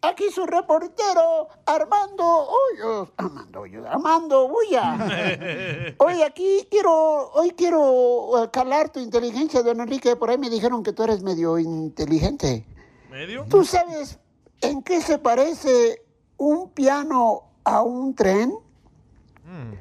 Aquí 0.03 0.30
su 0.30 0.46
reportero, 0.46 1.48
Armando 1.66 2.24
Hoyos. 2.24 3.11
Armando 3.18 3.61
Hoyos. 3.61 3.86
Armando 3.86 4.48
Bulla. 4.48 5.94
Hoy 5.98 6.22
aquí 6.22 6.66
quiero, 6.70 7.30
hoy 7.32 7.51
quiero 7.51 8.42
eh, 8.42 8.51
calar 8.51 8.90
tu 8.90 8.98
inteligencia, 8.98 9.62
don 9.62 9.78
Enrique. 9.78 10.16
Por 10.16 10.30
ahí 10.30 10.38
me 10.38 10.48
dijeron 10.48 10.82
que 10.82 10.94
tú 10.94 11.03
eres 11.03 11.22
medio 11.22 11.59
inteligente. 11.59 12.64
¿Medio? 13.11 13.44
¿Tú 13.51 13.62
sabes 13.62 14.18
en 14.62 14.82
qué 14.82 15.03
se 15.03 15.18
parece 15.18 16.03
un 16.38 16.70
piano 16.70 17.42
a 17.64 17.82
un 17.82 18.14
tren? 18.14 18.55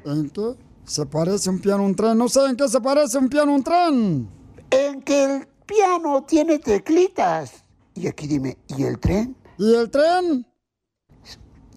¿En 0.04 0.28
qué 0.30 0.54
se 0.84 1.06
parece 1.06 1.48
un 1.48 1.60
piano 1.60 1.82
a 1.82 1.86
un 1.86 1.96
tren? 1.96 2.18
No 2.18 2.28
sé 2.28 2.44
en 2.44 2.56
qué 2.56 2.68
se 2.68 2.80
parece 2.80 3.16
un 3.16 3.30
piano 3.30 3.52
a 3.52 3.54
un 3.54 3.64
tren. 3.64 4.28
En 4.70 5.00
que 5.00 5.24
el 5.24 5.46
piano 5.64 6.24
tiene 6.24 6.58
teclitas. 6.58 7.64
Y 7.94 8.06
aquí 8.06 8.26
dime, 8.26 8.58
¿y 8.68 8.84
el 8.84 8.98
tren? 8.98 9.39
¿Y 9.60 9.74
el 9.74 9.90
tren? 9.90 10.46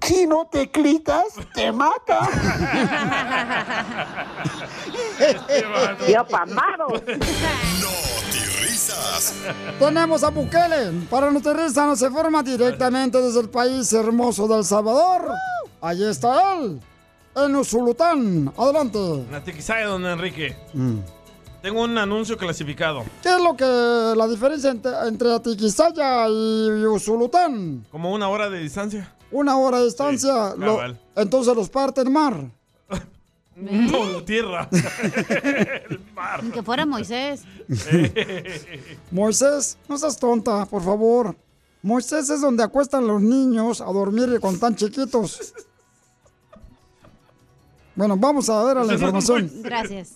Si 0.01 0.25
no 0.25 0.47
teclitas, 0.49 1.25
te 1.53 1.69
mata. 1.69 2.29
¡Tío 6.07 6.25
Pamado! 6.25 6.88
risas. 8.61 9.34
Tenemos 9.77 10.23
a 10.23 10.29
Bukele. 10.29 11.07
Para 11.09 11.29
nuestra 11.29 11.51
risa 11.53 11.86
nos 11.86 11.99
se 11.99 12.09
forma 12.09 12.41
directamente 12.41 13.21
desde 13.21 13.41
el 13.41 13.49
país 13.49 13.91
hermoso 13.91 14.47
de 14.47 14.59
El 14.59 14.63
Salvador. 14.63 15.34
Ahí 15.81 16.05
está 16.05 16.53
él, 16.53 16.79
en 17.36 17.55
Usulután. 17.57 18.53
Adelante. 18.57 19.25
La 19.29 19.43
tiquisaya, 19.43 19.88
don 19.88 20.05
Enrique. 20.05 20.55
Mm. 20.73 20.99
Tengo 21.64 21.82
un 21.82 21.97
anuncio 21.97 22.38
clasificado. 22.38 23.05
¿Qué 23.22 23.30
es 23.30 23.41
lo 23.41 23.55
que 23.55 23.64
la 23.64 24.28
diferencia 24.28 24.70
entre, 24.70 24.91
entre 25.07 25.34
Atiquizaya 25.34 26.28
y 26.28 26.86
Usulután? 26.86 27.86
Como 27.89 28.11
una 28.11 28.28
hora 28.28 28.49
de 28.49 28.59
distancia. 28.59 29.16
Una 29.32 29.55
hora 29.57 29.80
de 29.80 29.86
distancia. 29.86 30.55
Lo- 30.57 30.76
cabal. 30.76 30.99
entonces 31.16 31.55
los 31.55 31.70
parte 31.70 32.01
el 32.01 32.09
mar. 32.09 32.36
No, 33.55 34.05
la 34.11 34.26
tierra. 34.26 34.68
Ni 36.41 36.49
que 36.49 36.64
fuera 36.64 36.88
Moisés. 36.88 37.43
Moisés, 39.11 39.78
no 39.88 39.97
seas 39.99 40.18
tonta, 40.20 40.66
por 40.66 40.82
favor. 40.84 41.36
Moisés 41.84 42.32
es 42.32 42.41
donde 42.41 42.64
acuestan 42.64 43.05
los 43.05 43.22
niños 43.22 43.80
a 43.80 43.86
dormir 43.86 44.39
con 44.41 44.59
tan 44.59 44.76
chiquitos. 44.76 45.53
Bueno, 47.95 48.18
vamos 48.18 48.49
a 48.49 48.64
ver 48.64 48.80
a 48.80 48.84
la 48.84 48.93
información. 48.93 49.51
Gracias. 49.61 50.16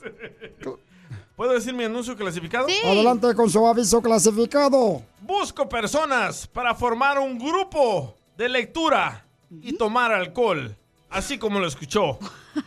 ¿Puedo 1.37 1.53
decir 1.53 1.71
mi 1.71 1.83
anuncio 1.83 2.17
clasificado? 2.17 2.65
Adelante 2.83 3.35
con 3.35 3.47
su 3.47 3.67
aviso 3.67 4.01
clasificado. 4.01 5.03
Busco 5.21 5.69
personas 5.69 6.47
para 6.47 6.73
formar 6.73 7.19
un 7.19 7.37
grupo 7.37 8.15
de 8.35 8.49
lectura 8.49 9.23
y 9.61 9.73
tomar 9.73 10.11
alcohol, 10.11 10.75
así 11.11 11.37
como 11.37 11.59
lo 11.59 11.67
escuchó. 11.67 12.17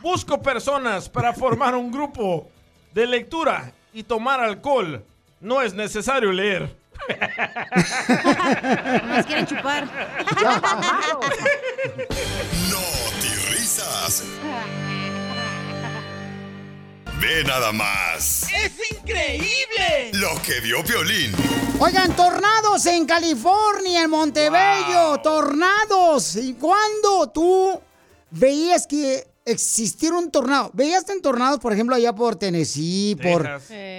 Busco 0.00 0.40
personas 0.40 1.08
para 1.08 1.32
formar 1.32 1.74
un 1.74 1.90
grupo 1.90 2.48
de 2.94 3.08
lectura 3.08 3.72
y 3.92 4.04
tomar 4.04 4.38
alcohol. 4.38 5.04
No 5.40 5.62
es 5.62 5.74
necesario 5.74 6.30
leer. 6.30 6.76
Nos 9.08 9.26
quieren 9.26 9.46
chupar. 9.46 9.88
risas. 13.50 14.22
Ve 17.20 17.44
nada 17.44 17.72
más. 17.72 18.46
¡Es 18.50 18.72
increíble! 18.92 20.10
Lo 20.14 20.40
que 20.42 20.60
vio 20.60 20.82
Piolín. 20.82 21.32
Oigan, 21.78 22.16
tornados 22.16 22.86
en 22.86 23.04
California, 23.04 24.04
en 24.04 24.10
Montebello, 24.10 25.18
tornados. 25.22 26.36
¿Y 26.36 26.54
cuándo 26.54 27.30
tú 27.32 27.78
veías 28.30 28.86
que 28.86 29.26
existiera 29.44 30.16
un 30.16 30.30
tornado? 30.30 30.70
¿Veías 30.72 31.08
en 31.10 31.20
tornados, 31.20 31.58
por 31.58 31.72
ejemplo, 31.72 31.94
allá 31.94 32.14
por 32.14 32.36
Tennessee, 32.36 33.16
por 33.22 33.48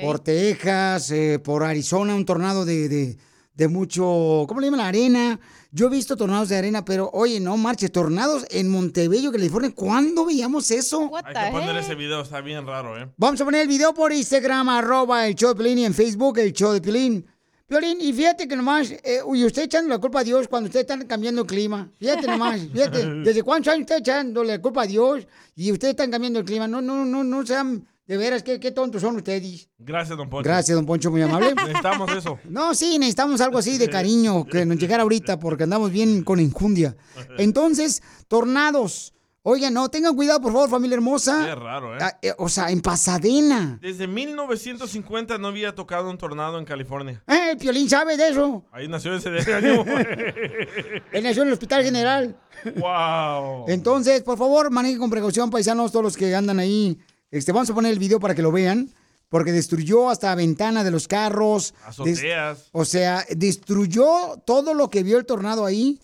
por 0.02 0.20
Texas, 0.20 1.12
eh, 1.12 1.40
por 1.40 1.64
Arizona, 1.64 2.16
un 2.16 2.26
tornado 2.26 2.66
de, 2.66 2.90
de, 2.90 3.18
de 3.54 3.68
mucho, 3.68 4.46
¿cómo 4.48 4.60
le 4.60 4.68
llaman? 4.68 4.82
Arena. 4.82 5.40
Yo 5.74 5.88
he 5.88 5.90
visto 5.90 6.18
tornados 6.18 6.50
de 6.50 6.58
arena, 6.58 6.84
pero 6.84 7.10
oye, 7.14 7.40
no 7.40 7.56
marches, 7.56 7.92
tornados 7.94 8.46
en 8.50 8.70
Montebello, 8.70 9.32
California. 9.32 9.72
¿Cuándo 9.74 10.26
veíamos 10.26 10.70
eso? 10.70 11.10
Hay 11.24 11.34
que 11.34 11.52
poner 11.52 11.78
ese 11.78 11.96
video, 11.96 12.22
está 12.22 12.42
bien 12.42 12.68
raro, 12.68 13.02
¿eh? 13.02 13.10
Vamos 13.16 13.40
a 13.40 13.46
poner 13.46 13.62
el 13.62 13.68
video 13.70 13.94
por 13.94 14.12
Instagram, 14.12 14.68
arroba 14.68 15.26
el 15.28 15.36
show 15.36 15.54
de 15.54 15.56
Pilín 15.56 15.80
y 15.80 15.86
en 15.86 15.94
Facebook 15.94 16.40
el 16.40 16.52
show 16.52 16.74
de 16.74 16.82
Pilín. 16.82 17.26
Piolín, 17.72 18.02
y 18.02 18.12
fíjate 18.12 18.50
que 18.50 18.56
nomás, 18.58 18.92
eh, 18.92 19.22
uy, 19.24 19.46
usted 19.46 19.62
echando 19.64 19.88
la 19.88 19.98
culpa 19.98 20.20
a 20.20 20.24
Dios 20.26 20.46
cuando 20.50 20.68
usted 20.68 20.82
está 20.82 21.00
cambiando 21.08 21.44
el 21.44 21.48
clima. 21.48 21.90
Fíjate 21.98 22.28
nomás, 22.28 22.60
fíjate, 22.74 23.06
¿desde 23.24 23.44
cuántos 23.44 23.72
años 23.72 23.84
está 23.84 23.96
echándole 23.96 24.58
la 24.58 24.62
culpa 24.62 24.82
a 24.82 24.86
Dios 24.88 25.26
y 25.56 25.72
ustedes 25.72 25.92
están 25.92 26.12
cambiando 26.12 26.40
el 26.40 26.46
clima? 26.46 26.68
No, 26.68 26.82
no, 26.82 27.06
no, 27.06 27.24
no 27.24 27.46
sean 27.46 27.88
De 28.08 28.18
veras, 28.18 28.44
qué, 28.44 28.60
qué 28.60 28.72
tontos 28.72 29.02
son 29.02 29.16
ustedes. 29.16 29.70
Gracias, 29.78 30.18
don 30.18 30.30
Poncho. 30.30 30.50
Gracias, 30.50 30.76
don 30.76 30.86
Poncho, 30.86 31.12
muy 31.12 31.22
amable. 31.22 31.54
Necesitamos 31.56 32.12
eso. 32.12 32.40
No, 32.46 32.74
sí, 32.76 32.98
necesitamos 33.00 33.40
algo 33.42 33.58
así 33.60 33.78
de 33.78 33.90
cariño 33.90 34.46
que 34.46 34.66
nos 34.66 34.78
llegara 34.78 35.04
ahorita 35.04 35.40
porque 35.40 35.64
andamos 35.64 35.92
bien 35.92 36.24
con 36.24 36.40
injundia. 36.40 36.96
Entonces, 37.38 38.02
tornados. 38.28 39.14
Oigan, 39.44 39.74
no, 39.74 39.90
tengan 39.90 40.16
cuidado, 40.16 40.40
por 40.40 40.54
favor, 40.54 40.70
familia 40.70 40.96
hermosa. 40.96 41.46
Qué 41.48 41.56
raro, 41.56 41.96
¿eh? 41.96 42.00
Ah, 42.00 42.20
eh, 42.22 42.34
O 42.38 42.48
sea, 42.48 42.70
en 42.70 42.80
Pasadena. 42.82 43.80
Desde 43.82 44.06
1950 44.06 45.40
no 45.40 45.48
había 45.48 45.74
tocado 45.74 46.12
un 46.12 46.18
tornado 46.20 46.60
en 46.60 46.66
California. 46.66 47.24
Eh, 47.28 47.52
el 47.54 47.58
Piolín 47.58 47.90
sabe 47.90 48.18
de 48.18 48.28
eso. 48.30 48.64
Ahí 48.72 48.88
nació 48.88 49.16
ese 49.16 49.30
año. 49.52 49.84
Él 51.12 51.24
nació 51.24 51.42
en 51.42 51.48
el 51.48 51.54
Hospital 51.54 51.84
General. 51.84 52.40
wow. 52.76 53.66
Entonces, 53.68 54.22
por 54.22 54.38
favor, 54.38 54.70
manejen 54.70 55.00
con 55.00 55.10
precaución, 55.10 55.50
paisanos, 55.50 55.92
todos 55.92 56.04
los 56.04 56.18
que 56.18 56.36
andan 56.36 56.60
ahí. 56.60 57.00
Este, 57.32 57.52
vamos 57.52 57.70
a 57.70 57.74
poner 57.74 57.92
el 57.94 58.00
video 58.00 58.20
para 58.20 58.36
que 58.36 58.42
lo 58.42 58.52
vean. 58.52 58.90
Porque 59.30 59.54
destruyó 59.54 60.10
hasta 60.10 60.28
la 60.28 60.36
ventana 60.36 60.84
de 60.84 60.92
los 60.92 61.08
carros. 61.08 61.74
Azoteas. 61.86 62.68
O 62.74 62.84
sea, 62.84 63.26
destruyó 63.30 64.38
todo 64.46 64.74
lo 64.74 64.90
que 64.90 65.04
vio 65.04 65.18
el 65.18 65.26
tornado 65.26 65.66
ahí. 65.66 66.00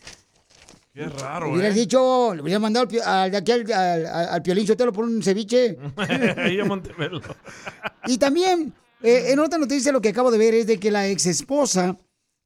Qué 0.94 1.06
raro, 1.10 1.52
Hubieras 1.52 1.76
¿eh? 1.76 1.80
dicho, 1.82 2.34
le 2.34 2.42
hubiera 2.42 2.58
mandado 2.60 2.88
al, 3.06 3.34
al- 3.34 3.36
aquí 3.36 3.52
al, 3.52 3.72
al, 3.72 4.06
al- 4.08 4.42
Piolín 4.42 4.66
Sotelo 4.66 4.94
por 4.94 5.04
un 5.06 5.22
ceviche. 5.22 5.78
Ahí 6.38 6.58
en 6.60 6.68
Montebello. 6.68 7.22
Y 8.08 8.18
también, 8.18 8.74
eh, 9.04 9.26
en 9.28 9.40
otra 9.40 9.60
noticia, 9.60 9.92
lo 9.92 10.02
que 10.02 10.10
acabo 10.10 10.32
de 10.32 10.38
ver 10.40 10.56
es 10.56 10.66
de 10.66 10.80
que 10.80 10.90
la 10.90 11.08
ex 11.08 11.28
esposa 11.28 11.98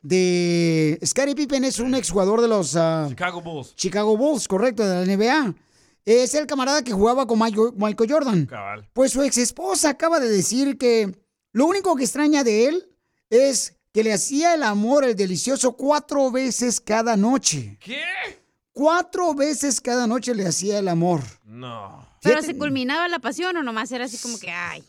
de 0.01 0.99
Scottie 1.05 1.35
Pippen 1.35 1.63
es 1.63 1.79
un 1.79 1.95
exjugador 1.95 2.41
de 2.41 2.47
los 2.47 2.75
ah, 2.75 3.05
Chicago 3.07 3.39
Bulls. 3.41 3.75
Chicago 3.75 4.17
Bulls, 4.17 4.47
correcto, 4.47 4.83
de 4.85 5.05
la 5.05 5.15
NBA. 5.15 5.55
Es 6.05 6.33
el 6.33 6.47
camarada 6.47 6.83
que 6.83 6.93
jugaba 6.93 7.27
con 7.27 7.39
Michael, 7.39 8.11
Jordan. 8.11 8.45
Cabal. 8.45 8.89
Pues 8.93 9.11
su 9.11 9.21
ex 9.21 9.37
esposa 9.37 9.89
acaba 9.89 10.19
de 10.19 10.29
decir 10.29 10.77
que 10.77 11.15
lo 11.53 11.65
único 11.65 11.95
que 11.95 12.03
extraña 12.03 12.43
de 12.43 12.67
él 12.67 12.89
es 13.29 13.77
que 13.93 14.03
le 14.03 14.13
hacía 14.13 14.53
el 14.55 14.63
amor, 14.63 15.03
el 15.03 15.15
delicioso, 15.15 15.73
cuatro 15.77 16.31
veces 16.31 16.79
cada 16.79 17.15
noche. 17.17 17.77
¿Qué? 17.79 18.01
Cuatro 18.71 19.33
veces 19.35 19.81
cada 19.81 20.07
noche 20.07 20.33
le 20.33 20.47
hacía 20.47 20.79
el 20.79 20.87
amor. 20.87 21.21
No. 21.43 22.07
Pero 22.23 22.41
se 22.41 22.57
culminaba 22.57 23.07
la 23.07 23.19
pasión 23.19 23.55
o 23.57 23.63
nomás 23.63 23.91
era 23.91 24.05
así 24.05 24.17
como 24.17 24.39
que, 24.39 24.49
ay. 24.49 24.83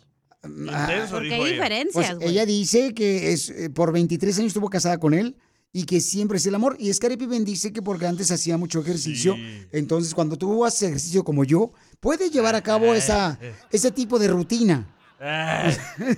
Intenso, 0.44 1.14
Porque 1.14 1.34
hay 1.34 1.40
ella. 1.42 1.50
diferencias, 1.52 1.92
Pues 1.94 2.14
güey. 2.16 2.28
ella 2.30 2.46
dice 2.46 2.94
que 2.94 3.32
es, 3.32 3.48
eh, 3.50 3.70
por 3.70 3.92
23 3.92 4.38
años 4.38 4.48
estuvo 4.48 4.68
casada 4.70 4.98
con 4.98 5.14
él 5.14 5.36
y 5.72 5.84
que 5.84 6.00
siempre 6.00 6.36
es 6.38 6.46
el 6.46 6.54
amor. 6.54 6.76
Y 6.78 6.92
Scottie 6.92 7.16
Pippen 7.16 7.44
dice 7.44 7.72
que 7.72 7.80
porque 7.82 8.06
antes 8.06 8.30
hacía 8.30 8.56
mucho 8.56 8.80
ejercicio, 8.80 9.36
entonces 9.72 10.14
cuando 10.14 10.36
tú 10.36 10.64
haces 10.64 10.82
ejercicio 10.82 11.24
como 11.24 11.44
yo, 11.44 11.72
puedes 12.00 12.30
llevar 12.30 12.54
a 12.54 12.62
cabo 12.62 12.94
esa, 12.94 13.38
ese 13.70 13.90
tipo 13.90 14.18
de 14.18 14.28
rutina. 14.28 14.86
Ay, 15.24 15.76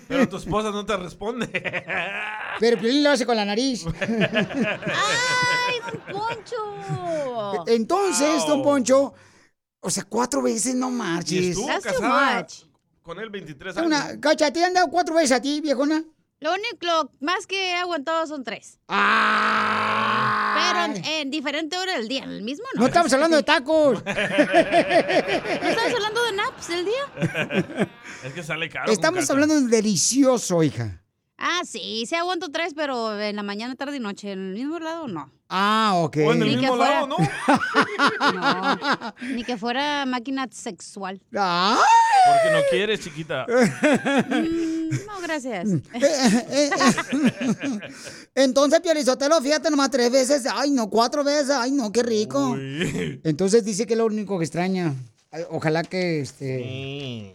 pero 0.09 0.26
tu 0.28 0.38
esposa 0.38 0.70
no 0.70 0.84
te 0.86 0.96
responde. 0.96 1.46
Pero 2.59 2.78
Piolín 2.78 3.05
lo 3.05 3.11
hace 3.11 3.26
con 3.26 3.36
la 3.36 3.44
nariz. 3.44 3.84
¡Ay, 4.00 5.74
don 5.92 6.00
Poncho! 6.20 7.64
Entonces, 7.66 8.46
don. 8.46 8.62
Poncho, 8.62 9.12
o 9.80 9.90
sea, 9.90 10.05
cuatro 10.05 10.40
veces 10.40 10.74
no 10.74 10.88
Y 10.88 10.92
marches. 10.92 11.44
estuvo 11.48 11.66
casada 11.82 12.38
much. 12.40 12.62
con 13.02 13.18
él 13.20 13.28
23 13.28 13.76
años. 13.76 13.86
Una, 13.86 14.18
cacha, 14.20 14.50
¿te 14.50 14.64
han 14.64 14.72
dado 14.72 14.88
cuatro 14.88 15.14
veces 15.16 15.32
a 15.32 15.40
ti, 15.42 15.61
viejona? 15.61 16.02
Lo 16.41 16.53
único, 16.53 17.12
más 17.20 17.47
que 17.47 17.70
he 17.70 17.74
aguantado 17.74 18.26
son 18.26 18.45
tres. 18.45 18.78
Pero 18.87 20.85
en, 20.85 21.05
en 21.05 21.30
diferente 21.30 21.78
hora 21.78 21.97
del 21.97 22.09
día, 22.09 22.24
el 22.24 22.43
mismo 22.43 22.64
no. 22.74 22.80
No 22.82 22.87
estamos 22.87 23.12
hablando 23.12 23.37
de 23.37 23.43
tacos. 23.43 24.05
¿No 24.05 24.11
estamos 24.11 25.95
hablando 25.95 26.24
de 26.24 26.32
naps 26.32 26.68
del 26.68 26.85
día? 26.85 27.89
Es 28.24 28.32
que 28.32 28.43
sale 28.43 28.68
caro. 28.70 28.91
Estamos 28.91 29.28
hablando 29.30 29.61
de 29.61 29.68
delicioso, 29.68 30.62
hija. 30.62 31.03
Ah, 31.47 31.61
sí, 31.66 32.07
sí 32.09 32.14
aguanto 32.14 32.51
tres, 32.51 32.72
pero 32.74 33.20
en 33.20 33.36
la 33.36 33.42
mañana, 33.42 33.74
tarde 33.74 33.99
y 33.99 34.01
noche. 34.01 34.32
En 34.32 34.38
el 34.49 34.55
mismo 34.55 34.78
lado, 34.78 35.07
no. 35.09 35.30
Ah, 35.51 35.92
ok. 35.97 36.16
O 36.26 36.32
en 36.32 36.40
el 36.42 36.49
Ni 36.49 36.55
que 36.55 36.61
mismo 36.62 36.76
fuera- 36.76 36.95
lado, 37.03 37.07
¿no? 37.07 37.16
No, 38.34 39.14
ni 39.34 39.45
que 39.45 39.59
fuera 39.59 40.07
máquina 40.07 40.49
sexual. 40.51 41.20
¡Ay! 41.36 41.76
Porque 42.26 42.51
no 42.51 42.59
quieres, 42.70 43.01
chiquita. 43.01 43.45
Mm, 43.55 44.88
no, 45.07 45.20
gracias. 45.22 45.68
Entonces, 48.34 48.80
Piolizotelo, 48.80 49.40
fíjate 49.40 49.70
nomás 49.70 49.90
tres 49.90 50.11
veces. 50.11 50.45
Ay, 50.51 50.70
no, 50.70 50.88
cuatro 50.88 51.24
veces. 51.24 51.51
Ay, 51.51 51.72
no, 51.72 51.92
qué 51.92 52.03
rico. 52.03 52.51
Uy. 52.53 53.20
Entonces 53.24 53.64
dice 53.64 53.86
que 53.86 53.95
es 53.95 53.99
lo 53.99 54.07
único 54.07 54.38
que 54.38 54.45
extraña. 54.45 54.95
Ojalá 55.51 55.82
que 55.82 56.20
este. 56.20 56.62
Sí. 56.62 57.32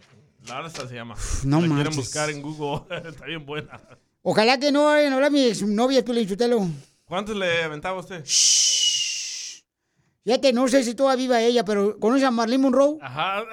Larsa 0.50 0.88
se 0.88 0.94
llama. 0.94 1.14
no 1.44 1.60
La 1.60 1.74
quieren 1.74 1.94
buscar 1.96 2.28
en 2.30 2.42
Google. 2.42 2.82
Está 3.08 3.24
bien 3.26 3.46
buena. 3.46 3.80
Ojalá 4.22 4.58
que 4.58 4.70
no 4.72 4.84
vayan 4.86 5.12
a 5.12 5.16
hablar 5.16 5.30
mi 5.30 5.44
exnovia, 5.46 6.04
Piolizotelo. 6.04 6.66
¿Cuántos 7.04 7.36
le 7.36 7.62
aventaba 7.64 7.98
usted? 8.00 8.24
Fíjate, 10.24 10.52
no 10.52 10.68
sé 10.68 10.84
si 10.84 10.94
todavía 10.94 11.22
viva 11.24 11.40
ella, 11.40 11.64
pero 11.64 11.98
¿conoce 11.98 12.26
a 12.26 12.30
Marlene 12.30 12.62
Monroe? 12.62 12.98
Ajá. 13.00 13.44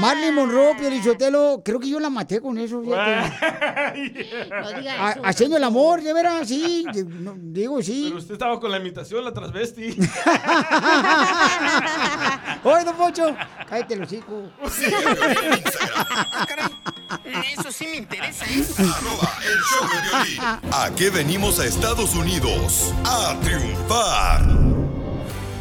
Marlene 0.00 0.32
Monroe, 0.32 0.74
Piolizotelo, 0.76 1.62
creo 1.64 1.78
que 1.80 1.88
yo 1.88 1.98
la 2.00 2.10
maté 2.10 2.40
con 2.40 2.58
eso, 2.58 2.82
eso. 2.82 2.94
Haciendo 5.24 5.56
el 5.56 5.64
amor, 5.64 6.02
de 6.02 6.12
veras, 6.12 6.46
sí. 6.48 6.84
de- 6.92 7.04
no, 7.04 7.34
digo, 7.36 7.82
sí. 7.82 8.04
Pero 8.08 8.18
usted 8.18 8.34
estaba 8.34 8.58
con 8.60 8.70
la 8.70 8.78
imitación, 8.78 9.24
la 9.24 9.32
transvesti. 9.32 9.88
Oye, 12.64 12.84
don 12.84 12.96
Pocho, 12.96 13.36
cállate 13.68 13.96
los 13.96 14.12
hijos. 14.12 14.50
Eso 17.52 17.70
sí 17.72 17.86
me 17.86 17.96
interesa, 17.98 18.44
¿eh? 18.46 18.64
Arroba 18.78 19.32
el 19.44 19.58
show 19.60 19.86
de. 19.88 20.70
¿A 20.72 20.90
qué 20.94 21.10
venimos 21.10 21.58
a 21.60 21.66
Estados 21.66 22.14
Unidos? 22.14 22.92
A 23.04 23.36
triunfar. 23.42 24.73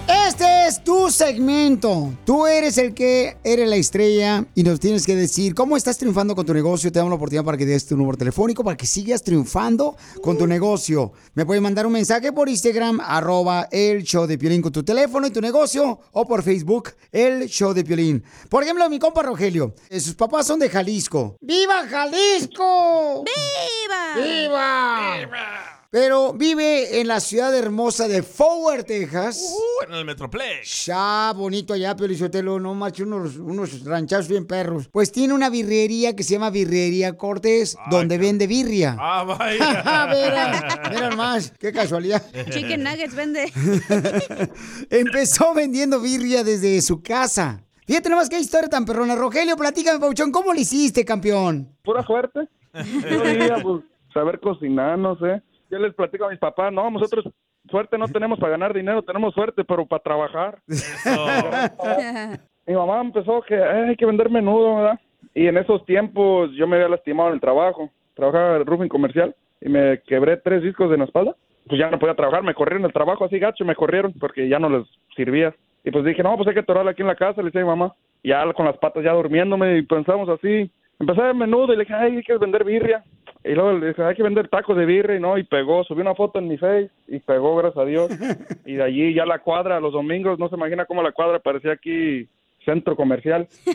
Este 0.07 0.67
es 0.67 0.83
tu 0.83 1.09
segmento. 1.09 2.13
Tú 2.25 2.45
eres 2.45 2.77
el 2.77 2.93
que 2.93 3.37
eres 3.43 3.69
la 3.69 3.77
estrella 3.77 4.45
y 4.53 4.63
nos 4.63 4.79
tienes 4.79 5.05
que 5.05 5.15
decir 5.15 5.55
cómo 5.55 5.77
estás 5.77 5.97
triunfando 5.97 6.35
con 6.35 6.45
tu 6.45 6.53
negocio. 6.53 6.91
Te 6.91 6.99
damos 6.99 7.11
la 7.11 7.15
oportunidad 7.15 7.45
para 7.45 7.57
que 7.57 7.65
des 7.65 7.85
tu 7.85 7.95
número 7.95 8.17
telefónico 8.17 8.63
para 8.65 8.75
que 8.75 8.85
sigas 8.85 9.23
triunfando 9.23 9.95
con 10.21 10.37
tu 10.37 10.45
negocio. 10.45 11.13
Me 11.35 11.45
puedes 11.45 11.63
mandar 11.63 11.87
un 11.87 11.93
mensaje 11.93 12.33
por 12.33 12.49
Instagram, 12.49 12.99
arroba 13.01 13.69
el 13.71 14.03
show 14.03 14.27
de 14.27 14.37
Piolín 14.37 14.61
con 14.61 14.73
tu 14.73 14.83
teléfono 14.83 15.25
y 15.25 15.31
tu 15.31 15.39
negocio 15.39 15.99
o 16.11 16.27
por 16.27 16.43
Facebook, 16.43 16.91
el 17.11 17.47
show 17.47 17.73
de 17.73 17.85
Piolín. 17.85 18.23
Por 18.49 18.63
ejemplo, 18.63 18.89
mi 18.89 18.99
compa 18.99 19.23
Rogelio, 19.23 19.73
eh, 19.89 20.01
sus 20.01 20.15
papás 20.15 20.47
son 20.47 20.59
de 20.59 20.69
Jalisco. 20.69 21.37
¡Viva 21.39 21.87
Jalisco! 21.87 23.23
¡Viva! 23.23 24.15
¡Viva! 24.17 25.72
Pero 25.93 26.33
vive 26.33 27.01
en 27.01 27.07
la 27.07 27.19
ciudad 27.19 27.55
hermosa 27.55 28.07
de 28.07 28.23
Forward, 28.23 28.83
Texas. 28.83 29.55
Uh, 29.55 29.83
en 29.83 29.93
el 29.93 30.05
Metroplex. 30.05 30.87
Ya, 30.87 31.31
bonito 31.35 31.71
allá, 31.75 31.95
Piolizotelo, 31.95 32.59
no 32.59 32.73
más 32.73 32.99
unos, 32.99 33.37
unos 33.37 33.85
ranchazos 33.85 34.27
bien 34.27 34.47
perros. 34.47 34.89
Pues 34.91 35.11
tiene 35.11 35.35
una 35.35 35.51
birrería 35.51 36.15
que 36.15 36.23
se 36.23 36.33
llama 36.33 36.49
Birrería 36.49 37.15
Cortés, 37.15 37.77
donde 37.91 38.17
vende 38.17 38.47
birria. 38.47 38.97
Ah, 38.99 39.23
vaya. 39.23 40.07
mira, 40.11 40.89
mira 40.89 41.09
nomás, 41.11 41.53
qué 41.59 41.71
casualidad. 41.71 42.23
Chicken 42.49 42.83
nuggets 42.83 43.13
vende. 43.13 43.53
Empezó 44.89 45.53
vendiendo 45.53 46.01
birria 46.01 46.43
desde 46.43 46.81
su 46.81 47.03
casa. 47.03 47.63
Fíjate 47.85 48.09
nomás 48.09 48.29
qué 48.29 48.39
historia 48.39 48.67
tan 48.67 48.85
perrona. 48.85 49.15
Rogelio, 49.15 49.55
platícame, 49.55 49.99
Pauchón, 49.99 50.31
¿cómo 50.31 50.55
le 50.55 50.61
hiciste, 50.61 51.05
campeón? 51.05 51.69
Pura 51.83 52.01
suerte. 52.01 52.49
Yo 52.73 53.23
diría, 53.25 53.57
pues, 53.61 53.83
saber 54.11 54.39
cocinar, 54.39 54.97
no 54.97 55.15
sé. 55.19 55.43
Yo 55.74 55.80
les 55.80 55.95
platico 55.95 56.26
a 56.26 56.30
mis 56.30 56.38
papás, 56.38 56.71
no, 56.71 56.88
nosotros 56.91 57.26
suerte 57.67 57.97
no 57.97 58.07
tenemos 58.07 58.38
para 58.38 58.51
ganar 58.51 58.76
dinero, 58.76 59.01
tenemos 59.01 59.34
suerte, 59.34 59.63
pero 59.63 59.88
para 59.88 60.03
trabajar. 60.03 60.59
Mi 62.67 62.76
mamá 62.76 63.01
empezó 63.01 63.41
que 63.41 63.55
"Ay, 63.55 63.89
hay 63.89 63.95
que 63.95 64.05
vender 64.05 64.30
menudo, 64.30 64.76
¿verdad? 64.76 64.99
Y 65.34 65.47
en 65.47 65.57
esos 65.57 65.84
tiempos 65.88 66.51
yo 66.53 66.67
me 66.67 66.76
había 66.76 66.89
lastimado 66.89 67.30
en 67.30 67.36
el 67.36 67.41
trabajo. 67.41 67.89
Trabajaba 68.13 68.57
en 68.57 68.67
roofing 68.67 68.88
comercial 68.88 69.36
y 69.61 69.69
me 69.69 69.99
quebré 70.05 70.38
tres 70.38 70.61
discos 70.61 70.91
de 70.91 70.97
la 70.97 71.05
espalda. 71.05 71.36
Pues 71.67 71.80
ya 71.80 71.89
no 71.89 71.97
podía 71.97 72.13
trabajar, 72.13 72.43
me 72.43 72.53
corrieron 72.53 72.84
del 72.84 72.93
trabajo 72.93 73.26
así 73.26 73.39
gacho, 73.39 73.65
me 73.65 73.76
corrieron 73.76 74.13
porque 74.19 74.47
ya 74.47 74.59
no 74.59 74.69
les 74.69 74.88
servía. 75.15 75.55
Y 75.84 75.89
pues 75.89 76.05
dije, 76.05 76.21
no, 76.21 76.38
pues 76.38 76.47
hay 76.47 76.53
que 76.53 76.59
atorarla 76.59 76.91
aquí 76.91 77.01
en 77.01 77.07
la 77.07 77.15
casa, 77.15 77.41
le 77.41 77.47
decía 77.47 77.61
a 77.61 77.63
mi 77.63 77.69
mamá. 77.71 77.95
Ya 78.24 78.45
con 78.53 78.67
las 78.67 78.78
patas 78.78 79.03
ya 79.03 79.13
durmiéndome 79.13 79.78
y 79.78 79.82
pensamos 79.82 80.30
así. 80.30 80.69
Empecé 81.03 81.21
a 81.21 81.33
menudo 81.33 81.73
y 81.73 81.75
le 81.75 81.83
dije, 81.83 81.93
ay, 81.93 82.15
hay 82.15 82.23
que 82.23 82.37
vender 82.37 82.63
birria. 82.63 83.03
Y 83.43 83.49
luego 83.55 83.73
le 83.73 83.87
dije, 83.87 84.01
hay 84.01 84.15
que 84.15 84.23
vender 84.23 84.47
tacos 84.47 84.77
de 84.77 84.85
birria 84.85 85.17
y 85.17 85.19
no, 85.19 85.37
y 85.37 85.43
pegó. 85.43 85.83
Subí 85.83 85.99
una 85.99 86.15
foto 86.15 86.39
en 86.39 86.47
mi 86.47 86.57
face 86.57 86.89
y 87.09 87.19
pegó, 87.19 87.57
gracias 87.57 87.83
a 87.83 87.85
Dios. 87.85 88.09
Y 88.65 88.75
de 88.75 88.83
allí 88.83 89.13
ya 89.13 89.25
la 89.25 89.39
cuadra, 89.39 89.81
los 89.81 89.91
domingos, 89.91 90.39
no 90.39 90.47
se 90.47 90.55
imagina 90.55 90.85
cómo 90.85 91.03
la 91.03 91.11
cuadra 91.11 91.39
parecía 91.39 91.73
aquí 91.73 92.29
centro 92.66 92.95
comercial. 92.95 93.47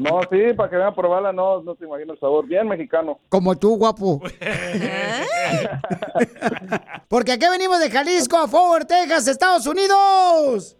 No, 0.00 0.20
sí, 0.30 0.54
para 0.56 0.70
que 0.70 0.76
vean 0.76 0.88
a 0.88 0.94
probarla, 0.94 1.30
no, 1.30 1.62
no 1.62 1.74
se 1.74 1.84
imagina 1.84 2.14
el 2.14 2.18
sabor. 2.18 2.46
Bien 2.46 2.66
mexicano. 2.66 3.18
Como 3.28 3.54
tú, 3.56 3.76
guapo. 3.76 4.22
Porque 7.08 7.32
aquí 7.32 7.46
venimos 7.50 7.78
de 7.80 7.90
Jalisco 7.90 8.38
a 8.38 8.48
Forward, 8.48 8.86
Texas, 8.86 9.28
Estados 9.28 9.66
Unidos. 9.66 10.74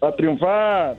A 0.00 0.10
triunfar. 0.12 0.96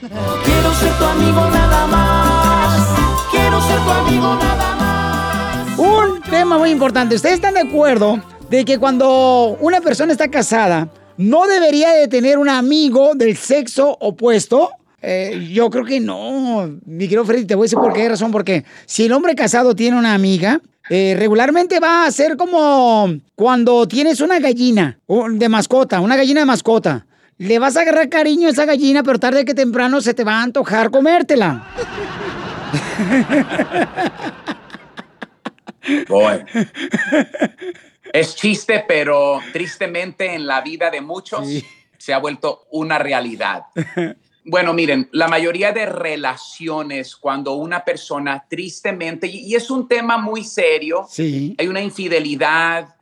Quiero 0.00 0.74
ser 0.74 0.92
tu 0.96 1.04
amigo 1.04 1.40
nada 1.50 1.86
más. 1.88 2.88
Quiero 3.32 3.60
ser 3.60 3.80
tu 3.80 3.90
amigo 3.90 4.36
nada 4.36 4.76
más. 4.76 5.78
Un 5.78 6.22
tema 6.22 6.56
muy 6.56 6.70
importante. 6.70 7.16
¿Ustedes 7.16 7.34
están 7.36 7.54
de 7.54 7.62
acuerdo 7.62 8.22
de 8.48 8.64
que 8.64 8.78
cuando 8.78 9.56
una 9.60 9.80
persona 9.80 10.12
está 10.12 10.28
casada, 10.28 10.88
no 11.16 11.48
debería 11.48 11.90
de 11.90 12.06
tener 12.06 12.38
un 12.38 12.48
amigo 12.48 13.16
del 13.16 13.36
sexo 13.36 13.96
opuesto? 14.00 14.70
Eh, 15.02 15.48
yo 15.52 15.68
creo 15.68 15.84
que 15.84 15.98
no, 15.98 16.78
mi 16.86 17.04
querido 17.06 17.24
Freddy, 17.24 17.44
te 17.44 17.56
voy 17.56 17.64
a 17.64 17.66
decir 17.66 17.78
por 17.80 17.92
qué 17.92 18.08
razón. 18.08 18.30
Porque 18.30 18.64
si 18.86 19.06
el 19.06 19.12
hombre 19.12 19.34
casado 19.34 19.74
tiene 19.74 19.98
una 19.98 20.14
amiga, 20.14 20.60
eh, 20.90 21.16
regularmente 21.18 21.80
va 21.80 22.06
a 22.06 22.12
ser 22.12 22.36
como 22.36 23.08
cuando 23.34 23.88
tienes 23.88 24.20
una 24.20 24.38
gallina 24.38 25.00
de 25.08 25.48
mascota, 25.48 26.00
una 26.00 26.16
gallina 26.16 26.40
de 26.40 26.46
mascota. 26.46 27.04
Le 27.38 27.58
vas 27.60 27.76
a 27.76 27.82
agarrar 27.82 28.08
cariño 28.08 28.48
a 28.48 28.50
esa 28.50 28.64
gallina, 28.64 29.02
pero 29.02 29.18
tarde 29.20 29.44
que 29.44 29.54
temprano 29.54 30.00
se 30.00 30.12
te 30.12 30.24
va 30.24 30.40
a 30.40 30.42
antojar 30.42 30.90
comértela. 30.90 31.64
Boy. 36.08 36.44
Es 38.12 38.34
chiste, 38.34 38.84
pero 38.86 39.40
tristemente 39.52 40.34
en 40.34 40.46
la 40.46 40.60
vida 40.60 40.90
de 40.90 41.00
muchos 41.00 41.46
se 41.96 42.12
ha 42.12 42.18
vuelto 42.18 42.66
una 42.70 42.98
realidad. 42.98 43.64
Bueno, 44.44 44.72
miren, 44.72 45.08
la 45.12 45.28
mayoría 45.28 45.72
de 45.72 45.86
relaciones, 45.86 47.14
cuando 47.16 47.52
una 47.54 47.84
persona 47.84 48.44
tristemente, 48.48 49.26
y 49.26 49.40
y 49.46 49.54
es 49.54 49.70
un 49.70 49.86
tema 49.86 50.16
muy 50.18 50.42
serio, 50.42 51.06
Sí. 51.08 51.54
hay 51.58 51.68
una 51.68 51.82
infidelidad, 51.82 52.96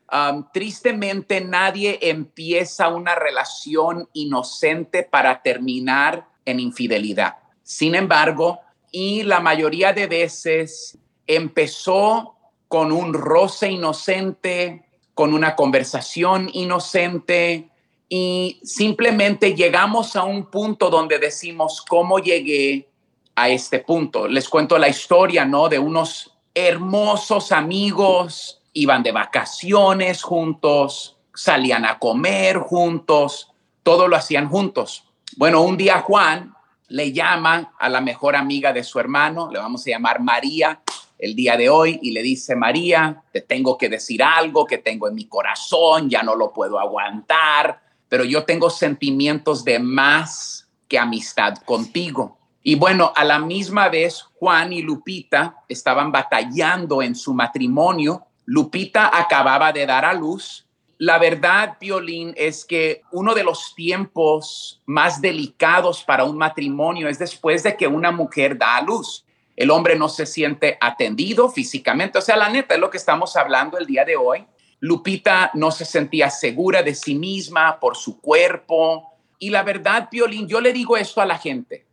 tristemente 0.52 1.40
nadie 1.40 1.98
empieza 2.02 2.88
una 2.88 3.14
relación 3.14 4.08
inocente 4.12 5.02
para 5.02 5.42
terminar 5.42 6.28
en 6.44 6.60
infidelidad. 6.60 7.36
Sin 7.62 7.94
embargo, 7.94 8.60
y 8.92 9.24
la 9.24 9.40
mayoría 9.40 9.92
de 9.92 10.06
veces 10.06 10.96
empezó 11.26 12.36
con 12.68 12.92
un 12.92 13.12
roce 13.14 13.70
inocente, 13.70 14.84
con 15.14 15.34
una 15.34 15.56
conversación 15.56 16.48
inocente 16.52 17.70
y 18.08 18.60
simplemente 18.62 19.54
llegamos 19.54 20.14
a 20.14 20.24
un 20.24 20.46
punto 20.46 20.90
donde 20.90 21.18
decimos 21.18 21.82
cómo 21.86 22.18
llegué 22.18 22.88
a 23.34 23.48
este 23.48 23.80
punto. 23.80 24.28
Les 24.28 24.48
cuento 24.48 24.78
la 24.78 24.88
historia, 24.88 25.44
¿no? 25.44 25.68
De 25.68 25.78
unos 25.78 26.32
hermosos 26.54 27.52
amigos, 27.52 28.62
iban 28.76 29.02
de 29.02 29.10
vacaciones 29.10 30.22
juntos, 30.22 31.16
salían 31.34 31.86
a 31.86 31.98
comer 31.98 32.58
juntos, 32.58 33.50
todo 33.82 34.06
lo 34.06 34.16
hacían 34.16 34.48
juntos. 34.48 35.04
Bueno, 35.36 35.62
un 35.62 35.78
día 35.78 36.02
Juan 36.02 36.54
le 36.88 37.12
llama 37.12 37.74
a 37.78 37.88
la 37.88 38.02
mejor 38.02 38.36
amiga 38.36 38.74
de 38.74 38.84
su 38.84 39.00
hermano, 39.00 39.50
le 39.50 39.58
vamos 39.58 39.86
a 39.86 39.90
llamar 39.90 40.20
María, 40.20 40.82
el 41.18 41.34
día 41.34 41.56
de 41.56 41.70
hoy 41.70 41.98
y 42.02 42.10
le 42.10 42.22
dice, 42.22 42.54
María, 42.54 43.22
te 43.32 43.40
tengo 43.40 43.78
que 43.78 43.88
decir 43.88 44.22
algo 44.22 44.66
que 44.66 44.76
tengo 44.76 45.08
en 45.08 45.14
mi 45.14 45.24
corazón, 45.24 46.10
ya 46.10 46.22
no 46.22 46.36
lo 46.36 46.52
puedo 46.52 46.78
aguantar, 46.78 47.80
pero 48.10 48.24
yo 48.24 48.44
tengo 48.44 48.68
sentimientos 48.68 49.64
de 49.64 49.78
más 49.78 50.68
que 50.86 50.98
amistad 50.98 51.54
contigo. 51.64 52.36
Y 52.62 52.74
bueno, 52.74 53.12
a 53.14 53.24
la 53.24 53.38
misma 53.38 53.88
vez, 53.88 54.22
Juan 54.40 54.72
y 54.72 54.82
Lupita 54.82 55.62
estaban 55.68 56.10
batallando 56.12 57.00
en 57.00 57.14
su 57.14 57.32
matrimonio. 57.32 58.25
Lupita 58.46 59.10
acababa 59.16 59.72
de 59.72 59.84
dar 59.84 60.04
a 60.04 60.14
luz. 60.14 60.66
La 60.98 61.18
verdad, 61.18 61.76
Violín, 61.78 62.32
es 62.36 62.64
que 62.64 63.02
uno 63.12 63.34
de 63.34 63.44
los 63.44 63.74
tiempos 63.74 64.80
más 64.86 65.20
delicados 65.20 66.02
para 66.02 66.24
un 66.24 66.38
matrimonio 66.38 67.08
es 67.08 67.18
después 67.18 67.62
de 67.62 67.76
que 67.76 67.86
una 67.86 68.10
mujer 68.10 68.56
da 68.56 68.78
a 68.78 68.82
luz 68.82 69.26
el 69.56 69.70
hombre 69.70 69.96
no 69.96 70.08
se 70.08 70.26
siente 70.26 70.76
atendido 70.80 71.48
físicamente. 71.48 72.18
O 72.18 72.22
sea, 72.22 72.36
la 72.36 72.50
neta 72.50 72.74
es 72.74 72.80
lo 72.80 72.90
que 72.90 72.98
estamos 72.98 73.36
hablando 73.36 73.78
el 73.78 73.86
día 73.86 74.04
de 74.04 74.16
hoy. 74.16 74.46
Lupita 74.80 75.50
no 75.54 75.70
se 75.70 75.86
sentía 75.86 76.28
segura 76.28 76.82
de 76.82 76.94
sí 76.94 77.14
misma 77.14 77.80
por 77.80 77.96
su 77.96 78.20
cuerpo. 78.20 79.14
Y 79.38 79.48
la 79.48 79.62
verdad, 79.62 80.08
Violín, 80.10 80.46
yo 80.46 80.60
le 80.60 80.74
digo 80.74 80.96
esto 80.96 81.22
a 81.22 81.26
la 81.26 81.38
gente. 81.38 81.86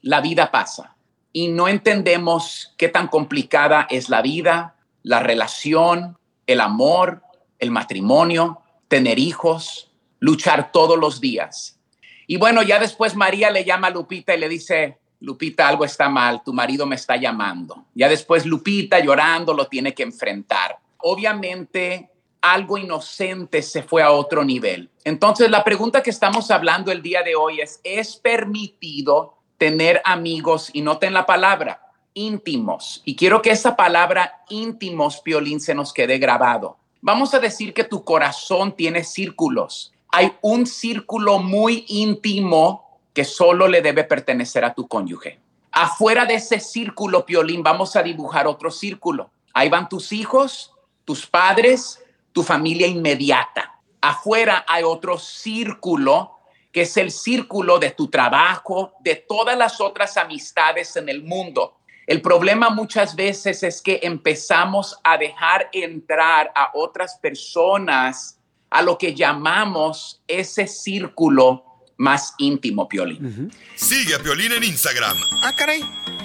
La 0.00 0.22
vida 0.22 0.50
pasa 0.50 0.96
y 1.32 1.48
no 1.48 1.68
entendemos 1.68 2.74
qué 2.78 2.88
tan 2.88 3.06
complicada 3.06 3.86
es 3.90 4.08
la 4.08 4.22
vida, 4.22 4.76
la 5.02 5.20
relación, 5.20 6.18
el 6.46 6.60
amor, 6.60 7.22
el 7.58 7.70
matrimonio, 7.70 8.62
tener 8.88 9.18
hijos, 9.18 9.90
luchar 10.18 10.72
todos 10.72 10.98
los 10.98 11.20
días. 11.20 11.78
Y 12.26 12.36
bueno, 12.36 12.62
ya 12.62 12.78
después 12.78 13.16
María 13.16 13.50
le 13.50 13.64
llama 13.64 13.88
a 13.88 13.90
Lupita 13.90 14.34
y 14.34 14.40
le 14.40 14.48
dice, 14.48 14.98
Lupita, 15.20 15.68
algo 15.68 15.84
está 15.84 16.08
mal, 16.08 16.42
tu 16.44 16.52
marido 16.52 16.86
me 16.86 16.96
está 16.96 17.16
llamando. 17.16 17.86
Ya 17.94 18.08
después 18.08 18.46
Lupita 18.46 19.00
llorando 19.00 19.52
lo 19.52 19.66
tiene 19.66 19.94
que 19.94 20.02
enfrentar. 20.02 20.78
Obviamente 20.98 22.10
algo 22.40 22.78
inocente 22.78 23.62
se 23.62 23.82
fue 23.82 24.02
a 24.02 24.12
otro 24.12 24.44
nivel. 24.44 24.90
Entonces, 25.04 25.50
la 25.50 25.62
pregunta 25.62 26.02
que 26.02 26.10
estamos 26.10 26.50
hablando 26.50 26.90
el 26.90 27.02
día 27.02 27.22
de 27.22 27.34
hoy 27.34 27.60
es, 27.60 27.80
¿es 27.84 28.16
permitido 28.16 29.36
tener 29.60 30.00
amigos, 30.06 30.70
y 30.72 30.80
noten 30.80 31.12
la 31.12 31.26
palabra, 31.26 31.82
íntimos? 32.14 33.02
Y 33.04 33.16
quiero 33.16 33.42
que 33.42 33.50
esa 33.50 33.76
palabra 33.76 34.42
íntimos, 34.48 35.20
Piolín, 35.20 35.60
se 35.60 35.74
nos 35.74 35.92
quede 35.92 36.18
grabado. 36.18 36.76
Vamos 37.00 37.32
a 37.34 37.40
decir 37.40 37.72
que 37.72 37.84
tu 37.84 38.04
corazón 38.04 38.76
tiene 38.76 39.04
círculos. 39.04 39.92
Hay 40.12 40.32
un 40.42 40.66
círculo 40.66 41.38
muy 41.38 41.84
íntimo 41.88 42.98
que 43.14 43.24
solo 43.24 43.68
le 43.68 43.82
debe 43.82 44.04
pertenecer 44.04 44.64
a 44.64 44.74
tu 44.74 44.86
cónyuge. 44.86 45.38
Afuera 45.72 46.26
de 46.26 46.34
ese 46.34 46.60
círculo, 46.60 47.24
Piolín, 47.24 47.62
vamos 47.62 47.96
a 47.96 48.02
dibujar 48.02 48.46
otro 48.46 48.70
círculo. 48.70 49.30
Ahí 49.54 49.68
van 49.68 49.88
tus 49.88 50.12
hijos, 50.12 50.72
tus 51.04 51.26
padres, 51.26 52.02
tu 52.32 52.42
familia 52.42 52.86
inmediata. 52.86 53.78
Afuera 54.00 54.64
hay 54.68 54.82
otro 54.82 55.18
círculo 55.18 56.36
que 56.72 56.82
es 56.82 56.96
el 56.96 57.10
círculo 57.10 57.78
de 57.78 57.90
tu 57.90 58.08
trabajo, 58.08 58.92
de 59.00 59.16
todas 59.16 59.58
las 59.58 59.80
otras 59.80 60.16
amistades 60.16 60.96
en 60.96 61.08
el 61.08 61.22
mundo. 61.22 61.78
El 62.06 62.20
problema 62.22 62.70
muchas 62.70 63.14
veces 63.14 63.62
es 63.62 63.80
que 63.82 64.00
empezamos 64.02 64.96
a 65.04 65.16
dejar 65.16 65.68
entrar 65.72 66.50
a 66.56 66.70
otras 66.74 67.16
personas 67.20 68.38
a 68.70 68.82
lo 68.82 68.98
que 68.98 69.14
llamamos 69.14 70.22
ese 70.26 70.66
círculo 70.66 71.64
más 71.96 72.34
íntimo, 72.38 72.88
Piolín. 72.88 73.50
Sigue 73.76 74.14
a 74.14 74.18
Piolín 74.18 74.52
en 74.52 74.64
Instagram, 74.64 75.16
Ah, 75.42 75.52
caray. 75.56 75.82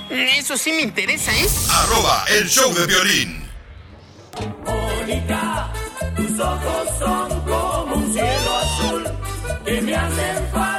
Eso 0.09 0.55
sí 0.57 0.71
me 0.71 0.81
interesa, 0.81 1.31
¿eh? 1.35 1.47
arroba 1.71 2.25
el 2.29 2.47
show 2.47 2.71
de 2.73 2.85
violín. 2.85 3.43
Mónica, 4.63 5.71
tus 6.15 6.39
ojos 6.39 6.89
son 6.99 7.41
como 7.41 7.95
un 7.95 8.13
cielo 8.13 8.57
azul 8.57 9.03
que 9.65 9.81
me 9.81 9.95
hacen 9.95 10.47
falta 10.51 10.74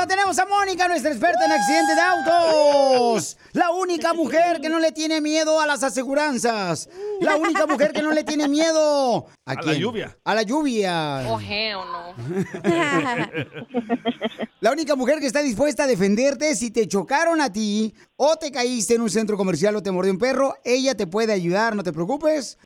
hermosa, 0.00 0.06
tenemos 0.06 0.38
a 0.38 0.46
Mónica, 0.46 0.88
nuestra 0.88 1.10
experta 1.10 1.44
en 1.44 1.52
accidentes 1.52 1.96
de 1.96 2.02
autos. 2.02 3.36
La 3.52 3.70
única 3.70 4.12
mujer 4.14 4.60
que 4.60 4.68
no 4.68 4.78
le 4.78 4.92
tiene 4.92 5.20
miedo 5.20 5.60
a 5.60 5.66
las 5.66 5.82
aseguranzas. 5.82 6.88
La 7.20 7.36
única 7.36 7.66
mujer 7.66 7.92
que 7.92 8.02
no 8.02 8.12
le 8.12 8.24
tiene 8.24 8.48
miedo. 8.48 9.26
¿A, 9.44 9.54
la 9.54 9.60
quién? 9.60 9.78
lluvia. 9.78 10.16
A 10.24 10.34
la 10.34 10.42
lluvia. 10.42 11.24
Oh, 11.28 11.40
hell 11.40 11.78
no. 11.90 12.14
La 14.60 14.72
única 14.72 14.94
mujer 14.94 15.20
que 15.20 15.26
está 15.26 15.40
dispuesta 15.40 15.84
a 15.84 15.86
defenderte 15.86 16.54
si 16.54 16.70
te 16.70 16.86
chocaron 16.86 17.40
a 17.40 17.50
ti 17.50 17.94
o 18.16 18.36
te 18.36 18.52
caíste 18.52 18.94
en 18.94 19.00
un 19.00 19.08
centro 19.08 19.38
comercial 19.38 19.74
o 19.76 19.82
te 19.82 19.90
mordió 19.90 20.12
un 20.12 20.18
perro, 20.18 20.54
ella 20.64 20.94
te 20.94 21.06
puede 21.06 21.32
ayudar, 21.32 21.74
no 21.74 21.82
te 21.82 21.94
preocupes. 21.94 22.58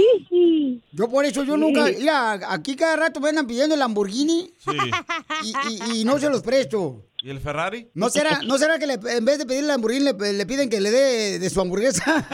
Yo 0.93 1.09
por 1.09 1.25
eso 1.25 1.45
yo 1.45 1.57
nunca, 1.57 1.85
mira, 1.97 2.33
aquí 2.53 2.75
cada 2.75 2.97
rato 2.97 3.21
me 3.21 3.29
andan 3.29 3.47
pidiendo 3.47 3.75
el 3.75 3.79
Lamborghini 3.81 4.51
Sí. 4.59 4.71
y, 5.45 5.53
y- 5.97 6.01
y 6.01 6.05
no 6.05 6.19
se 6.19 6.29
los 6.31 6.43
presto. 6.43 7.05
¿Y 7.23 7.31
el 7.31 7.39
Ferrari? 7.39 7.89
¿No 7.95 8.09
será, 8.09 8.41
¿no 8.47 8.57
será 8.59 8.79
que 8.79 8.87
le- 8.87 8.95
en 8.95 9.25
vez 9.25 9.39
de 9.39 9.45
pedirle 9.47 9.61
el 9.67 9.69
Lamborghini 9.69 10.05
le, 10.05 10.33
le 10.33 10.47
piden 10.47 10.69
que 10.71 10.81
le 10.81 10.91
dé 10.91 11.39
de 11.39 11.51
su 11.51 11.61
hamburguesa? 11.61 12.27